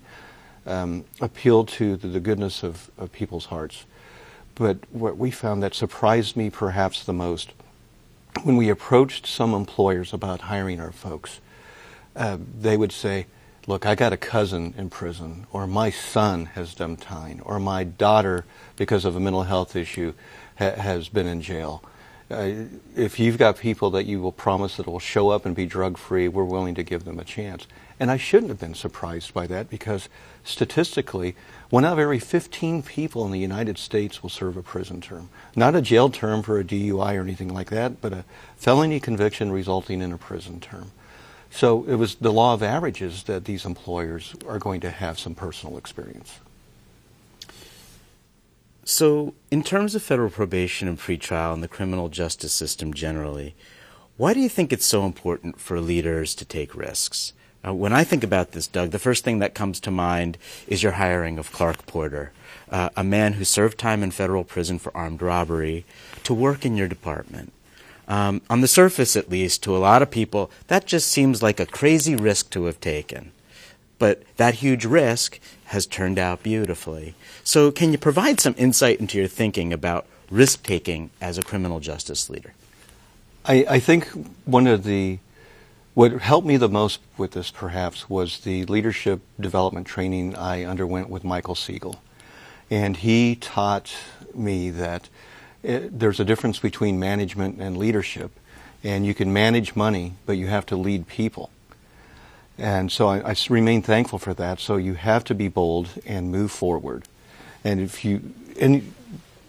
um, 0.65 1.03
appeal 1.19 1.65
to 1.65 1.97
the, 1.97 2.07
the 2.07 2.21
goodness 2.21 2.63
of, 2.63 2.89
of 2.97 3.11
people's 3.11 3.45
hearts. 3.45 3.85
But 4.55 4.77
what 4.91 5.17
we 5.17 5.31
found 5.31 5.63
that 5.63 5.73
surprised 5.73 6.37
me 6.37 6.49
perhaps 6.49 7.03
the 7.03 7.13
most 7.13 7.51
when 8.43 8.57
we 8.57 8.69
approached 8.69 9.27
some 9.27 9.53
employers 9.53 10.13
about 10.13 10.41
hiring 10.41 10.79
our 10.79 10.91
folks, 10.91 11.39
uh, 12.15 12.37
they 12.59 12.77
would 12.77 12.91
say, 12.91 13.27
Look, 13.65 13.85
I 13.85 13.95
got 13.95 14.11
a 14.11 14.17
cousin 14.17 14.73
in 14.77 14.89
prison, 14.89 15.47
or 15.53 15.67
my 15.67 15.89
son 15.89 16.47
has 16.47 16.75
done 16.75 16.97
time, 16.97 17.41
or 17.45 17.59
my 17.59 17.85
daughter, 17.85 18.43
because 18.75 19.05
of 19.05 19.15
a 19.15 19.21
mental 19.21 19.43
health 19.43 19.73
issue, 19.73 20.13
ha- 20.59 20.71
has 20.71 21.07
been 21.07 21.27
in 21.27 21.41
jail. 21.41 21.81
Uh, 22.29 22.65
if 22.95 23.19
you've 23.19 23.37
got 23.37 23.57
people 23.57 23.89
that 23.91 24.05
you 24.05 24.19
will 24.19 24.33
promise 24.33 24.75
that 24.75 24.87
will 24.87 24.99
show 24.99 25.29
up 25.29 25.45
and 25.45 25.55
be 25.55 25.65
drug 25.65 25.97
free, 25.97 26.27
we're 26.27 26.43
willing 26.43 26.75
to 26.75 26.83
give 26.83 27.05
them 27.05 27.19
a 27.19 27.23
chance. 27.23 27.65
And 27.99 28.11
I 28.11 28.17
shouldn't 28.17 28.49
have 28.49 28.59
been 28.59 28.73
surprised 28.73 29.33
by 29.33 29.47
that 29.47 29.69
because 29.69 30.09
statistically, 30.43 31.35
one 31.69 31.85
out 31.85 31.93
of 31.93 31.99
every 31.99 32.19
15 32.19 32.83
people 32.83 33.25
in 33.25 33.31
the 33.31 33.39
United 33.39 33.77
States 33.77 34.21
will 34.21 34.29
serve 34.29 34.57
a 34.57 34.63
prison 34.63 34.99
term. 34.99 35.29
Not 35.55 35.75
a 35.75 35.81
jail 35.81 36.09
term 36.09 36.43
for 36.43 36.59
a 36.59 36.63
DUI 36.63 37.15
or 37.15 37.21
anything 37.21 37.53
like 37.53 37.69
that, 37.69 38.01
but 38.01 38.11
a 38.11 38.25
felony 38.57 38.99
conviction 38.99 39.51
resulting 39.51 40.01
in 40.01 40.11
a 40.11 40.17
prison 40.17 40.59
term. 40.59 40.91
So 41.53 41.83
it 41.83 41.95
was 41.95 42.15
the 42.15 42.33
law 42.33 42.55
of 42.55 42.63
averages 42.63 43.23
that 43.23 43.45
these 43.45 43.63
employers 43.63 44.33
are 44.47 44.57
going 44.57 44.81
to 44.81 44.89
have 44.89 45.19
some 45.19 45.35
personal 45.35 45.77
experience. 45.77 46.39
So, 48.85 49.35
in 49.51 49.61
terms 49.61 49.93
of 49.93 50.01
federal 50.01 50.31
probation 50.31 50.87
and 50.87 50.99
pretrial 50.99 51.53
and 51.53 51.61
the 51.61 51.67
criminal 51.67 52.09
justice 52.09 52.53
system 52.53 52.91
generally, 52.91 53.53
why 54.17 54.33
do 54.33 54.39
you 54.39 54.49
think 54.49 54.73
it's 54.73 54.85
so 54.85 55.05
important 55.05 55.59
for 55.59 55.79
leaders 55.79 56.33
to 56.35 56.43
take 56.43 56.75
risks? 56.75 57.33
Uh, 57.65 57.73
when 57.73 57.93
I 57.93 58.03
think 58.03 58.23
about 58.23 58.53
this, 58.53 58.65
Doug, 58.65 58.89
the 58.89 58.99
first 58.99 59.23
thing 59.23 59.37
that 59.37 59.53
comes 59.53 59.79
to 59.81 59.91
mind 59.91 60.39
is 60.67 60.81
your 60.81 60.93
hiring 60.93 61.37
of 61.37 61.51
Clark 61.51 61.85
Porter, 61.85 62.31
uh, 62.71 62.89
a 62.97 63.03
man 63.03 63.33
who 63.33 63.45
served 63.45 63.77
time 63.77 64.01
in 64.01 64.09
federal 64.09 64.43
prison 64.43 64.79
for 64.79 64.95
armed 64.97 65.21
robbery, 65.21 65.85
to 66.23 66.33
work 66.33 66.65
in 66.65 66.75
your 66.75 66.87
department. 66.87 67.53
Um, 68.13 68.43
on 68.47 68.61
the 68.61 68.67
surface, 68.67 69.15
at 69.15 69.31
least, 69.31 69.63
to 69.63 69.75
a 69.75 69.79
lot 69.79 70.03
of 70.03 70.11
people, 70.11 70.51
that 70.67 70.85
just 70.85 71.07
seems 71.07 71.41
like 71.41 71.59
a 71.59 71.65
crazy 71.65 72.15
risk 72.15 72.51
to 72.51 72.65
have 72.65 72.79
taken. 72.79 73.31
But 73.97 74.21
that 74.37 74.55
huge 74.55 74.85
risk 74.85 75.39
has 75.65 75.87
turned 75.87 76.19
out 76.19 76.43
beautifully. 76.43 77.15
So, 77.43 77.71
can 77.71 77.91
you 77.91 77.97
provide 77.97 78.39
some 78.39 78.53
insight 78.55 78.99
into 78.99 79.17
your 79.17 79.27
thinking 79.27 79.73
about 79.73 80.05
risk 80.29 80.61
taking 80.61 81.09
as 81.19 81.39
a 81.39 81.41
criminal 81.41 81.79
justice 81.79 82.29
leader? 82.29 82.53
I, 83.45 83.65
I 83.67 83.79
think 83.79 84.07
one 84.45 84.67
of 84.67 84.83
the 84.83 85.17
what 85.95 86.11
helped 86.11 86.45
me 86.45 86.57
the 86.57 86.69
most 86.69 86.99
with 87.17 87.31
this, 87.31 87.49
perhaps, 87.49 88.11
was 88.11 88.41
the 88.41 88.63
leadership 88.65 89.21
development 89.39 89.87
training 89.87 90.35
I 90.35 90.65
underwent 90.65 91.09
with 91.09 91.23
Michael 91.23 91.55
Siegel. 91.55 91.99
And 92.69 92.97
he 92.97 93.35
taught 93.35 93.91
me 94.35 94.69
that 94.69 95.09
it, 95.63 95.97
there's 95.97 96.19
a 96.19 96.25
difference 96.25 96.59
between 96.59 96.99
management 96.99 97.59
and 97.59 97.77
leadership. 97.77 98.31
And 98.83 99.05
you 99.05 99.13
can 99.13 99.31
manage 99.31 99.75
money, 99.75 100.13
but 100.25 100.33
you 100.33 100.47
have 100.47 100.65
to 100.67 100.75
lead 100.75 101.07
people. 101.07 101.49
And 102.57 102.91
so 102.91 103.07
I, 103.07 103.31
I 103.31 103.35
remain 103.49 103.81
thankful 103.81 104.19
for 104.19 104.33
that. 104.33 104.59
So 104.59 104.75
you 104.75 104.93
have 104.93 105.23
to 105.25 105.35
be 105.35 105.47
bold 105.47 105.89
and 106.05 106.31
move 106.31 106.51
forward. 106.51 107.03
And 107.63 107.79
if 107.79 108.03
you, 108.03 108.33
and 108.59 108.93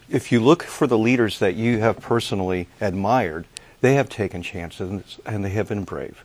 if 0.08 0.30
you 0.30 0.40
look 0.40 0.62
for 0.62 0.86
the 0.86 0.96
leaders 0.96 1.40
that 1.40 1.54
you 1.54 1.80
have 1.80 2.00
personally 2.00 2.68
admired, 2.80 3.46
they 3.80 3.94
have 3.94 4.08
taken 4.08 4.42
chances 4.42 5.18
and 5.26 5.44
they 5.44 5.50
have 5.50 5.68
been 5.68 5.84
brave. 5.84 6.24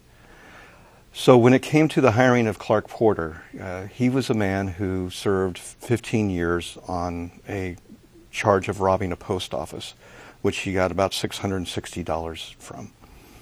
So 1.12 1.38
when 1.38 1.54
it 1.54 1.62
came 1.62 1.88
to 1.90 2.02
the 2.02 2.12
hiring 2.12 2.48
of 2.48 2.60
Clark 2.60 2.88
Porter, 2.88 3.42
uh, 3.60 3.88
he 3.88 4.10
was 4.10 4.30
a 4.30 4.36
man 4.36 4.68
who 4.68 5.10
served 5.10 5.58
15 5.58 6.30
years 6.30 6.78
on 6.88 7.32
a 7.50 7.76
charge 8.40 8.70
of 8.70 8.80
robbing 8.80 9.12
a 9.12 9.18
post 9.18 9.54
office, 9.54 9.94
which 10.42 10.60
he 10.60 10.72
got 10.72 10.92
about 10.92 11.12
$660 11.12 12.56
from. 12.56 12.92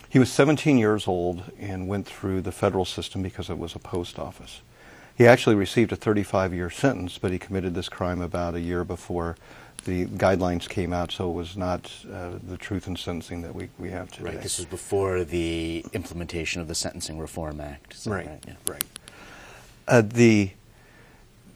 He 0.09 0.17
was 0.17 0.31
17 0.31 0.79
years 0.79 1.07
old 1.07 1.43
and 1.59 1.87
went 1.87 2.07
through 2.07 2.41
the 2.41 2.51
federal 2.51 2.83
system 2.83 3.21
because 3.21 3.49
it 3.49 3.59
was 3.59 3.75
a 3.75 3.79
post 3.79 4.17
office. 4.17 4.61
He 5.15 5.27
actually 5.27 5.55
received 5.55 5.91
a 5.91 5.95
35 5.95 6.53
year 6.53 6.71
sentence, 6.71 7.19
but 7.19 7.31
he 7.31 7.37
committed 7.37 7.75
this 7.75 7.89
crime 7.89 8.21
about 8.21 8.55
a 8.55 8.59
year 8.59 8.83
before 8.83 9.35
the 9.85 10.05
guidelines 10.07 10.67
came 10.67 10.91
out, 10.91 11.11
so 11.11 11.29
it 11.29 11.33
was 11.33 11.55
not 11.55 11.91
uh, 12.11 12.31
the 12.43 12.57
truth 12.57 12.87
in 12.87 12.95
sentencing 12.95 13.41
that 13.43 13.53
we, 13.53 13.69
we 13.77 13.91
have 13.91 14.11
today. 14.11 14.31
Right. 14.31 14.41
This 14.41 14.57
was 14.57 14.65
before 14.65 15.23
the 15.23 15.85
implementation 15.93 16.59
of 16.59 16.67
the 16.67 16.75
Sentencing 16.75 17.19
Reform 17.19 17.61
Act. 17.61 17.95
Right. 18.05 18.27
Right. 18.27 18.43
Yeah. 18.47 18.53
right. 18.67 18.83
Uh, 19.87 20.01
the 20.01 20.51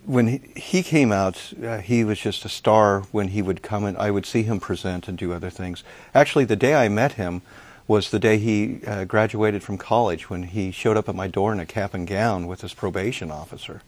when 0.06 0.42
he, 0.56 0.84
came 0.84 1.12
out, 1.12 1.54
uh, 1.64 1.78
he 1.78 2.04
was 2.04 2.20
just 2.20 2.46
a 2.46 2.50
star. 2.50 3.02
When 3.12 3.30
he 3.30 3.42
would 3.42 3.62
come 3.62 3.86
and 3.86 3.98
I 3.98 4.12
would 4.12 4.26
see 4.26 4.44
him 4.44 4.60
present 4.60 5.08
and 5.08 5.18
do 5.18 5.34
other 5.34 5.50
things. 5.50 5.84
Actually, 6.14 6.46
the 6.46 6.56
day 6.56 6.76
I 6.76 6.90
met 6.90 7.14
him 7.14 7.42
was 7.88 8.10
the 8.10 8.20
day 8.20 8.38
he 8.38 8.82
uh, 8.86 9.06
graduated 9.06 9.64
from 9.64 9.78
college. 9.78 10.30
When 10.30 10.44
he 10.44 10.72
showed 10.72 10.98
up 10.98 11.10
at 11.10 11.16
my 11.16 11.28
door 11.28 11.54
in 11.54 11.60
a 11.60 11.66
cap 11.66 11.94
and 11.94 12.08
gown 12.08 12.48
with 12.48 12.62
his 12.62 12.74
probation 12.74 13.32
officer, 13.32 13.82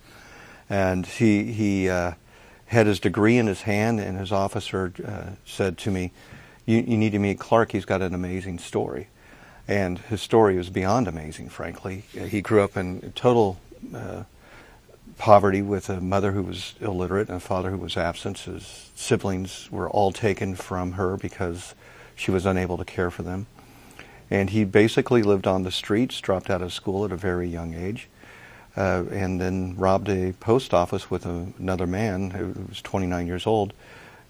and 0.70 1.06
he 1.06 1.52
he 1.52 1.90
uh, 1.90 2.14
had 2.68 2.86
his 2.86 3.00
degree 3.00 3.38
in 3.38 3.48
his 3.48 3.64
hand, 3.64 4.00
and 4.00 4.18
his 4.18 4.32
officer 4.32 4.94
uh, 5.06 5.36
said 5.46 5.78
to 5.80 5.92
me, 5.92 6.12
you, 6.66 6.78
you, 6.78 6.98
need 6.98 7.12
to 7.12 7.20
meet 7.20 7.40
Clark. 7.40 7.72
He's 7.72 7.86
got 7.86 8.02
an 8.02 8.14
amazing 8.14 8.60
story." 8.60 9.08
And 9.66 9.98
his 10.00 10.22
story 10.22 10.58
was 10.58 10.70
beyond 10.70 11.08
amazing, 11.08 11.48
frankly. 11.48 12.04
He 12.12 12.42
grew 12.42 12.62
up 12.62 12.76
in 12.76 13.14
total 13.16 13.58
uh, 13.96 14.24
poverty 15.18 15.62
with 15.62 15.90
a 15.90 16.02
mother 16.02 16.32
who 16.32 16.44
was 16.44 16.76
illiterate 16.82 17.28
and 17.28 17.38
a 17.38 17.40
father 17.40 17.70
who 17.70 17.78
was 17.78 17.98
absent. 17.98 18.40
His 18.40 18.92
siblings 18.96 19.72
were 19.72 19.90
all 19.90 20.12
taken 20.12 20.56
from 20.56 20.94
her 20.94 21.18
because 21.18 21.76
she 22.16 22.32
was 22.32 22.46
unable 22.46 22.78
to 22.78 22.86
care 22.86 23.12
for 23.12 23.24
them. 23.24 23.48
And 24.30 24.50
he 24.50 24.64
basically 24.64 25.22
lived 25.24 25.48
on 25.48 25.64
the 25.64 25.72
streets, 25.72 26.20
dropped 26.20 26.50
out 26.50 26.62
of 26.62 26.74
school 26.74 27.06
at 27.06 27.12
a 27.12 27.18
very 27.18 27.48
young 27.48 27.74
age 27.74 28.10
uh, 28.76 29.04
and 29.12 29.40
then 29.40 29.76
robbed 29.76 30.10
a 30.10 30.34
post 30.34 30.74
office 30.74 31.10
with 31.10 31.26
a, 31.26 31.48
another 31.60 31.88
man 31.88 32.32
who 32.32 32.54
was 32.68 32.82
29 32.82 33.28
years 33.28 33.46
old, 33.46 33.74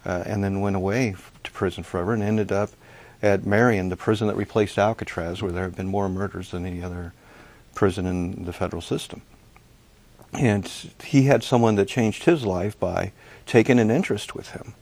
uh, 0.04 0.22
and 0.26 0.44
then 0.44 0.60
went 0.60 0.76
away 0.76 1.14
to 1.42 1.50
prison 1.50 1.82
forever 1.82 2.12
and 2.12 2.22
ended 2.22 2.52
up 2.52 2.70
at 3.22 3.46
Marion, 3.46 3.88
the 3.88 3.96
prison 3.96 4.28
that 4.28 4.36
replaced 4.36 4.78
Alcatraz, 4.78 5.40
where 5.40 5.52
there 5.52 5.62
have 5.64 5.76
been 5.76 5.88
more 5.88 6.08
murders 6.08 6.50
than 6.50 6.66
any 6.66 6.82
other 6.82 7.14
prison 7.74 8.04
in 8.04 8.44
the 8.44 8.52
federal 8.52 8.82
system. 8.82 9.22
And 10.34 10.66
he 11.04 11.24
had 11.24 11.42
someone 11.44 11.76
that 11.76 11.88
changed 11.88 12.24
his 12.24 12.44
life 12.44 12.78
by 12.78 13.12
taking 13.46 13.78
an 13.78 13.90
interest 13.90 14.34
with 14.34 14.50
him. 14.50 14.74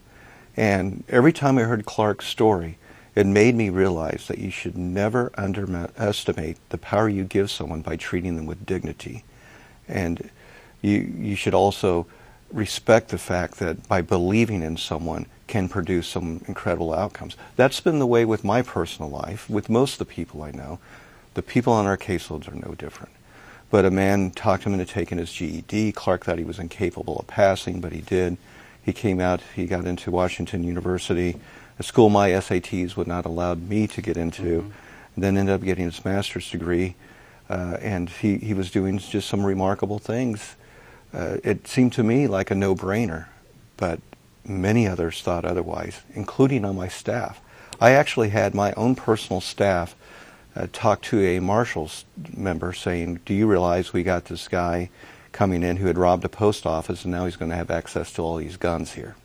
And 0.57 1.05
every 1.09 1.33
time 1.33 1.59
I 1.59 1.62
heard 1.62 1.85
Clark's 1.85 2.27
story, 2.27 2.79
it 3.15 3.27
made 3.27 3.55
me 3.55 3.69
realize 3.69 4.27
that 4.29 4.38
you 4.38 4.51
should 4.51 4.77
never 4.77 5.31
underestimate 5.37 6.57
the 6.71 6.79
power 6.79 7.09
you 7.09 7.25
give 7.25 7.51
someone 7.51 7.83
by 7.83 7.97
treating 7.97 8.37
them 8.37 8.47
with 8.47 8.65
dignity 8.65 9.25
and 9.88 10.31
you, 10.81 10.99
you 10.99 11.37
should 11.37 11.55
also 11.55 12.07
respect 12.51 13.09
the 13.09 13.19
fact 13.19 13.59
that 13.59 13.88
by 13.88 14.03
believing 14.03 14.62
in 14.62 14.77
someone 14.77 15.27
can 15.47 15.69
produce 15.69 16.07
some 16.07 16.43
incredible 16.47 16.93
outcomes. 16.93 17.37
That's 17.57 17.81
been 17.81 17.99
the 17.99 18.07
way 18.07 18.25
with 18.25 18.45
my 18.45 18.62
personal 18.62 19.11
life, 19.11 19.49
with 19.49 19.69
most 19.69 19.95
of 19.95 19.99
the 20.01 20.15
people 20.15 20.43
I 20.43 20.51
know. 20.51 20.79
The 21.35 21.43
people 21.43 21.73
on 21.73 21.87
our 21.87 21.97
caseloads 21.97 22.49
are 22.49 22.55
no 22.55 22.75
different. 22.75 23.12
But 23.73 23.87
a 23.87 23.91
man 23.91 24.33
talked 24.33 24.65
him 24.65 24.75
into 24.75 24.85
taking 24.85 25.17
his 25.17 25.33
GED. 25.33 25.93
Clark 25.93 26.27
thought 26.27 26.37
he 26.37 26.45
was 26.45 26.59
incapable 26.59 27.19
of 27.19 27.27
passing, 27.27 27.81
but 27.81 27.93
he 27.93 28.03
did. 28.03 28.37
He 28.83 28.93
came 28.93 29.19
out, 29.19 29.41
he 29.57 29.65
got 29.65 29.87
into 29.87 30.11
Washington 30.11 30.63
University, 30.63 31.41
a 31.79 31.83
school 31.83 32.11
my 32.11 32.31
SATs 32.31 32.97
would 32.97 33.07
not 33.07 33.25
allow 33.25 33.55
me 33.55 33.87
to 33.87 34.03
get 34.03 34.19
into, 34.19 34.61
mm-hmm. 34.61 35.21
then 35.21 35.39
ended 35.39 35.55
up 35.55 35.63
getting 35.63 35.87
his 35.87 36.05
master's 36.05 36.51
degree 36.51 36.97
uh, 37.49 37.79
and 37.81 38.11
he, 38.11 38.37
he 38.37 38.53
was 38.53 38.71
doing 38.71 38.99
just 38.99 39.27
some 39.27 39.45
remarkable 39.45 39.99
things. 39.99 40.55
Uh, 41.15 41.39
it 41.43 41.67
seemed 41.67 41.95
to 41.95 42.03
me 42.03 42.27
like 42.27 42.51
a 42.51 42.55
no 42.55 42.75
brainer, 42.75 43.27
but 43.79 44.01
many 44.45 44.87
others 44.87 45.23
thought 45.23 45.47
otherwise, 45.47 46.03
including 46.15 46.67
on 46.67 46.77
my 46.77 46.89
staff. 46.89 47.41
I 47.81 47.93
actually 47.93 48.29
had 48.29 48.55
my 48.55 48.73
own 48.75 48.97
personal 48.97 49.41
staff 49.41 49.95
uh, 50.55 50.67
talk 50.73 51.03
to 51.03 51.21
a 51.21 51.41
Marshals 51.41 52.05
member 52.37 52.73
saying, 52.73 53.21
Do 53.25 53.35
you 53.35 53.47
realize 53.47 53.93
we 53.93 54.03
got 54.03 54.27
this 54.27 54.49
guy 54.49 54.91
coming 55.33 55.62
in 55.62 55.79
who 55.79 55.87
had 55.87 55.99
robbed 55.99 56.25
a 56.25 56.29
post 56.29 56.67
office 56.67 57.05
and 57.05 57.12
now 57.12 57.25
he's 57.25 57.37
going 57.37 57.51
to 57.51 57.57
have 57.57 57.71
access 57.71 58.12
to 58.15 58.23
all 58.23 58.37
these 58.37 58.57
guns 58.57 58.93
here? 58.93 59.17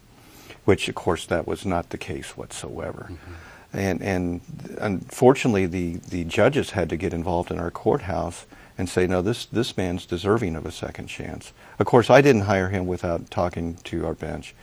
Which, 0.65 0.87
of 0.89 0.95
course, 0.95 1.25
that 1.25 1.47
was 1.47 1.65
not 1.65 1.89
the 1.89 1.97
case 1.97 2.37
whatsoever. 2.37 3.09
Mm-hmm. 3.11 3.33
And, 3.73 4.01
and 4.01 4.41
unfortunately, 4.79 5.65
the, 5.65 5.95
the 5.97 6.23
judges 6.23 6.71
had 6.71 6.89
to 6.89 6.97
get 6.97 7.13
involved 7.13 7.51
in 7.51 7.59
our 7.59 7.71
courthouse 7.71 8.45
and 8.77 8.87
say, 8.87 9.07
no, 9.07 9.21
this, 9.21 9.45
this 9.45 9.75
man's 9.75 10.05
deserving 10.05 10.55
of 10.55 10.65
a 10.65 10.71
second 10.71 11.07
chance. 11.07 11.51
Of 11.79 11.85
course, 11.85 12.09
I 12.09 12.21
didn't 12.21 12.43
hire 12.43 12.69
him 12.69 12.85
without 12.85 13.29
talking 13.29 13.75
to 13.85 14.05
our 14.05 14.13
bench. 14.13 14.55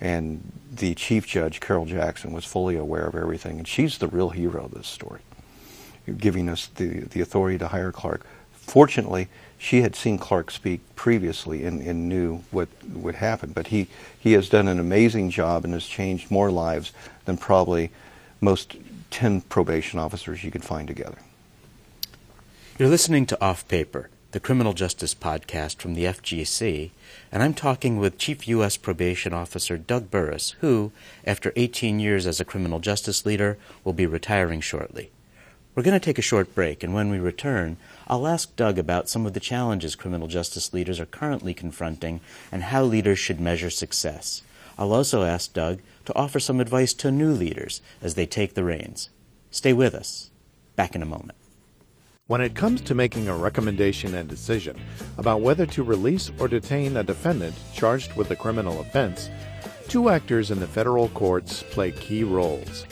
And 0.00 0.52
the 0.70 0.94
chief 0.94 1.26
judge, 1.26 1.60
Carol 1.60 1.86
Jackson, 1.86 2.32
was 2.32 2.44
fully 2.44 2.76
aware 2.76 3.06
of 3.06 3.14
everything, 3.14 3.58
and 3.58 3.68
she's 3.68 3.98
the 3.98 4.08
real 4.08 4.30
hero 4.30 4.64
of 4.64 4.74
this 4.74 4.88
story, 4.88 5.20
giving 6.18 6.48
us 6.48 6.66
the, 6.66 7.00
the 7.00 7.20
authority 7.20 7.58
to 7.58 7.68
hire 7.68 7.92
Clark. 7.92 8.26
Fortunately, 8.52 9.28
she 9.58 9.82
had 9.82 9.94
seen 9.94 10.18
Clark 10.18 10.50
speak 10.50 10.80
previously 10.96 11.64
and, 11.64 11.80
and 11.80 12.08
knew 12.08 12.42
what 12.50 12.68
would 12.92 13.16
happen, 13.16 13.52
but 13.52 13.68
he, 13.68 13.86
he 14.18 14.32
has 14.32 14.48
done 14.48 14.66
an 14.66 14.80
amazing 14.80 15.30
job 15.30 15.64
and 15.64 15.72
has 15.72 15.86
changed 15.86 16.30
more 16.30 16.50
lives 16.50 16.92
than 17.26 17.36
probably 17.36 17.90
most 18.40 18.76
10 19.10 19.42
probation 19.42 19.98
officers 19.98 20.42
you 20.42 20.50
could 20.50 20.64
find 20.64 20.88
together. 20.88 21.18
You're 22.78 22.88
listening 22.88 23.26
to 23.26 23.40
Off 23.44 23.68
Paper, 23.68 24.08
the 24.32 24.40
criminal 24.40 24.72
justice 24.72 25.14
podcast 25.14 25.76
from 25.76 25.94
the 25.94 26.06
FJC, 26.06 26.90
and 27.30 27.42
I'm 27.42 27.54
talking 27.54 27.98
with 27.98 28.18
Chief 28.18 28.48
U.S. 28.48 28.76
Probation 28.76 29.32
Officer 29.32 29.76
Doug 29.76 30.10
Burris, 30.10 30.56
who, 30.60 30.90
after 31.24 31.52
18 31.54 32.00
years 32.00 32.26
as 32.26 32.40
a 32.40 32.44
criminal 32.44 32.80
justice 32.80 33.24
leader, 33.24 33.58
will 33.84 33.92
be 33.92 34.06
retiring 34.06 34.60
shortly. 34.60 35.10
We're 35.74 35.82
going 35.82 35.98
to 35.98 36.04
take 36.04 36.18
a 36.18 36.22
short 36.22 36.54
break, 36.54 36.82
and 36.82 36.92
when 36.92 37.10
we 37.10 37.18
return, 37.18 37.78
I'll 38.06 38.26
ask 38.26 38.54
Doug 38.56 38.78
about 38.78 39.08
some 39.08 39.24
of 39.24 39.32
the 39.32 39.40
challenges 39.40 39.94
criminal 39.96 40.28
justice 40.28 40.74
leaders 40.74 41.00
are 41.00 41.06
currently 41.06 41.54
confronting 41.54 42.20
and 42.50 42.64
how 42.64 42.82
leaders 42.82 43.18
should 43.18 43.40
measure 43.40 43.70
success. 43.70 44.42
I'll 44.76 44.92
also 44.92 45.22
ask 45.22 45.54
Doug 45.54 45.80
to 46.04 46.14
offer 46.14 46.38
some 46.38 46.60
advice 46.60 46.92
to 46.94 47.10
new 47.10 47.32
leaders 47.32 47.80
as 48.02 48.16
they 48.16 48.26
take 48.26 48.52
the 48.52 48.64
reins. 48.64 49.08
Stay 49.50 49.72
with 49.72 49.94
us. 49.94 50.30
Back 50.76 50.94
in 50.94 51.00
a 51.00 51.06
moment. 51.06 51.38
When 52.26 52.42
it 52.42 52.54
comes 52.54 52.82
to 52.82 52.94
making 52.94 53.28
a 53.28 53.36
recommendation 53.36 54.14
and 54.14 54.28
decision 54.28 54.78
about 55.16 55.40
whether 55.40 55.64
to 55.64 55.82
release 55.82 56.30
or 56.38 56.48
detain 56.48 56.98
a 56.98 57.02
defendant 57.02 57.54
charged 57.72 58.14
with 58.14 58.30
a 58.30 58.36
criminal 58.36 58.78
offense, 58.80 59.30
two 59.88 60.10
actors 60.10 60.50
in 60.50 60.60
the 60.60 60.66
federal 60.66 61.08
courts 61.08 61.62
play 61.62 61.92
key 61.92 62.24
roles. 62.24 62.84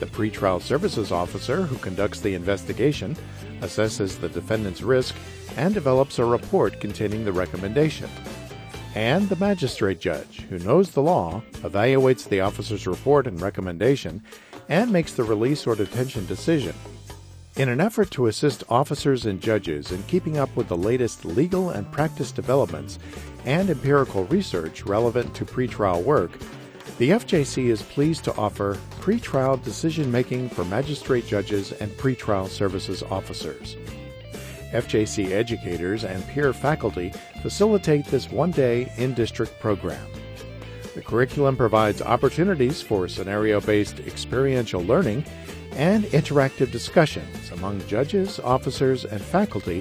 The 0.00 0.06
pretrial 0.06 0.60
services 0.60 1.10
officer 1.10 1.62
who 1.62 1.76
conducts 1.78 2.20
the 2.20 2.34
investigation, 2.34 3.16
assesses 3.60 4.20
the 4.20 4.28
defendant's 4.28 4.82
risk, 4.82 5.14
and 5.56 5.72
develops 5.72 6.18
a 6.18 6.24
report 6.24 6.80
containing 6.80 7.24
the 7.24 7.32
recommendation. 7.32 8.10
And 8.94 9.28
the 9.28 9.36
magistrate 9.36 10.00
judge, 10.00 10.40
who 10.48 10.58
knows 10.58 10.90
the 10.90 11.02
law, 11.02 11.42
evaluates 11.62 12.28
the 12.28 12.40
officer's 12.40 12.86
report 12.86 13.26
and 13.26 13.40
recommendation, 13.40 14.22
and 14.68 14.92
makes 14.92 15.12
the 15.12 15.24
release 15.24 15.66
or 15.66 15.76
detention 15.76 16.26
decision 16.26 16.74
in 17.56 17.70
an 17.70 17.80
effort 17.80 18.10
to 18.10 18.26
assist 18.26 18.64
officers 18.68 19.24
and 19.24 19.40
judges 19.40 19.90
in 19.90 20.02
keeping 20.04 20.36
up 20.36 20.54
with 20.56 20.68
the 20.68 20.76
latest 20.76 21.24
legal 21.24 21.70
and 21.70 21.90
practice 21.90 22.30
developments 22.30 22.98
and 23.46 23.70
empirical 23.70 24.24
research 24.24 24.84
relevant 24.84 25.34
to 25.34 25.44
pretrial 25.46 26.02
work, 26.02 26.32
the 26.98 27.10
FJC 27.10 27.66
is 27.66 27.82
pleased 27.82 28.24
to 28.24 28.34
offer 28.36 28.78
pretrial 29.00 29.62
decision 29.62 30.10
making 30.10 30.48
for 30.48 30.64
magistrate 30.64 31.26
judges 31.26 31.72
and 31.72 31.90
pretrial 31.92 32.48
services 32.48 33.02
officers. 33.02 33.76
FJC 34.72 35.30
educators 35.30 36.04
and 36.04 36.26
peer 36.28 36.52
faculty 36.52 37.12
facilitate 37.42 38.06
this 38.06 38.30
one 38.30 38.50
day 38.50 38.92
in 38.96 39.14
district 39.14 39.58
program. 39.60 40.06
The 40.94 41.02
curriculum 41.02 41.56
provides 41.56 42.00
opportunities 42.00 42.80
for 42.80 43.06
scenario 43.06 43.60
based 43.60 44.00
experiential 44.00 44.82
learning 44.82 45.24
and 45.72 46.04
interactive 46.04 46.72
discussions 46.72 47.50
among 47.52 47.86
judges, 47.86 48.40
officers, 48.40 49.04
and 49.04 49.20
faculty 49.20 49.80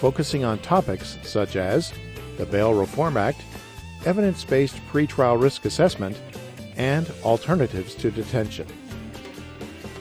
focusing 0.00 0.44
on 0.44 0.58
topics 0.58 1.18
such 1.22 1.54
as 1.56 1.92
the 2.36 2.46
Bail 2.46 2.74
Reform 2.74 3.16
Act, 3.16 3.40
evidence 4.04 4.44
based 4.44 4.76
pretrial 4.92 5.40
risk 5.40 5.64
assessment, 5.64 6.20
and 6.76 7.10
alternatives 7.24 7.94
to 7.96 8.10
detention. 8.10 8.66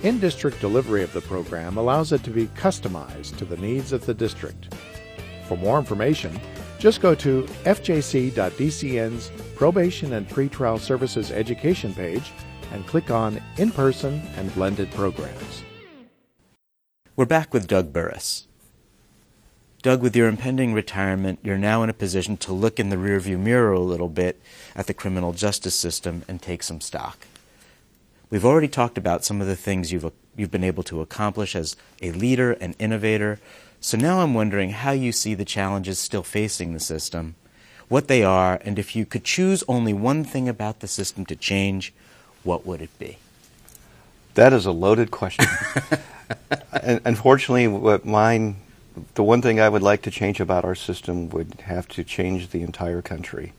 In 0.03 0.19
district 0.19 0.59
delivery 0.61 1.03
of 1.03 1.13
the 1.13 1.21
program 1.21 1.77
allows 1.77 2.11
it 2.11 2.23
to 2.23 2.29
be 2.29 2.47
customized 2.47 3.37
to 3.37 3.45
the 3.45 3.57
needs 3.57 3.91
of 3.91 4.05
the 4.05 4.13
district. 4.13 4.73
For 5.47 5.57
more 5.57 5.79
information, 5.79 6.39
just 6.77 7.01
go 7.01 7.15
to 7.15 7.43
fjc.dcn's 7.63 9.31
Probation 9.55 10.13
and 10.13 10.27
Pretrial 10.27 10.79
Services 10.79 11.31
Education 11.31 11.93
page 11.93 12.31
and 12.71 12.85
click 12.85 13.09
on 13.09 13.41
In 13.57 13.71
Person 13.71 14.21
and 14.35 14.53
Blended 14.53 14.91
Programs. 14.91 15.63
We're 17.15 17.25
back 17.25 17.53
with 17.53 17.67
Doug 17.67 17.93
Burris. 17.93 18.47
Doug, 19.85 20.01
with 20.01 20.15
your 20.15 20.27
impending 20.27 20.73
retirement, 20.73 21.37
you're 21.43 21.59
now 21.59 21.83
in 21.83 21.91
a 21.91 21.93
position 21.93 22.37
to 22.37 22.51
look 22.51 22.79
in 22.79 22.89
the 22.89 22.95
rearview 22.95 23.37
mirror 23.37 23.71
a 23.71 23.79
little 23.79 24.09
bit 24.09 24.41
at 24.75 24.87
the 24.87 24.95
criminal 24.95 25.31
justice 25.31 25.75
system 25.75 26.23
and 26.27 26.41
take 26.41 26.63
some 26.63 26.81
stock. 26.81 27.27
We've 28.31 28.43
already 28.43 28.67
talked 28.67 28.97
about 28.97 29.23
some 29.23 29.41
of 29.41 29.45
the 29.45 29.55
things 29.55 29.91
you've, 29.91 30.11
you've 30.35 30.49
been 30.49 30.63
able 30.63 30.81
to 30.81 31.01
accomplish 31.01 31.55
as 31.55 31.75
a 32.01 32.11
leader 32.13 32.53
and 32.53 32.73
innovator. 32.79 33.39
So 33.79 33.95
now 33.95 34.21
I'm 34.21 34.33
wondering 34.33 34.71
how 34.71 34.89
you 34.89 35.11
see 35.11 35.35
the 35.35 35.45
challenges 35.45 35.99
still 35.99 36.23
facing 36.23 36.73
the 36.73 36.79
system, 36.79 37.35
what 37.87 38.07
they 38.07 38.23
are, 38.23 38.59
and 38.65 38.79
if 38.79 38.95
you 38.95 39.05
could 39.05 39.23
choose 39.23 39.63
only 39.67 39.93
one 39.93 40.23
thing 40.23 40.49
about 40.49 40.79
the 40.79 40.87
system 40.87 41.27
to 41.27 41.35
change, 41.35 41.93
what 42.41 42.65
would 42.65 42.81
it 42.81 42.97
be? 42.97 43.19
That 44.33 44.51
is 44.51 44.65
a 44.65 44.71
loaded 44.71 45.11
question. 45.11 45.45
Unfortunately, 46.81 47.67
what 47.67 48.03
mine, 48.03 48.55
the 49.15 49.23
one 49.23 49.41
thing 49.41 49.59
I 49.59 49.69
would 49.69 49.81
like 49.81 50.01
to 50.03 50.11
change 50.11 50.39
about 50.39 50.65
our 50.65 50.75
system 50.75 51.29
would 51.29 51.61
have 51.65 51.87
to 51.89 52.03
change 52.03 52.49
the 52.49 52.61
entire 52.61 53.01
country, 53.01 53.53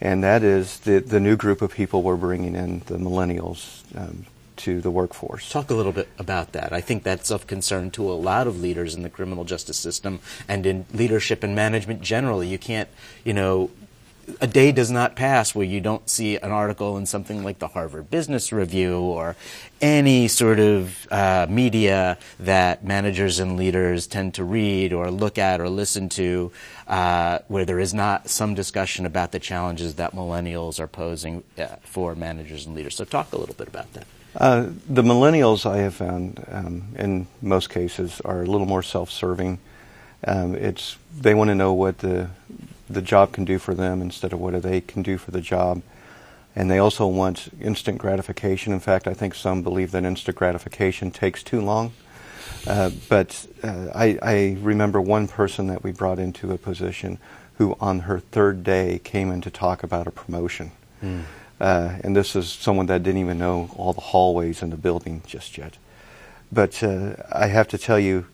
and 0.00 0.22
that 0.22 0.42
is 0.42 0.80
the 0.80 1.00
the 1.00 1.20
new 1.20 1.36
group 1.36 1.62
of 1.62 1.72
people 1.72 2.02
we're 2.02 2.16
bringing 2.16 2.54
in, 2.54 2.80
the 2.86 2.98
millennials. 2.98 3.82
Um, 3.96 4.26
to 4.56 4.80
the 4.80 4.90
workforce. 4.90 5.50
Talk 5.50 5.70
a 5.70 5.74
little 5.74 5.92
bit 5.92 6.08
about 6.18 6.52
that. 6.52 6.72
I 6.72 6.80
think 6.80 7.02
that's 7.02 7.30
of 7.30 7.46
concern 7.46 7.90
to 7.92 8.10
a 8.10 8.14
lot 8.14 8.46
of 8.46 8.58
leaders 8.60 8.94
in 8.94 9.02
the 9.02 9.10
criminal 9.10 9.44
justice 9.44 9.76
system 9.76 10.20
and 10.48 10.66
in 10.66 10.86
leadership 10.92 11.42
and 11.42 11.54
management 11.54 12.00
generally. 12.00 12.48
You 12.48 12.58
can't, 12.58 12.88
you 13.22 13.34
know, 13.34 13.70
a 14.40 14.46
day 14.46 14.72
does 14.72 14.90
not 14.90 15.16
pass 15.16 15.54
where 15.54 15.64
you 15.64 15.80
don't 15.80 16.08
see 16.08 16.36
an 16.36 16.50
article 16.50 16.96
in 16.96 17.06
something 17.06 17.44
like 17.44 17.58
the 17.58 17.68
Harvard 17.68 18.10
Business 18.10 18.52
Review 18.52 18.98
or 18.98 19.36
any 19.80 20.28
sort 20.28 20.58
of 20.58 21.06
uh, 21.10 21.46
media 21.48 22.18
that 22.38 22.84
managers 22.84 23.38
and 23.38 23.56
leaders 23.56 24.06
tend 24.06 24.34
to 24.34 24.44
read 24.44 24.92
or 24.92 25.10
look 25.10 25.38
at 25.38 25.60
or 25.60 25.68
listen 25.68 26.08
to, 26.10 26.50
uh, 26.86 27.38
where 27.48 27.64
there 27.64 27.78
is 27.78 27.94
not 27.94 28.28
some 28.28 28.54
discussion 28.54 29.06
about 29.06 29.32
the 29.32 29.38
challenges 29.38 29.94
that 29.94 30.12
millennials 30.12 30.80
are 30.80 30.88
posing 30.88 31.42
uh, 31.58 31.66
for 31.82 32.14
managers 32.14 32.66
and 32.66 32.74
leaders. 32.74 32.96
So, 32.96 33.04
talk 33.04 33.32
a 33.32 33.38
little 33.38 33.54
bit 33.54 33.68
about 33.68 33.92
that. 33.94 34.06
Uh, 34.34 34.68
the 34.88 35.02
millennials, 35.02 35.64
I 35.64 35.78
have 35.78 35.94
found, 35.94 36.44
um, 36.48 36.88
in 36.98 37.26
most 37.40 37.70
cases, 37.70 38.20
are 38.22 38.42
a 38.42 38.46
little 38.46 38.66
more 38.66 38.82
self-serving. 38.82 39.58
Um, 40.26 40.54
it's 40.54 40.96
they 41.18 41.34
want 41.34 41.48
to 41.48 41.54
know 41.54 41.72
what 41.72 41.98
the 41.98 42.28
the 42.88 43.02
job 43.02 43.32
can 43.32 43.44
do 43.44 43.58
for 43.58 43.74
them 43.74 44.00
instead 44.00 44.32
of 44.32 44.40
what 44.40 44.60
they 44.62 44.80
can 44.80 45.02
do 45.02 45.18
for 45.18 45.30
the 45.30 45.40
job. 45.40 45.82
And 46.54 46.70
they 46.70 46.78
also 46.78 47.06
want 47.06 47.48
instant 47.60 47.98
gratification. 47.98 48.72
In 48.72 48.80
fact, 48.80 49.06
I 49.06 49.14
think 49.14 49.34
some 49.34 49.62
believe 49.62 49.90
that 49.90 50.04
instant 50.04 50.36
gratification 50.36 51.10
takes 51.10 51.42
too 51.42 51.60
long. 51.60 51.92
Uh, 52.66 52.90
but 53.08 53.46
uh, 53.62 53.88
I, 53.94 54.18
I, 54.22 54.56
remember 54.60 55.00
one 55.00 55.28
person 55.28 55.68
that 55.68 55.84
we 55.84 55.92
brought 55.92 56.18
into 56.18 56.52
a 56.52 56.58
position 56.58 57.18
who, 57.58 57.76
on 57.80 58.00
her 58.00 58.18
third 58.18 58.64
day, 58.64 59.00
came 59.04 59.30
in 59.30 59.40
to 59.42 59.50
talk 59.50 59.82
about 59.82 60.06
a 60.06 60.10
promotion. 60.10 60.72
Mm. 61.02 61.22
Uh, 61.60 61.96
and 62.02 62.16
this 62.16 62.34
is 62.34 62.50
someone 62.50 62.86
that 62.86 63.02
didn't 63.02 63.20
even 63.20 63.38
know 63.38 63.70
all 63.76 63.92
the 63.92 64.00
hallways 64.00 64.62
in 64.62 64.70
the 64.70 64.76
building 64.76 65.22
just 65.26 65.56
yet. 65.56 65.76
But 66.50 66.82
uh, 66.82 67.16
I 67.32 67.46
have 67.46 67.68
to 67.68 67.78
tell 67.78 67.98
you, 67.98 68.26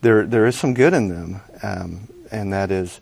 there 0.00 0.26
there 0.26 0.46
is 0.46 0.56
some 0.56 0.74
good 0.74 0.92
in 0.92 1.08
them, 1.08 1.40
um, 1.62 2.08
and 2.30 2.52
that 2.52 2.70
is 2.70 3.00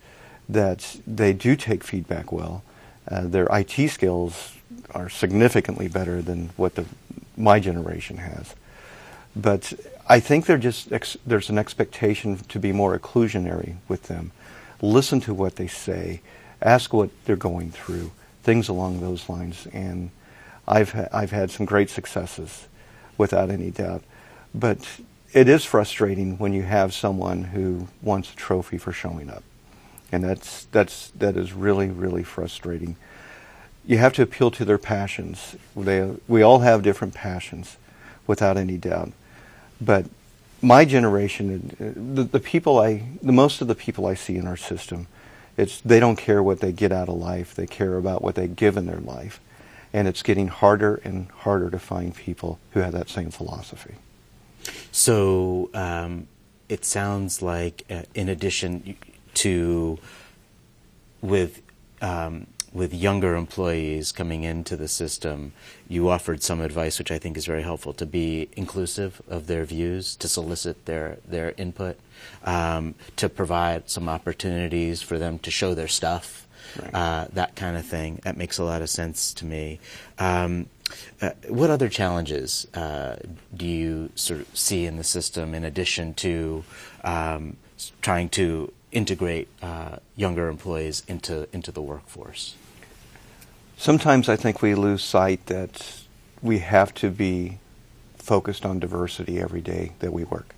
that 0.53 0.97
they 1.07 1.33
do 1.33 1.57
take 1.57 1.85
feedback 1.85 2.33
well. 2.33 2.63
Uh, 3.11 3.23
their 3.23 3.47
IT 3.51 3.89
skills 3.89 4.55
are 4.93 5.09
significantly 5.09 5.89
better 5.89 6.23
than 6.23 6.51
what 6.57 6.75
the 6.75 6.85
my 7.37 7.59
generation 7.59 8.19
has. 8.19 8.55
But 9.35 9.73
I 10.09 10.21
think 10.21 10.47
just 10.61 10.93
ex- 10.93 11.17
there's 11.27 11.49
an 11.49 11.59
expectation 11.59 12.37
to 12.37 12.59
be 12.59 12.73
more 12.73 12.99
inclusionary 12.99 13.77
with 13.89 14.05
them. 14.05 14.33
Listen 14.83 15.21
to 15.21 15.33
what 15.35 15.57
they 15.57 15.67
say, 15.67 16.21
ask 16.61 16.93
what 16.93 17.11
they're 17.25 17.37
going 17.37 17.71
through, 17.71 18.13
things 18.43 18.69
along 18.69 19.01
those 19.01 19.29
lines. 19.29 19.67
And 19.73 20.11
I've 20.69 20.93
ha- 20.93 21.09
I've 21.13 21.31
had 21.31 21.51
some 21.51 21.65
great 21.65 21.89
successes, 21.89 22.69
without 23.17 23.51
any 23.51 23.71
doubt. 23.71 24.03
But 24.55 24.87
it 25.33 25.49
is 25.49 25.65
frustrating 25.65 26.37
when 26.37 26.53
you 26.53 26.63
have 26.63 26.93
someone 26.93 27.45
who 27.45 27.89
wants 28.03 28.33
a 28.33 28.37
trophy 28.37 28.77
for 28.77 28.93
showing 28.93 29.31
up 29.31 29.43
and 30.13 30.23
that's 30.23 30.67
that's 30.67 31.09
that 31.19 31.37
is 31.37 31.53
really 31.53 31.89
really 31.89 32.23
frustrating. 32.23 32.97
You 33.85 33.99
have 33.99 34.13
to 34.13 34.23
appeal 34.23 34.53
to 34.53 34.65
their 34.65 34.79
passions. 34.79 35.57
They, 35.75 36.09
we 36.29 36.43
all 36.43 36.61
have 36.61 36.83
different 36.85 37.15
passions, 37.15 37.77
without 38.27 38.57
any 38.57 38.77
doubt. 38.79 39.13
But 39.81 40.07
my 40.61 40.85
generation, 40.85 41.75
the, 42.15 42.23
the 42.23 42.39
people 42.39 42.79
I, 42.79 43.03
the 43.21 43.33
most 43.33 43.61
of 43.61 43.67
the 43.67 43.75
people 43.75 44.07
I 44.07 44.15
see 44.15 44.37
in 44.37 44.47
our 44.47 44.57
system, 44.57 45.09
it's 45.57 45.81
they 45.81 45.99
don't 45.99 46.17
care 46.17 46.43
what 46.43 46.61
they 46.61 46.73
get 46.73 46.93
out 46.93 47.09
of 47.09 47.17
life. 47.17 47.55
They 47.55 47.67
care 47.67 47.97
about 47.97 48.23
what 48.23 48.37
they 48.37 48.47
give 48.47 48.77
in 48.77 48.87
their 48.87 49.01
life, 49.01 49.41
And 49.93 50.09
it's 50.09 50.23
getting 50.23 50.49
harder 50.49 51.01
and 51.05 51.29
harder 51.31 51.71
to 51.71 51.79
find 51.79 52.15
people 52.15 52.59
who 52.73 52.81
have 52.81 52.93
that 52.93 53.09
same 53.11 53.31
philosophy. 53.31 53.95
So 54.91 55.69
um, 55.75 56.29
it 56.69 56.85
sounds 56.85 57.43
like, 57.43 57.85
uh, 57.91 58.03
in 58.15 58.29
addition 58.29 58.97
to 59.35 59.99
with 61.21 61.63
um, 62.01 62.47
with 62.73 62.95
younger 62.95 63.37
employees 63.37 64.13
coming 64.13 64.45
into 64.45 64.77
the 64.77 64.89
system, 64.89 65.53
you 65.89 66.09
offered 66.09 66.43
some 66.43 66.61
advice, 66.61 66.99
which 66.99 67.11
I 67.11 67.19
think 67.19 67.37
is 67.37 67.45
very 67.45 67.63
helpful, 67.63 67.93
to 67.95 68.07
be 68.07 68.49
inclusive 68.57 69.21
of 69.29 69.47
their 69.47 69.65
views, 69.65 70.17
to 70.17 70.29
solicit 70.29 70.87
their 70.87 71.19
their 71.27 71.55
input, 71.57 71.99
um, 72.45 72.95
to 73.17 73.29
provide 73.29 73.91
some 73.91 74.09
opportunities 74.09 75.03
for 75.03 75.19
them 75.19 75.39
to 75.41 75.51
show 75.51 75.75
their 75.75 75.89
stuff, 75.89 76.49
right. 76.81 76.95
uh, 76.95 77.27
that 77.33 77.57
kind 77.57 77.77
of 77.77 77.85
thing. 77.85 78.21
That 78.25 78.37
makes 78.37 78.59
a 78.59 78.65
lot 78.65 78.83
of 78.83 78.89
sense 78.89 79.35
to 79.35 79.47
me. 79.47 79.79
Um, 80.19 80.67
uh, 81.21 81.31
what 81.49 81.71
other 81.71 81.89
challenges 81.89 82.67
uh, 82.75 83.17
do 83.55 83.67
you 83.67 84.11
sort 84.15 84.41
of 84.41 84.57
see 84.57 84.87
in 84.87 84.97
the 84.97 85.05
system 85.05 85.55
in 85.55 85.65
addition 85.65 86.15
to 86.15 86.65
um, 87.05 87.57
trying 88.03 88.29
to 88.31 88.73
integrate 88.93 89.49
uh, 89.61 89.97
younger 90.17 90.49
employees 90.49 91.03
into 91.09 91.49
into 91.53 91.73
the 91.73 91.83
workforce? 91.83 92.55
Sometimes 93.77 94.29
I 94.29 94.37
think 94.37 94.63
we 94.63 94.75
lose 94.75 95.03
sight 95.03 95.47
that 95.47 96.03
we 96.41 96.61
have 96.61 96.95
to 96.95 97.11
be 97.11 97.59
focused 98.17 98.65
on 98.65 98.79
diversity 98.79 99.41
every 99.41 99.61
day 99.61 99.93
that 99.99 100.13
we 100.13 100.25
work. 100.25 100.55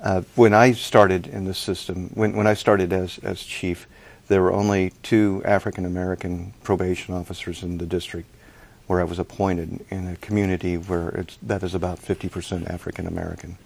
Uh, 0.00 0.22
when 0.34 0.54
I 0.54 0.72
started 0.72 1.26
in 1.26 1.44
the 1.44 1.54
system, 1.54 2.10
when, 2.14 2.36
when 2.36 2.46
I 2.46 2.54
started 2.54 2.92
as, 2.92 3.18
as 3.18 3.42
chief, 3.42 3.86
there 4.28 4.42
were 4.42 4.52
only 4.52 4.92
two 5.02 5.42
African 5.44 5.84
American 5.84 6.52
probation 6.62 7.14
officers 7.14 7.62
in 7.62 7.78
the 7.78 7.86
district 7.86 8.28
where 8.86 9.00
I 9.00 9.04
was 9.04 9.18
appointed 9.18 9.84
in 9.90 10.06
a 10.08 10.16
community 10.16 10.76
where 10.76 11.26
that 11.42 11.62
is 11.62 11.74
about 11.74 12.00
50% 12.00 12.70
African 12.70 13.06
American. 13.06 13.58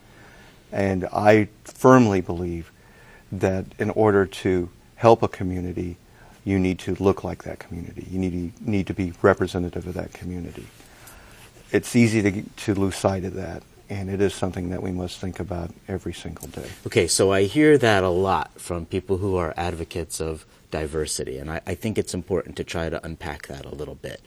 And 0.73 1.07
I 1.13 1.49
firmly 1.65 2.21
believe 2.21 2.71
that 3.33 3.65
in 3.79 3.91
order 3.91 4.27
to 4.27 4.69
help 4.97 5.23
a 5.23 5.29
community, 5.29 5.97
you 6.45 6.59
need 6.59 6.79
to 6.81 6.95
look 7.01 7.23
like 7.25 7.45
that 7.45 7.59
community. 7.59 8.07
You 8.11 8.19
need 8.19 8.57
to, 8.57 8.71
need 8.71 8.87
to 8.87 8.95
be 8.95 9.13
representative 9.23 9.87
of 9.87 9.95
that 9.95 10.13
community. 10.13 10.67
It's 11.73 11.95
easy 11.95 12.23
to, 12.23 12.43
to 12.43 12.75
lose 12.75 12.97
sight 12.97 13.25
of 13.25 13.35
that, 13.35 13.63
and 13.89 14.11
it 14.11 14.21
is 14.21 14.35
something 14.35 14.71
that 14.71 14.83
we 14.83 14.91
must 14.91 15.19
think 15.19 15.39
about 15.39 15.71
every 15.87 16.13
single 16.13 16.49
day. 16.49 16.69
Okay, 16.87 17.07
so 17.07 17.33
I 17.33 17.45
hear 17.45 17.79
that 17.79 18.03
a 18.03 18.09
lot 18.09 18.61
from 18.61 18.87
people 18.87 19.19
who 19.19 19.37
are 19.37 19.55
advocates 19.57 20.21
of 20.21 20.45
diversity, 20.71 21.39
and 21.39 21.51
I, 21.51 21.61
I 21.67 21.75
think 21.75 21.99
it's 21.99 22.15
important 22.15 22.57
to 22.57 22.65
try 22.65 22.89
to 22.89 23.05
unpack 23.05 23.47
that 23.47 23.65
a 23.65 23.75
little 23.75 23.95
bit. 23.95 24.21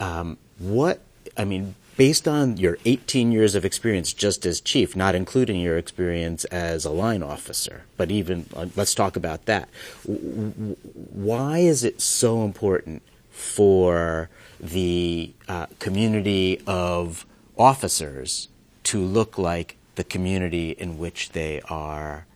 Um, 0.00 0.38
what, 0.58 1.00
I 1.36 1.44
mean, 1.44 1.74
based 1.98 2.28
on 2.28 2.56
your 2.56 2.78
18 2.84 3.32
years 3.32 3.56
of 3.56 3.64
experience 3.64 4.12
just 4.12 4.46
as 4.46 4.60
chief, 4.60 4.94
not 4.94 5.16
including 5.16 5.60
your 5.60 5.76
experience 5.76 6.44
as 6.46 6.84
a 6.84 6.90
line 6.90 7.24
officer, 7.24 7.82
but 7.96 8.08
even 8.08 8.46
uh, 8.54 8.66
let's 8.76 8.94
talk 8.94 9.16
about 9.16 9.46
that. 9.46 9.68
Why 10.04 11.58
is 11.58 11.82
it 11.82 12.00
so 12.00 12.44
important 12.44 13.02
for 13.30 14.30
the 14.60 15.32
uh, 15.48 15.66
community 15.80 16.62
of 16.68 17.26
officers 17.58 18.48
to 18.84 19.00
look 19.00 19.36
like 19.36 19.76
the 19.96 20.04
community 20.04 20.70
in 20.70 20.98
which 20.98 21.30
they 21.30 21.60
are 21.62 22.26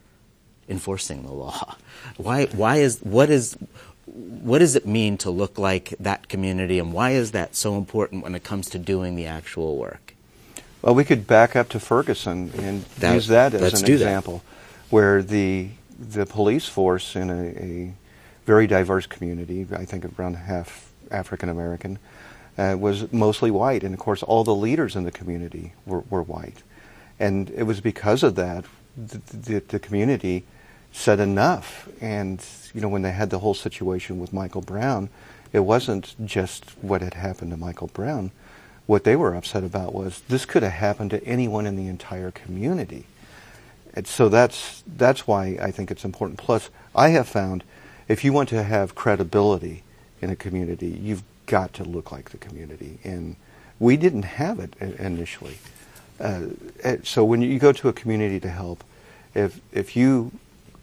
enforcing 0.69 1.23
the 1.23 1.33
law? 1.33 1.77
Why? 2.17 2.47
Why 2.47 2.79
is 2.79 2.99
what 2.99 3.31
is 3.31 3.57
what 4.13 4.59
does 4.59 4.77
it 4.77 4.87
mean 4.87 5.17
to 5.19 5.31
look 5.31 5.59
like 5.59 5.95
that 5.99 6.29
community, 6.29 6.79
and 6.79 6.93
why 6.93 7.13
is 7.13 7.33
that 7.33 7.55
so 7.55 7.77
important 7.79 8.23
when 8.23 8.35
it 8.35 8.45
comes 8.45 8.69
to 8.71 8.79
doing 8.79 9.17
the 9.17 9.27
actual 9.27 9.77
work? 9.79 10.15
Well, 10.83 10.95
we 10.95 11.05
could 11.05 11.27
back 11.27 11.57
up 11.57 11.69
to 11.71 11.81
Ferguson 11.81 12.51
and 12.59 12.83
that, 12.99 13.15
use 13.15 13.29
that 13.29 13.55
as 13.55 13.83
an 13.83 13.91
example, 13.91 14.43
where 14.91 15.23
the 15.23 15.69
the 15.99 16.27
police 16.27 16.67
force 16.67 17.15
in 17.15 17.31
a, 17.31 17.45
a, 17.45 17.95
very 18.45 18.67
diverse 18.67 19.07
community, 19.07 19.65
I 19.73 19.85
think 19.85 20.19
around 20.19 20.35
half 20.35 20.91
African 21.13 21.49
American, 21.49 22.01
uh, 22.59 22.77
was 22.77 23.13
mostly 23.13 23.53
white, 23.53 23.85
and 23.85 23.95
of 23.95 24.01
course 24.01 24.23
all 24.25 24.43
the 24.43 24.55
leaders 24.55 24.97
in 24.97 25.05
the 25.05 25.13
community 25.13 25.75
were, 25.87 26.03
were 26.11 26.23
white, 26.23 26.63
and 27.21 27.51
it 27.51 27.63
was 27.63 27.81
because 27.81 28.25
of 28.25 28.35
that 28.35 28.65
the, 28.97 29.19
the, 29.33 29.59
the 29.61 29.79
community 29.79 30.45
said 30.93 31.21
enough. 31.21 31.89
And, 32.01 32.45
you 32.75 32.81
know, 32.81 32.89
when 32.89 33.03
they 33.03 33.13
had 33.13 33.31
the 33.31 33.39
whole 33.41 33.55
situation 33.55 34.19
with 34.19 34.33
Michael 34.33 34.61
Brown, 34.61 35.09
it 35.53 35.61
wasn't 35.61 36.15
just 36.25 36.65
what 36.83 37.03
had 37.03 37.15
happened 37.15 37.51
to 37.51 37.57
Michael 37.57 37.89
Brown. 37.89 38.31
What 38.87 39.05
they 39.05 39.17
were 39.17 39.35
upset 39.35 39.65
about 39.65 39.95
was 39.95 40.21
this 40.29 40.45
could 40.45 40.63
have 40.63 40.73
happened 40.73 41.11
to 41.11 41.25
anyone 41.25 41.67
in 41.67 41.77
the 41.77 41.89
entire 41.89 42.31
community. 42.31 43.07
And 43.95 44.07
so 44.07 44.29
that's, 44.29 44.83
that's 44.87 45.27
why 45.27 45.59
I 45.61 45.71
think 45.71 45.91
it's 45.91 46.05
important. 46.05 46.39
Plus, 46.39 46.71
I 46.95 47.11
have 47.11 47.29
found 47.29 47.65
if 48.09 48.25
you 48.25 48.33
want 48.33 48.49
to 48.51 48.63
have 48.63 48.95
credibility 48.95 49.83
in 50.21 50.31
a 50.31 50.37
community, 50.37 50.89
you've 50.89 51.23
got 51.47 51.73
to 51.75 51.85
look 51.85 52.11
like 52.11 52.31
the 52.31 52.39
community. 52.39 52.99
And 53.05 53.37
we 53.79 53.97
didn't 53.97 54.23
have 54.23 54.59
it 54.59 54.75
initially. 54.81 55.59
Uh, 56.19 56.47
so 57.03 57.25
when 57.25 57.43
you 57.43 57.59
go 57.59 57.73
to 57.73 57.89
a 57.89 57.93
community 57.93 58.41
to 58.41 58.49
help, 58.49 58.85
if, 59.35 59.61
if 59.73 59.97
you 59.97 60.33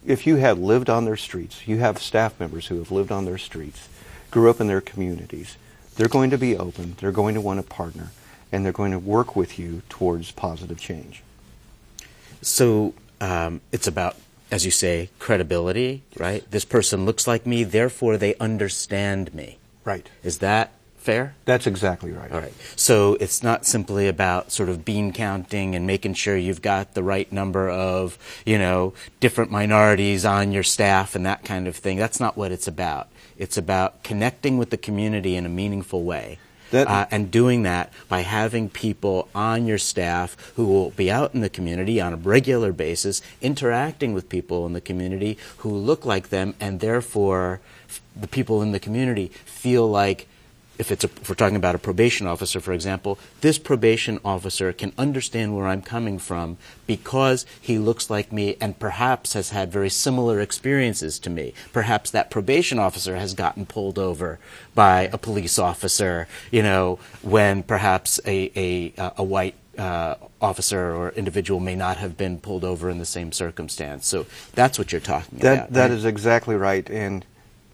if 0.06 0.26
you 0.26 0.38
have 0.38 0.58
lived 0.60 0.90
on 0.90 1.06
their 1.06 1.18
streets, 1.18 1.68
you 1.68 1.78
have 1.80 2.00
staff 2.00 2.40
members 2.40 2.68
who 2.68 2.78
have 2.78 2.92
lived 2.92 3.12
on 3.12 3.26
their 3.26 3.38
streets, 3.38 3.90
grew 4.32 4.50
up 4.50 4.60
in 4.60 4.68
their 4.68 4.82
communities, 4.82 5.58
they're 5.96 6.08
going 6.08 6.30
to 6.30 6.38
be 6.38 6.58
open, 6.58 6.96
they're 7.00 7.12
going 7.12 7.36
to 7.36 7.42
want 7.42 7.60
to 7.60 7.68
partner, 7.68 8.12
and 8.52 8.64
they're 8.64 8.72
going 8.72 8.92
to 8.92 9.00
work 9.00 9.36
with 9.36 9.60
you 9.60 9.82
towards 9.90 10.32
positive 10.32 10.80
change. 10.80 11.24
So 12.42 12.94
um, 13.20 13.62
it's 13.72 13.88
about, 13.88 14.16
as 14.50 14.66
you 14.66 14.72
say, 14.72 15.10
credibility, 15.20 16.04
right? 16.18 16.50
This 16.50 16.66
person 16.66 17.06
looks 17.06 17.28
like 17.28 17.46
me, 17.46 17.64
therefore 17.64 18.18
they 18.18 18.36
understand 18.36 19.34
me. 19.34 19.58
Right. 19.84 20.08
Is 20.24 20.40
that 20.40 20.72
fair? 21.00 21.36
That's 21.46 21.66
exactly 21.66 22.12
right. 22.12 22.32
All 22.32 22.40
right. 22.40 22.54
So 22.76 23.16
it's 23.20 23.42
not 23.42 23.66
simply 23.66 24.08
about 24.08 24.52
sort 24.52 24.70
of 24.70 24.86
bean 24.86 25.14
counting 25.14 25.76
and 25.76 25.88
making 25.88 26.14
sure 26.14 26.38
you've 26.38 26.62
got 26.62 26.94
the 26.94 27.04
right 27.04 27.32
number 27.32 27.70
of, 27.70 28.18
you 28.46 28.58
know, 28.58 28.94
different 29.20 29.52
minorities 29.52 30.26
on 30.26 30.52
your 30.52 30.64
staff 30.64 31.16
and 31.16 31.26
that 31.26 31.44
kind 31.44 31.68
of 31.68 31.76
thing. 31.76 31.98
That's 31.98 32.20
not 32.20 32.38
what 32.38 32.52
it's 32.52 32.68
about. 32.68 33.08
It's 33.38 33.58
about 33.58 34.04
connecting 34.04 34.58
with 34.58 34.70
the 34.70 34.78
community 34.78 35.36
in 35.36 35.46
a 35.46 35.50
meaningful 35.50 36.04
way. 36.04 36.40
That, 36.72 36.88
uh, 36.88 37.08
and 37.10 37.32
doing 37.32 37.64
that 37.64 37.92
by 38.10 38.22
having 38.22 38.70
people 38.70 39.28
on 39.34 39.66
your 39.66 39.80
staff 39.80 40.38
who 40.56 40.68
will 40.68 40.92
be 40.92 41.10
out 41.10 41.34
in 41.34 41.42
the 41.42 41.50
community 41.50 42.00
on 42.00 42.14
a 42.14 42.16
regular 42.16 42.72
basis, 42.72 43.24
interacting 43.42 44.14
with 44.14 44.30
people 44.30 44.68
in 44.68 44.74
the 44.74 44.82
community 44.82 45.40
who 45.58 45.72
look 45.72 46.06
like 46.06 46.30
them, 46.30 46.54
and 46.60 46.80
therefore 46.80 47.60
the 48.16 48.28
people 48.28 48.62
in 48.62 48.72
the 48.72 48.80
community 48.80 49.32
feel 49.46 49.90
like 49.90 50.28
if 50.80 50.92
it's 50.92 51.04
a, 51.04 51.08
if 51.08 51.30
we're 51.30 51.36
talking 51.36 51.58
about 51.58 51.76
a 51.76 51.80
probation 51.80 52.26
officer, 52.26 52.60
for 52.60 52.72
example, 52.72 53.20
this 53.42 53.60
probation 53.60 54.20
officer 54.24 54.72
can 54.72 54.94
understand 54.98 55.56
where 55.56 55.68
I'm 55.68 55.82
coming 55.82 56.18
from 56.18 56.58
because 56.88 57.46
he 57.60 57.78
looks 57.78 58.10
like 58.10 58.32
me 58.32 58.56
and 58.62 58.80
perhaps 58.80 59.34
has 59.34 59.50
had 59.50 59.72
very 59.72 59.90
similar 59.90 60.40
experiences 60.40 61.20
to 61.20 61.30
me. 61.30 61.54
Perhaps 61.74 62.10
that 62.12 62.32
probation 62.32 62.80
officer 62.80 63.18
has 63.18 63.34
gotten 63.34 63.66
pulled 63.66 64.00
over 64.00 64.40
by 64.74 65.10
a 65.12 65.18
police 65.18 65.60
officer, 65.60 66.28
you 66.50 66.64
know, 66.64 66.98
when 67.22 67.62
perhaps 67.62 68.20
a, 68.26 68.50
a, 68.56 69.12
a 69.18 69.24
white 69.24 69.56
uh, 69.78 70.16
officer 70.42 70.96
or 70.96 71.10
individual 71.12 71.60
may 71.60 71.76
not 71.76 71.98
have 71.98 72.18
been 72.18 72.40
pulled 72.40 72.64
over 72.64 72.90
in 72.90 73.00
the 73.00 73.06
same 73.06 73.32
circumstance. 73.32 74.08
So 74.08 74.26
that's 74.54 74.80
what 74.80 74.92
you're 74.92 75.02
talking 75.02 75.40
that, 75.40 75.54
about. 75.54 75.74
That 75.74 75.82
right? 75.84 75.92
is 75.92 76.06
exactly 76.06 76.56
right. 76.56 76.90
And 76.90 77.26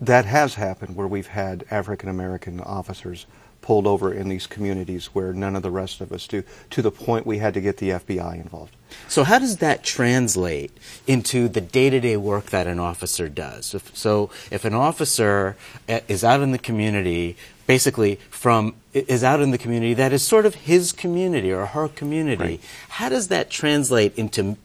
that 0.06 0.26
has 0.26 0.56
happened 0.56 0.96
where 0.96 1.08
we've 1.08 1.28
had 1.28 1.66
African 1.72 2.10
American 2.10 2.60
officers 2.60 3.26
pulled 3.66 3.88
over 3.88 4.14
in 4.14 4.30
these 4.30 4.46
communities 4.46 5.08
where 5.08 5.34
none 5.34 5.56
of 5.56 5.64
the 5.64 5.72
rest 5.72 6.00
of 6.00 6.12
us 6.12 6.28
do, 6.28 6.44
to 6.70 6.84
the 6.84 6.92
point 6.92 7.26
we 7.26 7.40
had 7.40 7.52
to 7.56 7.60
get 7.60 7.78
the 7.78 7.90
FBI 7.90 8.36
involved. 8.36 8.76
So, 9.08 9.24
how 9.24 9.40
does 9.40 9.58
that 9.58 9.84
translate 9.84 10.72
into 11.08 11.48
the 11.48 11.62
day 11.62 11.90
to 11.90 12.00
day 12.00 12.16
work 12.16 12.52
that 12.52 12.68
an 12.68 12.80
officer 12.80 13.28
does? 13.28 13.74
If, 13.74 13.98
so, 13.98 14.30
if 14.52 14.66
an 14.66 14.76
officer 14.76 15.58
eh, 15.90 16.02
is 16.08 16.24
out 16.24 16.42
in 16.42 16.52
the 16.52 16.60
community, 16.60 17.38
basically 17.66 18.20
from 18.30 18.76
is 18.94 19.24
out 19.24 19.42
in 19.42 19.50
the 19.50 19.58
community 19.58 19.96
that 19.96 20.14
is 20.14 20.22
sort 20.22 20.46
of 20.46 20.54
his 20.56 20.92
community 20.92 21.52
or 21.52 21.66
her 21.66 21.88
community, 21.88 22.44
right. 22.44 22.62
how 22.90 23.10
does 23.10 23.30
that 23.30 23.50
translate 23.50 24.16
into 24.16 24.58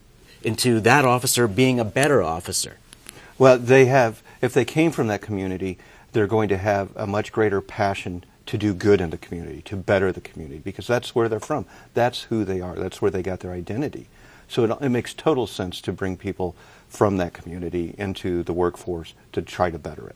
into 0.43 0.79
that 0.79 1.05
officer 1.05 1.47
being 1.47 1.79
a 1.79 1.85
better 1.85 2.21
officer? 2.21 2.77
Well, 3.39 3.57
they 3.57 3.85
have 3.85 4.21
if 4.41 4.53
they 4.53 4.65
came 4.65 4.91
from 4.91 5.07
that 5.07 5.21
community, 5.21 5.77
they're 6.11 6.27
going 6.27 6.49
to 6.49 6.57
have 6.57 6.95
a 6.95 7.07
much 7.07 7.31
greater 7.31 7.61
passion 7.61 8.23
to 8.47 8.57
do 8.57 8.73
good 8.73 8.99
in 8.99 9.11
the 9.11 9.17
community, 9.17 9.61
to 9.61 9.75
better 9.75 10.11
the 10.11 10.21
community, 10.21 10.59
because 10.59 10.87
that's 10.87 11.15
where 11.15 11.29
they're 11.29 11.39
from. 11.39 11.65
That's 11.93 12.23
who 12.23 12.43
they 12.43 12.59
are. 12.59 12.75
That's 12.75 13.01
where 13.01 13.11
they 13.11 13.21
got 13.21 13.39
their 13.39 13.53
identity. 13.53 14.07
So 14.47 14.65
it, 14.65 14.77
it 14.81 14.89
makes 14.89 15.13
total 15.13 15.47
sense 15.47 15.79
to 15.81 15.93
bring 15.93 16.17
people 16.17 16.55
from 16.89 17.17
that 17.17 17.33
community 17.33 17.95
into 17.97 18.43
the 18.43 18.51
workforce 18.51 19.13
to 19.31 19.41
try 19.41 19.71
to 19.71 19.79
better 19.79 20.07
it. 20.07 20.15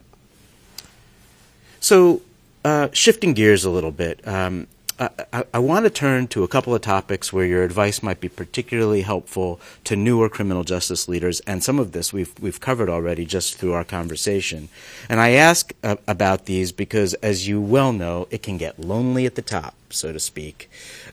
So 1.80 2.22
uh, 2.66 2.90
shifting 2.92 3.34
gears 3.34 3.64
a 3.64 3.70
little 3.70 3.92
bit, 3.92 4.28
um, 4.28 4.68
I, 4.98 5.44
I, 5.54 5.60
want 5.60 5.84
to 5.86 5.90
turn 5.90 6.28
to 6.28 6.44
a 6.44 6.48
couple 6.48 6.74
of 6.74 6.82
topics 6.82 7.34
where 7.34 7.46
your 7.46 7.64
advice 7.64 8.02
might 8.02 8.22
be 8.22 8.30
particularly 8.30 9.02
helpful 9.02 9.60
to 9.84 9.96
newer 9.98 10.30
criminal 10.30 10.64
justice 10.64 11.10
leaders, 11.10 11.42
and 11.42 11.62
some 11.62 11.80
of 11.80 11.92
this 11.92 12.14
we've 12.14 12.34
we've 12.40 12.62
covered 12.62 12.90
already 12.90 13.26
just 13.26 13.56
through 13.56 13.74
our 13.74 13.84
conversation. 13.84 14.70
And 15.10 15.20
I 15.20 15.32
ask 15.32 15.74
uh, 15.84 15.98
about 16.08 16.46
these 16.46 16.72
because, 16.72 17.14
as 17.16 17.46
you 17.46 17.60
well 17.60 17.92
know, 17.92 18.28
it 18.32 18.42
can 18.42 18.58
get 18.58 18.80
lonely 18.80 19.26
at 19.26 19.36
the 19.36 19.42
top, 19.42 19.76
so 19.90 20.14
to 20.14 20.20
speak, 20.20 20.70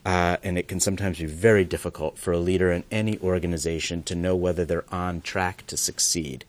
uh, 0.06 0.36
and 0.44 0.56
it 0.56 0.68
can 0.68 0.78
sometimes 0.78 1.18
be 1.18 1.26
very 1.26 1.64
difficult 1.64 2.18
for 2.18 2.32
a 2.32 2.38
leader 2.38 2.70
in 2.70 2.84
any 2.92 3.18
organization 3.18 4.04
to 4.04 4.14
know 4.14 4.36
whether 4.36 4.64
they're 4.64 4.84
on 4.94 5.22
track 5.22 5.66
to 5.66 5.76
succeed. 5.76 6.44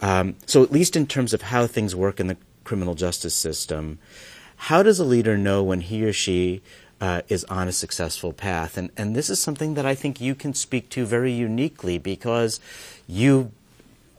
Um, 0.00 0.36
so, 0.46 0.62
at 0.62 0.72
least 0.72 0.96
in 0.96 1.06
terms 1.06 1.34
of 1.34 1.42
how 1.42 1.66
things 1.66 1.94
work 1.94 2.18
in 2.18 2.28
the 2.28 2.38
criminal 2.64 2.94
justice 2.94 3.34
system. 3.34 3.98
How 4.66 4.84
does 4.84 5.00
a 5.00 5.04
leader 5.04 5.36
know 5.36 5.60
when 5.60 5.80
he 5.80 6.04
or 6.04 6.12
she 6.12 6.62
uh, 7.00 7.22
is 7.28 7.42
on 7.46 7.66
a 7.66 7.72
successful 7.72 8.32
path? 8.32 8.78
And, 8.78 8.90
and 8.96 9.16
this 9.16 9.28
is 9.28 9.40
something 9.40 9.74
that 9.74 9.84
I 9.84 9.96
think 9.96 10.20
you 10.20 10.36
can 10.36 10.54
speak 10.54 10.88
to 10.90 11.04
very 11.04 11.32
uniquely 11.32 11.98
because 11.98 12.60
you, 13.08 13.50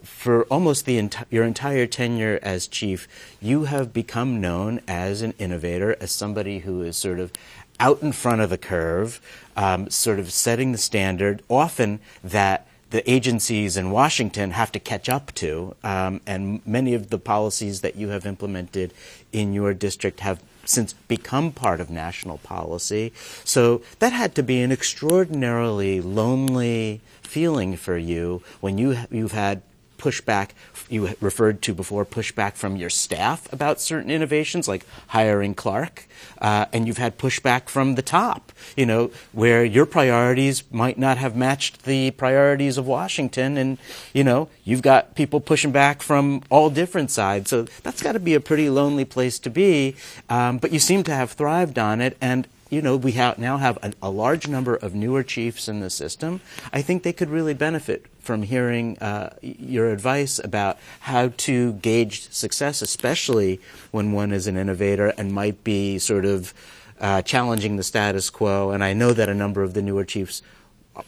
for 0.03 0.43
almost 0.45 0.85
the 0.85 0.99
enti- 0.99 1.23
your 1.29 1.45
entire 1.45 1.87
tenure 1.87 2.39
as 2.41 2.67
chief, 2.67 3.07
you 3.39 3.63
have 3.63 3.93
become 3.93 4.41
known 4.41 4.81
as 4.85 5.21
an 5.21 5.33
innovator, 5.39 5.95
as 6.01 6.11
somebody 6.11 6.59
who 6.59 6.81
is 6.81 6.97
sort 6.97 7.19
of 7.19 7.31
out 7.79 8.01
in 8.01 8.11
front 8.11 8.41
of 8.41 8.49
the 8.49 8.57
curve, 8.57 9.21
um, 9.55 9.89
sort 9.89 10.19
of 10.19 10.29
setting 10.29 10.73
the 10.73 10.77
standard, 10.77 11.41
often 11.47 12.01
that 12.21 12.67
the 12.93 13.09
agencies 13.09 13.75
in 13.75 13.89
Washington 13.89 14.51
have 14.51 14.71
to 14.71 14.79
catch 14.79 15.09
up 15.09 15.33
to. 15.33 15.75
Um, 15.83 16.21
and 16.27 16.61
many 16.63 16.93
of 16.93 17.09
the 17.09 17.17
policies 17.17 17.81
that 17.81 17.95
you 17.95 18.09
have 18.09 18.23
implemented 18.23 18.93
in 19.33 19.53
your 19.53 19.73
district 19.73 20.21
have 20.21 20.41
since 20.65 20.93
become 20.93 21.51
part 21.51 21.81
of 21.81 21.89
national 21.89 22.37
policy. 22.37 23.11
So 23.43 23.81
that 23.99 24.13
had 24.13 24.33
to 24.35 24.43
be 24.43 24.61
an 24.61 24.71
extraordinarily 24.71 25.99
lonely 25.99 27.01
feeling 27.21 27.75
for 27.75 27.97
you 27.97 28.41
when 28.61 28.77
you 28.77 28.97
you've 29.11 29.33
had 29.33 29.61
pushback 30.03 30.49
you 30.89 31.01
referred 31.21 31.61
to 31.61 31.73
before 31.73 32.05
pushback 32.05 32.53
from 32.53 32.75
your 32.75 32.89
staff 32.89 33.51
about 33.53 33.79
certain 33.79 34.11
innovations 34.11 34.67
like 34.67 34.85
hiring 35.07 35.53
Clark 35.55 35.95
uh, 36.39 36.65
and 36.73 36.87
you've 36.87 37.03
had 37.05 37.17
pushback 37.17 37.69
from 37.69 37.95
the 37.95 38.01
top 38.01 38.51
you 38.75 38.85
know 38.85 39.11
where 39.31 39.63
your 39.63 39.85
priorities 39.85 40.63
might 40.71 40.97
not 40.97 41.17
have 41.17 41.35
matched 41.35 41.83
the 41.83 42.11
priorities 42.11 42.77
of 42.77 42.87
Washington. 42.87 43.57
And 43.57 43.77
you 44.13 44.23
know 44.23 44.49
you've 44.63 44.81
got 44.81 45.15
people 45.15 45.39
pushing 45.39 45.71
back 45.71 46.01
from 46.01 46.41
all 46.49 46.69
different 46.69 47.11
sides. 47.11 47.49
So 47.49 47.63
that's 47.83 48.01
got 48.01 48.13
to 48.13 48.19
be 48.19 48.33
a 48.33 48.39
pretty 48.39 48.69
lonely 48.69 49.05
place 49.05 49.39
to 49.39 49.49
be 49.49 49.95
um, 50.29 50.57
but 50.57 50.71
you 50.71 50.79
seem 50.79 51.03
to 51.03 51.13
have 51.13 51.31
thrived 51.31 51.77
on 51.77 52.01
it. 52.01 52.17
And 52.21 52.47
you 52.73 52.81
know, 52.81 52.97
we 52.97 53.11
have 53.13 53.37
now 53.37 53.57
have 53.57 53.77
a, 53.83 53.93
a, 54.01 54.09
large 54.09 54.47
number 54.47 54.75
of 54.75 54.95
newer 54.95 55.21
chiefs 55.21 55.67
in 55.67 55.79
the 55.79 55.89
system. 55.89 56.41
I 56.73 56.81
think 56.81 57.03
they 57.03 57.13
could 57.13 57.29
really 57.29 57.53
benefit 57.53 58.07
from 58.19 58.41
hearing 58.41 58.97
uh, 58.97 59.35
your 59.41 59.91
advice 59.91 60.39
about 60.39 60.79
how 61.01 61.29
to 61.37 61.73
gauge 61.73 62.31
success, 62.31 62.81
especially 62.81 63.61
when 63.91 64.11
one 64.11 64.31
is 64.31 64.47
an 64.47 64.57
innovator 64.57 65.13
and 65.17 65.31
might 65.31 65.63
be 65.63 65.99
sort 65.99 66.25
of 66.25 66.53
uh, 66.99 67.21
challenging 67.21 67.75
the 67.75 67.83
status 67.83 68.29
quo. 68.29 68.71
And 68.71 68.83
I 68.83 68.93
know 68.93 69.13
that 69.13 69.29
a 69.29 69.35
number 69.35 69.61
of 69.61 69.75
the 69.75 69.81
newer 69.81 70.03
chiefs 70.03 70.41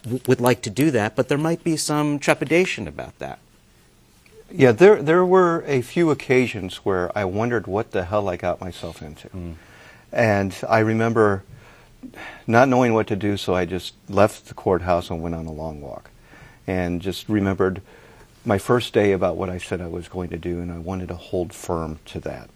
w- 0.04 0.20
would 0.28 0.40
like 0.40 0.62
to 0.62 0.70
do 0.70 0.92
that, 0.92 1.16
but 1.16 1.28
there 1.28 1.38
might 1.38 1.64
be 1.64 1.76
some 1.76 2.18
trepidation 2.20 2.86
about 2.86 3.18
that. 3.18 3.40
Yeah, 4.48 4.70
there 4.70 5.02
there 5.02 5.24
were 5.24 5.64
a 5.66 5.82
few 5.82 6.12
occasions 6.12 6.76
where 6.84 7.10
I 7.18 7.24
wondered 7.24 7.66
what 7.66 7.90
the 7.90 8.04
hell 8.04 8.28
I 8.28 8.36
got 8.36 8.60
myself 8.60 9.02
into. 9.02 9.28
Mm. 9.30 9.54
And 10.12 10.54
I 10.68 10.78
remember 10.78 11.42
not 12.46 12.68
knowing 12.68 12.94
what 12.94 13.06
to 13.08 13.16
do, 13.16 13.36
so 13.36 13.54
I 13.54 13.64
just 13.64 13.94
left 14.08 14.46
the 14.46 14.54
courthouse 14.54 15.10
and 15.10 15.22
went 15.22 15.34
on 15.34 15.46
a 15.46 15.52
long 15.52 15.80
walk. 15.80 16.10
And 16.66 17.00
just 17.00 17.28
remembered 17.28 17.80
my 18.44 18.58
first 18.58 18.92
day 18.92 19.12
about 19.12 19.36
what 19.36 19.50
I 19.50 19.58
said 19.58 19.80
I 19.80 19.88
was 19.88 20.08
going 20.08 20.30
to 20.30 20.38
do, 20.38 20.60
and 20.60 20.72
I 20.72 20.78
wanted 20.78 21.08
to 21.08 21.16
hold 21.16 21.52
firm 21.52 21.98
to 22.06 22.20
that. 22.20 22.48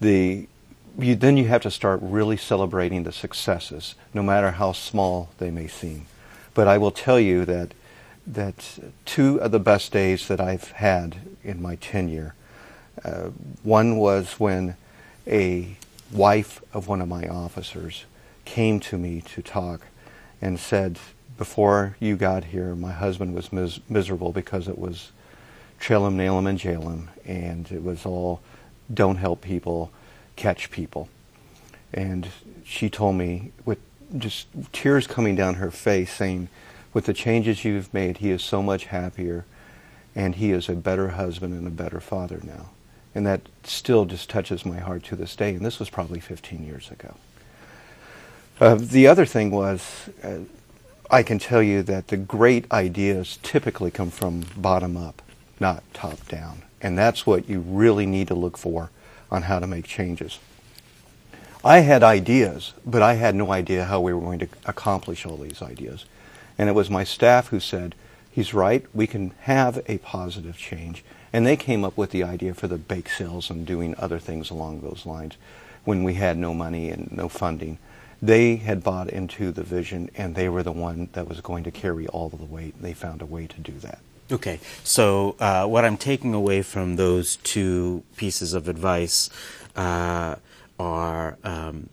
The, 0.00 0.48
you, 0.98 1.14
then 1.14 1.36
you 1.36 1.48
have 1.48 1.62
to 1.62 1.70
start 1.70 2.00
really 2.02 2.36
celebrating 2.36 3.04
the 3.04 3.12
successes, 3.12 3.94
no 4.12 4.22
matter 4.22 4.52
how 4.52 4.72
small 4.72 5.30
they 5.38 5.50
may 5.50 5.68
seem. 5.68 6.06
But 6.54 6.68
I 6.68 6.78
will 6.78 6.90
tell 6.90 7.20
you 7.20 7.44
that, 7.44 7.72
that 8.26 8.78
two 9.04 9.40
of 9.40 9.52
the 9.52 9.60
best 9.60 9.92
days 9.92 10.28
that 10.28 10.40
I've 10.40 10.70
had 10.72 11.16
in 11.44 11.62
my 11.62 11.76
tenure, 11.76 12.34
uh, 13.04 13.30
one 13.62 13.96
was 13.96 14.34
when 14.34 14.76
a 15.26 15.76
wife 16.10 16.62
of 16.74 16.88
one 16.88 17.00
of 17.00 17.08
my 17.08 17.26
officers 17.26 18.04
came 18.52 18.78
to 18.78 18.98
me 18.98 19.22
to 19.22 19.40
talk 19.40 19.80
and 20.42 20.60
said, 20.60 20.98
Before 21.38 21.96
you 21.98 22.16
got 22.16 22.44
here, 22.44 22.74
my 22.74 22.92
husband 22.92 23.34
was 23.34 23.50
mis- 23.50 23.80
miserable 23.88 24.30
because 24.30 24.68
it 24.68 24.78
was 24.78 25.10
trail 25.80 26.06
him, 26.06 26.20
and 26.20 26.58
jail 26.58 26.82
him. 26.82 27.08
And 27.24 27.72
it 27.72 27.82
was 27.82 28.04
all 28.04 28.42
don't 28.92 29.16
help 29.16 29.40
people, 29.40 29.90
catch 30.36 30.70
people. 30.70 31.08
And 31.94 32.28
she 32.62 32.90
told 32.90 33.16
me, 33.16 33.52
with 33.64 33.78
just 34.18 34.48
tears 34.70 35.06
coming 35.06 35.34
down 35.34 35.54
her 35.54 35.70
face, 35.70 36.12
saying, 36.12 36.48
With 36.92 37.06
the 37.06 37.14
changes 37.14 37.64
you've 37.64 37.92
made, 37.94 38.18
he 38.18 38.30
is 38.30 38.42
so 38.42 38.62
much 38.62 38.84
happier, 38.84 39.46
and 40.14 40.34
he 40.34 40.52
is 40.52 40.68
a 40.68 40.74
better 40.74 41.08
husband 41.08 41.54
and 41.54 41.66
a 41.66 41.70
better 41.70 42.00
father 42.00 42.40
now. 42.42 42.68
And 43.14 43.26
that 43.26 43.40
still 43.64 44.04
just 44.04 44.28
touches 44.28 44.66
my 44.66 44.78
heart 44.78 45.04
to 45.04 45.16
this 45.16 45.34
day. 45.36 45.54
And 45.54 45.64
this 45.64 45.78
was 45.78 45.88
probably 45.88 46.20
15 46.20 46.66
years 46.66 46.90
ago. 46.90 47.14
Uh, 48.62 48.76
the 48.76 49.08
other 49.08 49.26
thing 49.26 49.50
was, 49.50 50.08
uh, 50.22 50.36
I 51.10 51.24
can 51.24 51.40
tell 51.40 51.60
you 51.60 51.82
that 51.82 52.06
the 52.06 52.16
great 52.16 52.70
ideas 52.70 53.40
typically 53.42 53.90
come 53.90 54.12
from 54.12 54.44
bottom 54.56 54.96
up, 54.96 55.20
not 55.58 55.82
top 55.92 56.28
down. 56.28 56.62
And 56.80 56.96
that's 56.96 57.26
what 57.26 57.48
you 57.48 57.58
really 57.58 58.06
need 58.06 58.28
to 58.28 58.36
look 58.36 58.56
for 58.56 58.92
on 59.32 59.42
how 59.42 59.58
to 59.58 59.66
make 59.66 59.84
changes. 59.84 60.38
I 61.64 61.80
had 61.80 62.04
ideas, 62.04 62.72
but 62.86 63.02
I 63.02 63.14
had 63.14 63.34
no 63.34 63.50
idea 63.50 63.86
how 63.86 64.00
we 64.00 64.12
were 64.12 64.20
going 64.20 64.38
to 64.38 64.48
accomplish 64.64 65.26
all 65.26 65.38
these 65.38 65.60
ideas. 65.60 66.04
And 66.56 66.68
it 66.68 66.76
was 66.76 66.88
my 66.88 67.02
staff 67.02 67.48
who 67.48 67.58
said, 67.58 67.96
he's 68.30 68.54
right, 68.54 68.86
we 68.94 69.08
can 69.08 69.32
have 69.40 69.82
a 69.88 69.98
positive 69.98 70.56
change. 70.56 71.02
And 71.32 71.44
they 71.44 71.56
came 71.56 71.84
up 71.84 71.96
with 71.96 72.12
the 72.12 72.22
idea 72.22 72.54
for 72.54 72.68
the 72.68 72.78
bake 72.78 73.08
sales 73.08 73.50
and 73.50 73.66
doing 73.66 73.96
other 73.98 74.20
things 74.20 74.50
along 74.50 74.82
those 74.82 75.04
lines 75.04 75.34
when 75.82 76.04
we 76.04 76.14
had 76.14 76.36
no 76.36 76.54
money 76.54 76.90
and 76.90 77.10
no 77.10 77.28
funding. 77.28 77.78
They 78.22 78.56
had 78.56 78.84
bought 78.84 79.10
into 79.10 79.50
the 79.50 79.64
vision 79.64 80.08
and 80.14 80.36
they 80.36 80.48
were 80.48 80.62
the 80.62 80.72
one 80.72 81.08
that 81.12 81.28
was 81.28 81.40
going 81.40 81.64
to 81.64 81.72
carry 81.72 82.06
all 82.06 82.30
of 82.32 82.38
the 82.38 82.46
weight. 82.46 82.80
They 82.80 82.94
found 82.94 83.20
a 83.20 83.26
way 83.26 83.48
to 83.48 83.60
do 83.60 83.72
that. 83.80 83.98
Okay, 84.30 84.60
so 84.84 85.34
uh, 85.40 85.66
what 85.66 85.84
I'm 85.84 85.96
taking 85.96 86.32
away 86.32 86.62
from 86.62 86.96
those 86.96 87.36
two 87.36 88.04
pieces 88.16 88.54
of 88.54 88.68
advice 88.68 89.28
uh, 89.76 90.36
are, 90.78 91.36
um, 91.44 91.90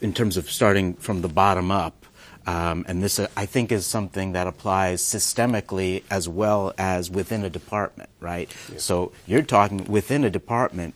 in 0.00 0.12
terms 0.12 0.36
of 0.36 0.50
starting 0.50 0.94
from 0.94 1.22
the 1.22 1.28
bottom 1.28 1.70
up, 1.70 2.04
um, 2.46 2.84
and 2.88 3.02
this, 3.02 3.20
uh, 3.20 3.28
I 3.36 3.46
think, 3.46 3.70
is 3.70 3.86
something 3.86 4.32
that 4.32 4.48
applies 4.48 5.00
systemically 5.00 6.02
as 6.10 6.28
well 6.28 6.74
as 6.76 7.08
within 7.08 7.44
a 7.44 7.50
department, 7.50 8.10
right? 8.20 8.52
Yeah. 8.70 8.78
So 8.78 9.12
you're 9.26 9.42
talking 9.42 9.84
within 9.84 10.24
a 10.24 10.30
department, 10.30 10.94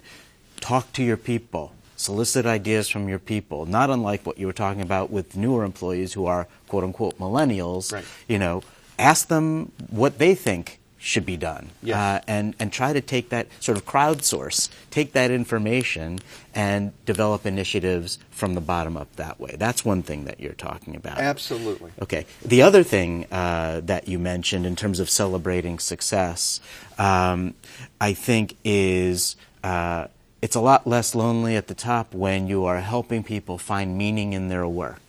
talk 0.60 0.92
to 0.94 1.04
your 1.04 1.16
people, 1.16 1.72
solicit 1.96 2.46
ideas 2.46 2.88
from 2.88 3.08
your 3.08 3.18
people, 3.18 3.66
not 3.66 3.90
unlike 3.90 4.24
what 4.24 4.38
you 4.38 4.46
were 4.46 4.52
talking 4.52 4.82
about 4.82 5.10
with 5.10 5.36
newer 5.36 5.64
employees 5.64 6.12
who 6.12 6.26
are 6.26 6.46
quote 6.68 6.84
unquote 6.84 7.18
millennials. 7.18 7.92
Right. 7.92 8.04
You 8.28 8.38
know, 8.38 8.62
ask 8.98 9.28
them 9.28 9.72
what 9.90 10.18
they 10.18 10.34
think 10.34 10.78
should 10.98 11.24
be 11.24 11.36
done. 11.36 11.70
Yes. 11.82 11.96
Uh, 11.96 12.24
and, 12.26 12.56
and 12.58 12.72
try 12.72 12.92
to 12.92 13.00
take 13.00 13.28
that 13.28 13.46
sort 13.60 13.78
of 13.78 13.86
crowdsource, 13.86 14.68
take 14.90 15.12
that 15.12 15.30
information 15.30 16.18
and 16.52 16.92
develop 17.04 17.46
initiatives 17.46 18.18
from 18.30 18.54
the 18.54 18.60
bottom 18.60 18.96
up 18.96 19.14
that 19.14 19.38
way. 19.38 19.54
That's 19.56 19.84
one 19.84 20.02
thing 20.02 20.24
that 20.24 20.40
you're 20.40 20.52
talking 20.52 20.96
about. 20.96 21.18
Absolutely. 21.18 21.92
Okay. 22.02 22.26
The 22.44 22.62
other 22.62 22.82
thing 22.82 23.26
uh, 23.30 23.82
that 23.84 24.08
you 24.08 24.18
mentioned 24.18 24.66
in 24.66 24.74
terms 24.74 24.98
of 24.98 25.08
celebrating 25.08 25.78
success, 25.78 26.60
um, 26.98 27.54
I 28.00 28.12
think, 28.12 28.56
is. 28.64 29.36
Uh, 29.62 30.08
it's 30.46 30.54
a 30.54 30.60
lot 30.60 30.86
less 30.86 31.12
lonely 31.16 31.56
at 31.56 31.66
the 31.66 31.74
top 31.74 32.14
when 32.14 32.46
you 32.46 32.64
are 32.64 32.78
helping 32.78 33.24
people 33.24 33.58
find 33.58 33.98
meaning 33.98 34.32
in 34.32 34.46
their 34.46 34.64
work 34.64 35.02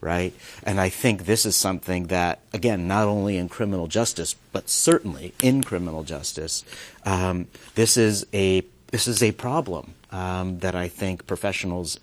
right? 0.00 0.32
And 0.62 0.80
I 0.80 0.88
think 0.88 1.26
this 1.26 1.44
is 1.44 1.54
something 1.54 2.06
that, 2.06 2.40
again, 2.54 2.88
not 2.88 3.06
only 3.06 3.36
in 3.36 3.50
criminal 3.50 3.86
justice, 3.86 4.34
but 4.50 4.70
certainly 4.70 5.34
in 5.42 5.62
criminal 5.62 6.04
justice, 6.04 6.64
um, 7.04 7.48
this 7.74 7.98
is 7.98 8.24
a 8.32 8.64
this 8.86 9.06
is 9.06 9.22
a 9.22 9.32
problem 9.32 9.92
um, 10.10 10.60
that 10.60 10.74
I 10.74 10.88
think 10.88 11.26
professionals, 11.26 12.00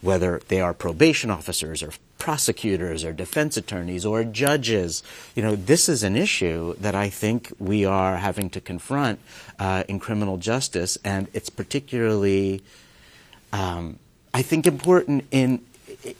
whether 0.00 0.40
they 0.46 0.60
are 0.60 0.72
probation 0.72 1.28
officers 1.28 1.82
or 1.82 1.90
prosecutors 2.18 3.04
or 3.04 3.12
defense 3.12 3.56
attorneys 3.56 4.06
or 4.06 4.24
judges. 4.24 5.02
You 5.34 5.42
know, 5.42 5.56
this 5.56 5.88
is 5.88 6.02
an 6.02 6.16
issue 6.16 6.74
that 6.76 6.94
I 6.94 7.10
think 7.10 7.52
we 7.58 7.84
are 7.84 8.16
having 8.16 8.48
to 8.50 8.60
confront 8.60 9.18
uh, 9.58 9.84
in 9.88 9.98
criminal 9.98 10.36
justice, 10.36 10.98
and 11.04 11.28
it's 11.32 11.50
particularly, 11.50 12.62
um, 13.52 13.98
I 14.32 14.42
think, 14.42 14.66
important 14.66 15.24
in 15.30 15.64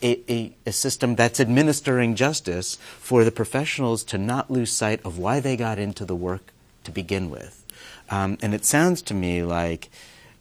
a, 0.03 0.33
a, 0.33 0.53
a, 0.67 0.73
system 0.73 1.17
that's 1.17 1.41
administering 1.41 2.15
justice 2.15 2.77
for 2.99 3.25
the 3.25 3.33
professionals 3.33 4.05
to 4.05 4.19
not 4.19 4.51
lose 4.51 4.73
sight 4.73 5.01
of 5.05 5.19
why 5.19 5.41
they 5.41 5.57
got 5.57 5.79
into 5.79 6.05
the 6.05 6.15
work 6.15 6.53
to 6.85 6.91
begin 6.91 7.31
with. 7.31 7.65
Um, 8.11 8.39
and 8.41 8.55
it 8.55 8.65
sounds 8.65 9.03
to 9.03 9.15
me 9.15 9.43
like 9.43 9.91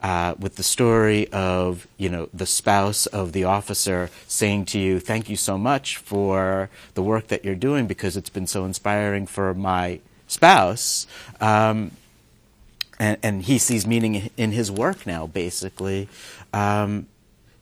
uh, 0.02 0.36
with 0.38 0.58
the 0.58 0.64
story 0.64 1.32
of 1.32 1.88
you 1.98 2.10
know 2.10 2.28
the 2.34 2.46
spouse 2.46 3.06
of 3.08 3.32
the 3.32 3.46
officer 3.46 4.10
saying 4.28 4.66
to 4.66 4.80
you, 4.80 5.00
"Thank 5.00 5.30
you 5.30 5.38
so 5.38 5.58
much 5.58 5.98
for 5.98 6.70
the 6.94 7.02
work 7.02 7.28
that 7.28 7.46
you're 7.46 7.56
doing 7.56 7.88
because 7.88 8.18
it's 8.18 8.30
been 8.30 8.48
so 8.48 8.66
inspiring 8.66 9.26
for 9.26 9.54
my 9.54 10.00
spouse." 10.28 11.08
Um, 11.40 11.92
and, 13.04 13.18
and, 13.22 13.44
he 13.44 13.58
sees 13.58 13.86
meaning 13.86 14.30
in 14.38 14.52
his 14.52 14.72
work 14.72 15.06
now. 15.06 15.28
Basically, 15.28 16.08
um, 16.54 17.08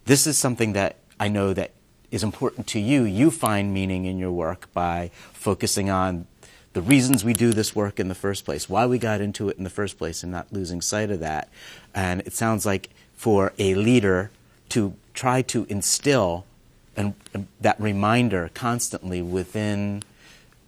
this 0.05 0.27
is 0.27 0.37
something 0.37 0.73
that 0.73 0.97
I 1.19 1.29
know 1.29 1.51
that 1.53 1.71
is 2.11 2.23
important 2.23 2.67
to 2.67 2.79
you. 2.79 3.03
You 3.03 3.31
find 3.31 3.73
meaning 3.73 4.05
in 4.05 4.19
your 4.19 4.31
work 4.31 4.71
by 4.73 5.09
focusing 5.33 5.89
on 5.89 6.27
the 6.73 6.81
reasons 6.81 7.25
we 7.25 7.33
do 7.33 7.53
this 7.53 7.75
work 7.75 7.99
in 7.99 8.07
the 8.07 8.15
first 8.15 8.45
place, 8.45 8.69
why 8.69 8.85
we 8.85 8.99
got 8.99 9.19
into 9.19 9.49
it 9.49 9.57
in 9.57 9.63
the 9.63 9.69
first 9.71 9.97
place, 9.97 10.21
and 10.21 10.31
not 10.31 10.53
losing 10.53 10.79
sight 10.79 11.09
of 11.09 11.19
that. 11.21 11.49
And 11.95 12.21
it 12.21 12.33
sounds 12.33 12.65
like 12.65 12.89
for 13.15 13.51
a 13.57 13.73
leader 13.73 14.29
to 14.69 14.93
try 15.15 15.41
to 15.41 15.65
instill 15.69 16.45
and, 16.95 17.15
that 17.59 17.79
reminder 17.79 18.51
constantly 18.53 19.21
within 19.21 20.03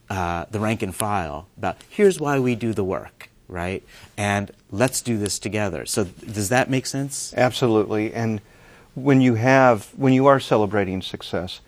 uh, 0.10 0.46
the 0.50 0.60
rank 0.60 0.82
and 0.82 0.96
file 0.96 1.48
about 1.58 1.78
here's 1.90 2.20
why 2.20 2.40
we 2.40 2.56
do 2.56 2.74
the 2.74 2.84
work, 2.84 3.30
right? 3.54 3.84
And 4.18 4.52
let's 4.72 5.02
do 5.02 5.18
this 5.18 5.40
together. 5.40 5.86
So 5.86 6.06
does 6.06 6.50
that 6.50 6.70
make 6.70 6.86
sense? 6.86 7.34
Absolutely. 7.38 8.14
And 8.14 8.42
when 8.96 9.22
you 9.22 9.36
have 9.36 9.88
when 9.96 10.14
you 10.14 10.26
are 10.28 10.40
celebrating 10.40 11.02
success, 11.02 11.62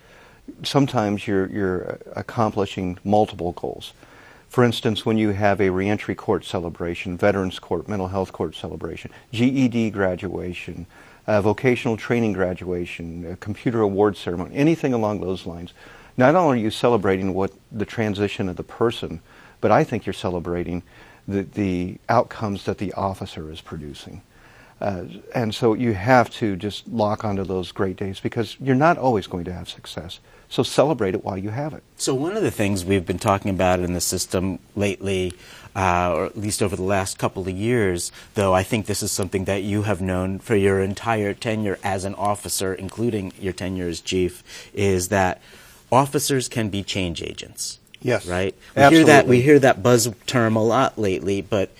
sometimes 0.63 1.27
you're 1.27 1.47
you're 1.47 1.99
accomplishing 2.15 2.97
multiple 3.03 3.53
goals. 3.53 3.93
For 4.49 4.63
instance, 4.63 5.05
when 5.05 5.17
you 5.17 5.31
have 5.31 5.59
a 5.59 5.69
reentry 5.69 6.15
court 6.15 6.45
celebration, 6.45 7.17
veterans 7.17 7.59
court, 7.59 7.89
mental 7.89 8.07
health 8.07 8.31
court 8.31 8.55
celebration, 8.55 9.11
GED 9.33 9.89
graduation, 9.89 10.85
uh, 11.27 11.41
vocational 11.41 11.97
training 11.97 12.33
graduation, 12.33 13.33
uh, 13.33 13.35
computer 13.39 13.81
award 13.81 14.15
ceremony, 14.15 14.55
anything 14.55 14.93
along 14.93 15.19
those 15.19 15.45
lines, 15.45 15.73
not 16.15 16.35
only 16.35 16.59
are 16.59 16.63
you 16.63 16.71
celebrating 16.71 17.33
what 17.33 17.51
the 17.71 17.85
transition 17.85 18.47
of 18.47 18.55
the 18.55 18.63
person, 18.63 19.19
but 19.59 19.71
I 19.71 19.83
think 19.83 20.05
you're 20.05 20.13
celebrating 20.13 20.83
the, 21.27 21.43
the 21.43 21.97
outcomes 22.09 22.65
that 22.65 22.77
the 22.77 22.93
officer 22.93 23.51
is 23.51 23.61
producing. 23.61 24.21
Uh, 24.81 25.05
and 25.33 25.55
so 25.55 25.73
you 25.73 25.93
have 25.93 26.29
to 26.29 26.55
just 26.55 26.87
lock 26.87 27.23
onto 27.23 27.43
those 27.43 27.71
great 27.71 27.95
days 27.95 28.19
because 28.19 28.57
you're 28.59 28.75
not 28.75 28.97
always 28.97 29.25
going 29.25 29.45
to 29.45 29.53
have 29.53 29.69
success. 29.69 30.19
So 30.49 30.63
celebrate 30.63 31.15
it 31.15 31.23
while 31.23 31.37
you 31.37 31.49
have 31.49 31.73
it. 31.73 31.83
So 31.97 32.13
one 32.13 32.35
of 32.35 32.43
the 32.43 32.51
things 32.51 32.85
we've 32.85 33.05
been 33.05 33.19
talking 33.19 33.51
about 33.51 33.79
in 33.79 33.93
the 33.93 34.01
system 34.01 34.59
lately, 34.75 35.33
uh, 35.75 36.13
or 36.13 36.25
at 36.25 36.37
least 36.37 36.61
over 36.61 36.75
the 36.75 36.83
last 36.83 37.17
couple 37.17 37.47
of 37.47 37.55
years, 37.55 38.11
though 38.35 38.53
I 38.53 38.63
think 38.63 38.85
this 38.85 39.01
is 39.01 39.11
something 39.11 39.45
that 39.45 39.63
you 39.63 39.83
have 39.83 40.01
known 40.01 40.39
for 40.39 40.55
your 40.55 40.81
entire 40.81 41.33
tenure 41.33 41.79
as 41.83 42.05
an 42.05 42.13
officer, 42.15 42.73
including 42.73 43.33
your 43.39 43.53
tenure 43.53 43.87
as 43.87 44.01
chief, 44.01 44.43
is 44.73 45.07
that 45.07 45.41
officers 45.91 46.47
can 46.47 46.69
be 46.69 46.83
change 46.83 47.23
agents. 47.23 47.79
Yes. 48.01 48.25
Right? 48.25 48.55
We 48.75 48.81
Absolutely. 48.81 48.97
hear 48.97 49.05
that 49.05 49.27
we 49.27 49.41
hear 49.41 49.59
that 49.59 49.83
buzz 49.83 50.09
term 50.25 50.55
a 50.55 50.63
lot 50.63 50.97
lately, 50.97 51.41
but 51.41 51.71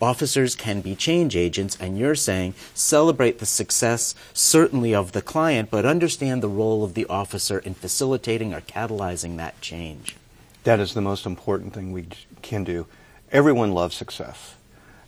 officers 0.00 0.56
can 0.56 0.80
be 0.80 0.94
change 0.94 1.36
agents, 1.36 1.76
and 1.78 1.98
you're 1.98 2.14
saying 2.14 2.54
celebrate 2.74 3.38
the 3.38 3.46
success, 3.46 4.14
certainly 4.32 4.94
of 4.94 5.12
the 5.12 5.22
client, 5.22 5.70
but 5.70 5.84
understand 5.84 6.42
the 6.42 6.48
role 6.48 6.82
of 6.82 6.94
the 6.94 7.06
officer 7.06 7.58
in 7.58 7.74
facilitating 7.74 8.54
or 8.54 8.60
catalyzing 8.62 9.36
that 9.36 9.60
change. 9.60 10.16
That 10.64 10.80
is 10.80 10.94
the 10.94 11.00
most 11.00 11.26
important 11.26 11.74
thing 11.74 11.92
we 11.92 12.06
can 12.42 12.64
do. 12.64 12.86
Everyone 13.30 13.72
loves 13.72 13.94
success, 13.94 14.54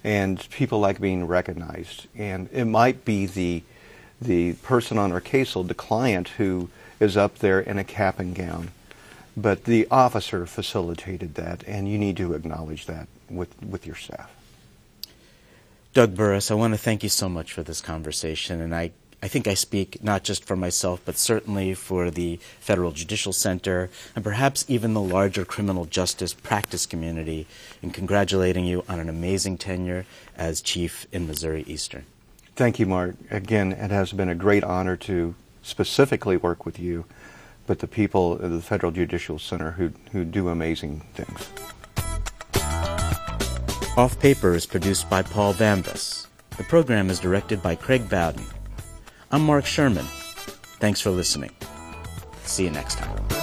and 0.05 0.47
people 0.51 0.79
like 0.79 1.01
being 1.01 1.27
recognized. 1.27 2.07
And 2.17 2.49
it 2.53 2.67
might 2.67 3.05
be 3.05 3.27
the 3.27 3.63
the 4.21 4.53
person 4.55 4.99
on 4.99 5.11
our 5.11 5.21
caseload, 5.21 5.67
the 5.67 5.75
client, 5.75 6.29
who 6.37 6.69
is 7.01 7.17
up 7.17 7.39
there 7.39 7.59
in 7.59 7.79
a 7.79 7.85
cap 7.85 8.21
and 8.21 8.35
gown. 8.35 8.71
But 9.37 9.65
the 9.65 9.87
officer 9.91 10.47
facilitated 10.47 11.35
that, 11.37 11.65
and 11.67 11.89
you 11.89 11.99
need 11.99 12.17
to 12.19 12.35
acknowledge 12.35 12.87
that 12.87 13.09
with, 13.31 13.61
with 13.63 13.87
your 13.87 13.97
staff. 13.97 14.31
Doug 15.95 16.15
Burris, 16.15 16.51
I 16.51 16.55
want 16.55 16.75
to 16.75 16.79
thank 16.79 17.03
you 17.03 17.09
so 17.09 17.29
much 17.29 17.53
for 17.53 17.63
this 17.63 17.81
conversation, 17.81 18.61
and 18.61 18.75
I, 18.75 18.93
I 19.23 19.29
think 19.29 19.47
I 19.47 19.55
speak 19.55 20.03
not 20.03 20.25
just 20.25 20.45
for 20.45 20.57
myself, 20.57 21.01
but 21.05 21.17
certainly 21.17 21.75
for 21.75 22.11
the 22.11 22.41
Federal 22.61 22.93
Judicial 22.93 23.33
Center 23.33 23.91
and 24.17 24.25
perhaps 24.25 24.65
even 24.69 24.95
the 24.95 25.03
larger 25.03 25.45
criminal 25.45 25.85
justice 25.85 26.35
practice 26.35 26.87
community 26.87 27.47
in 27.83 27.91
congratulating 27.91 28.65
you 28.65 28.85
on 28.89 29.01
an 29.01 29.09
amazing 29.09 29.59
tenure 29.59 30.07
as 30.37 30.61
chief 30.61 31.07
in 31.13 31.27
Missouri 31.27 31.63
Eastern. 31.67 32.05
Thank 32.57 32.79
you, 32.79 32.87
Mark. 32.87 33.15
Again, 33.31 33.73
it 33.73 33.91
has 33.91 34.13
been 34.13 34.29
a 34.29 34.35
great 34.35 34.65
honor 34.65 34.97
to 34.99 35.35
specifically 35.63 36.37
work 36.37 36.67
with 36.67 36.79
you, 36.79 37.05
but 37.67 37.79
the 37.79 37.87
people 37.87 38.35
of 38.35 38.51
the 38.51 38.61
Federal 38.61 38.93
Judicial 38.93 39.39
Center 39.39 39.73
who, 39.73 39.93
who 40.13 40.25
do 40.25 40.49
amazing 40.49 41.03
things. 41.15 41.49
Off 43.97 44.19
Paper 44.21 44.55
is 44.55 44.65
produced 44.65 45.11
by 45.11 45.23
Paul 45.23 45.53
Vambus. 45.53 46.27
The 46.57 46.65
program 46.65 47.11
is 47.11 47.21
directed 47.21 47.63
by 47.63 47.75
Craig 47.75 48.09
Bowden. 48.09 48.45
I'm 49.31 49.45
Mark 49.45 49.67
Sherman. 49.67 50.07
Thanks 50.81 51.01
for 51.01 51.11
listening. 51.11 51.51
See 52.45 52.65
you 52.65 52.71
next 52.71 52.99
time. 52.99 53.42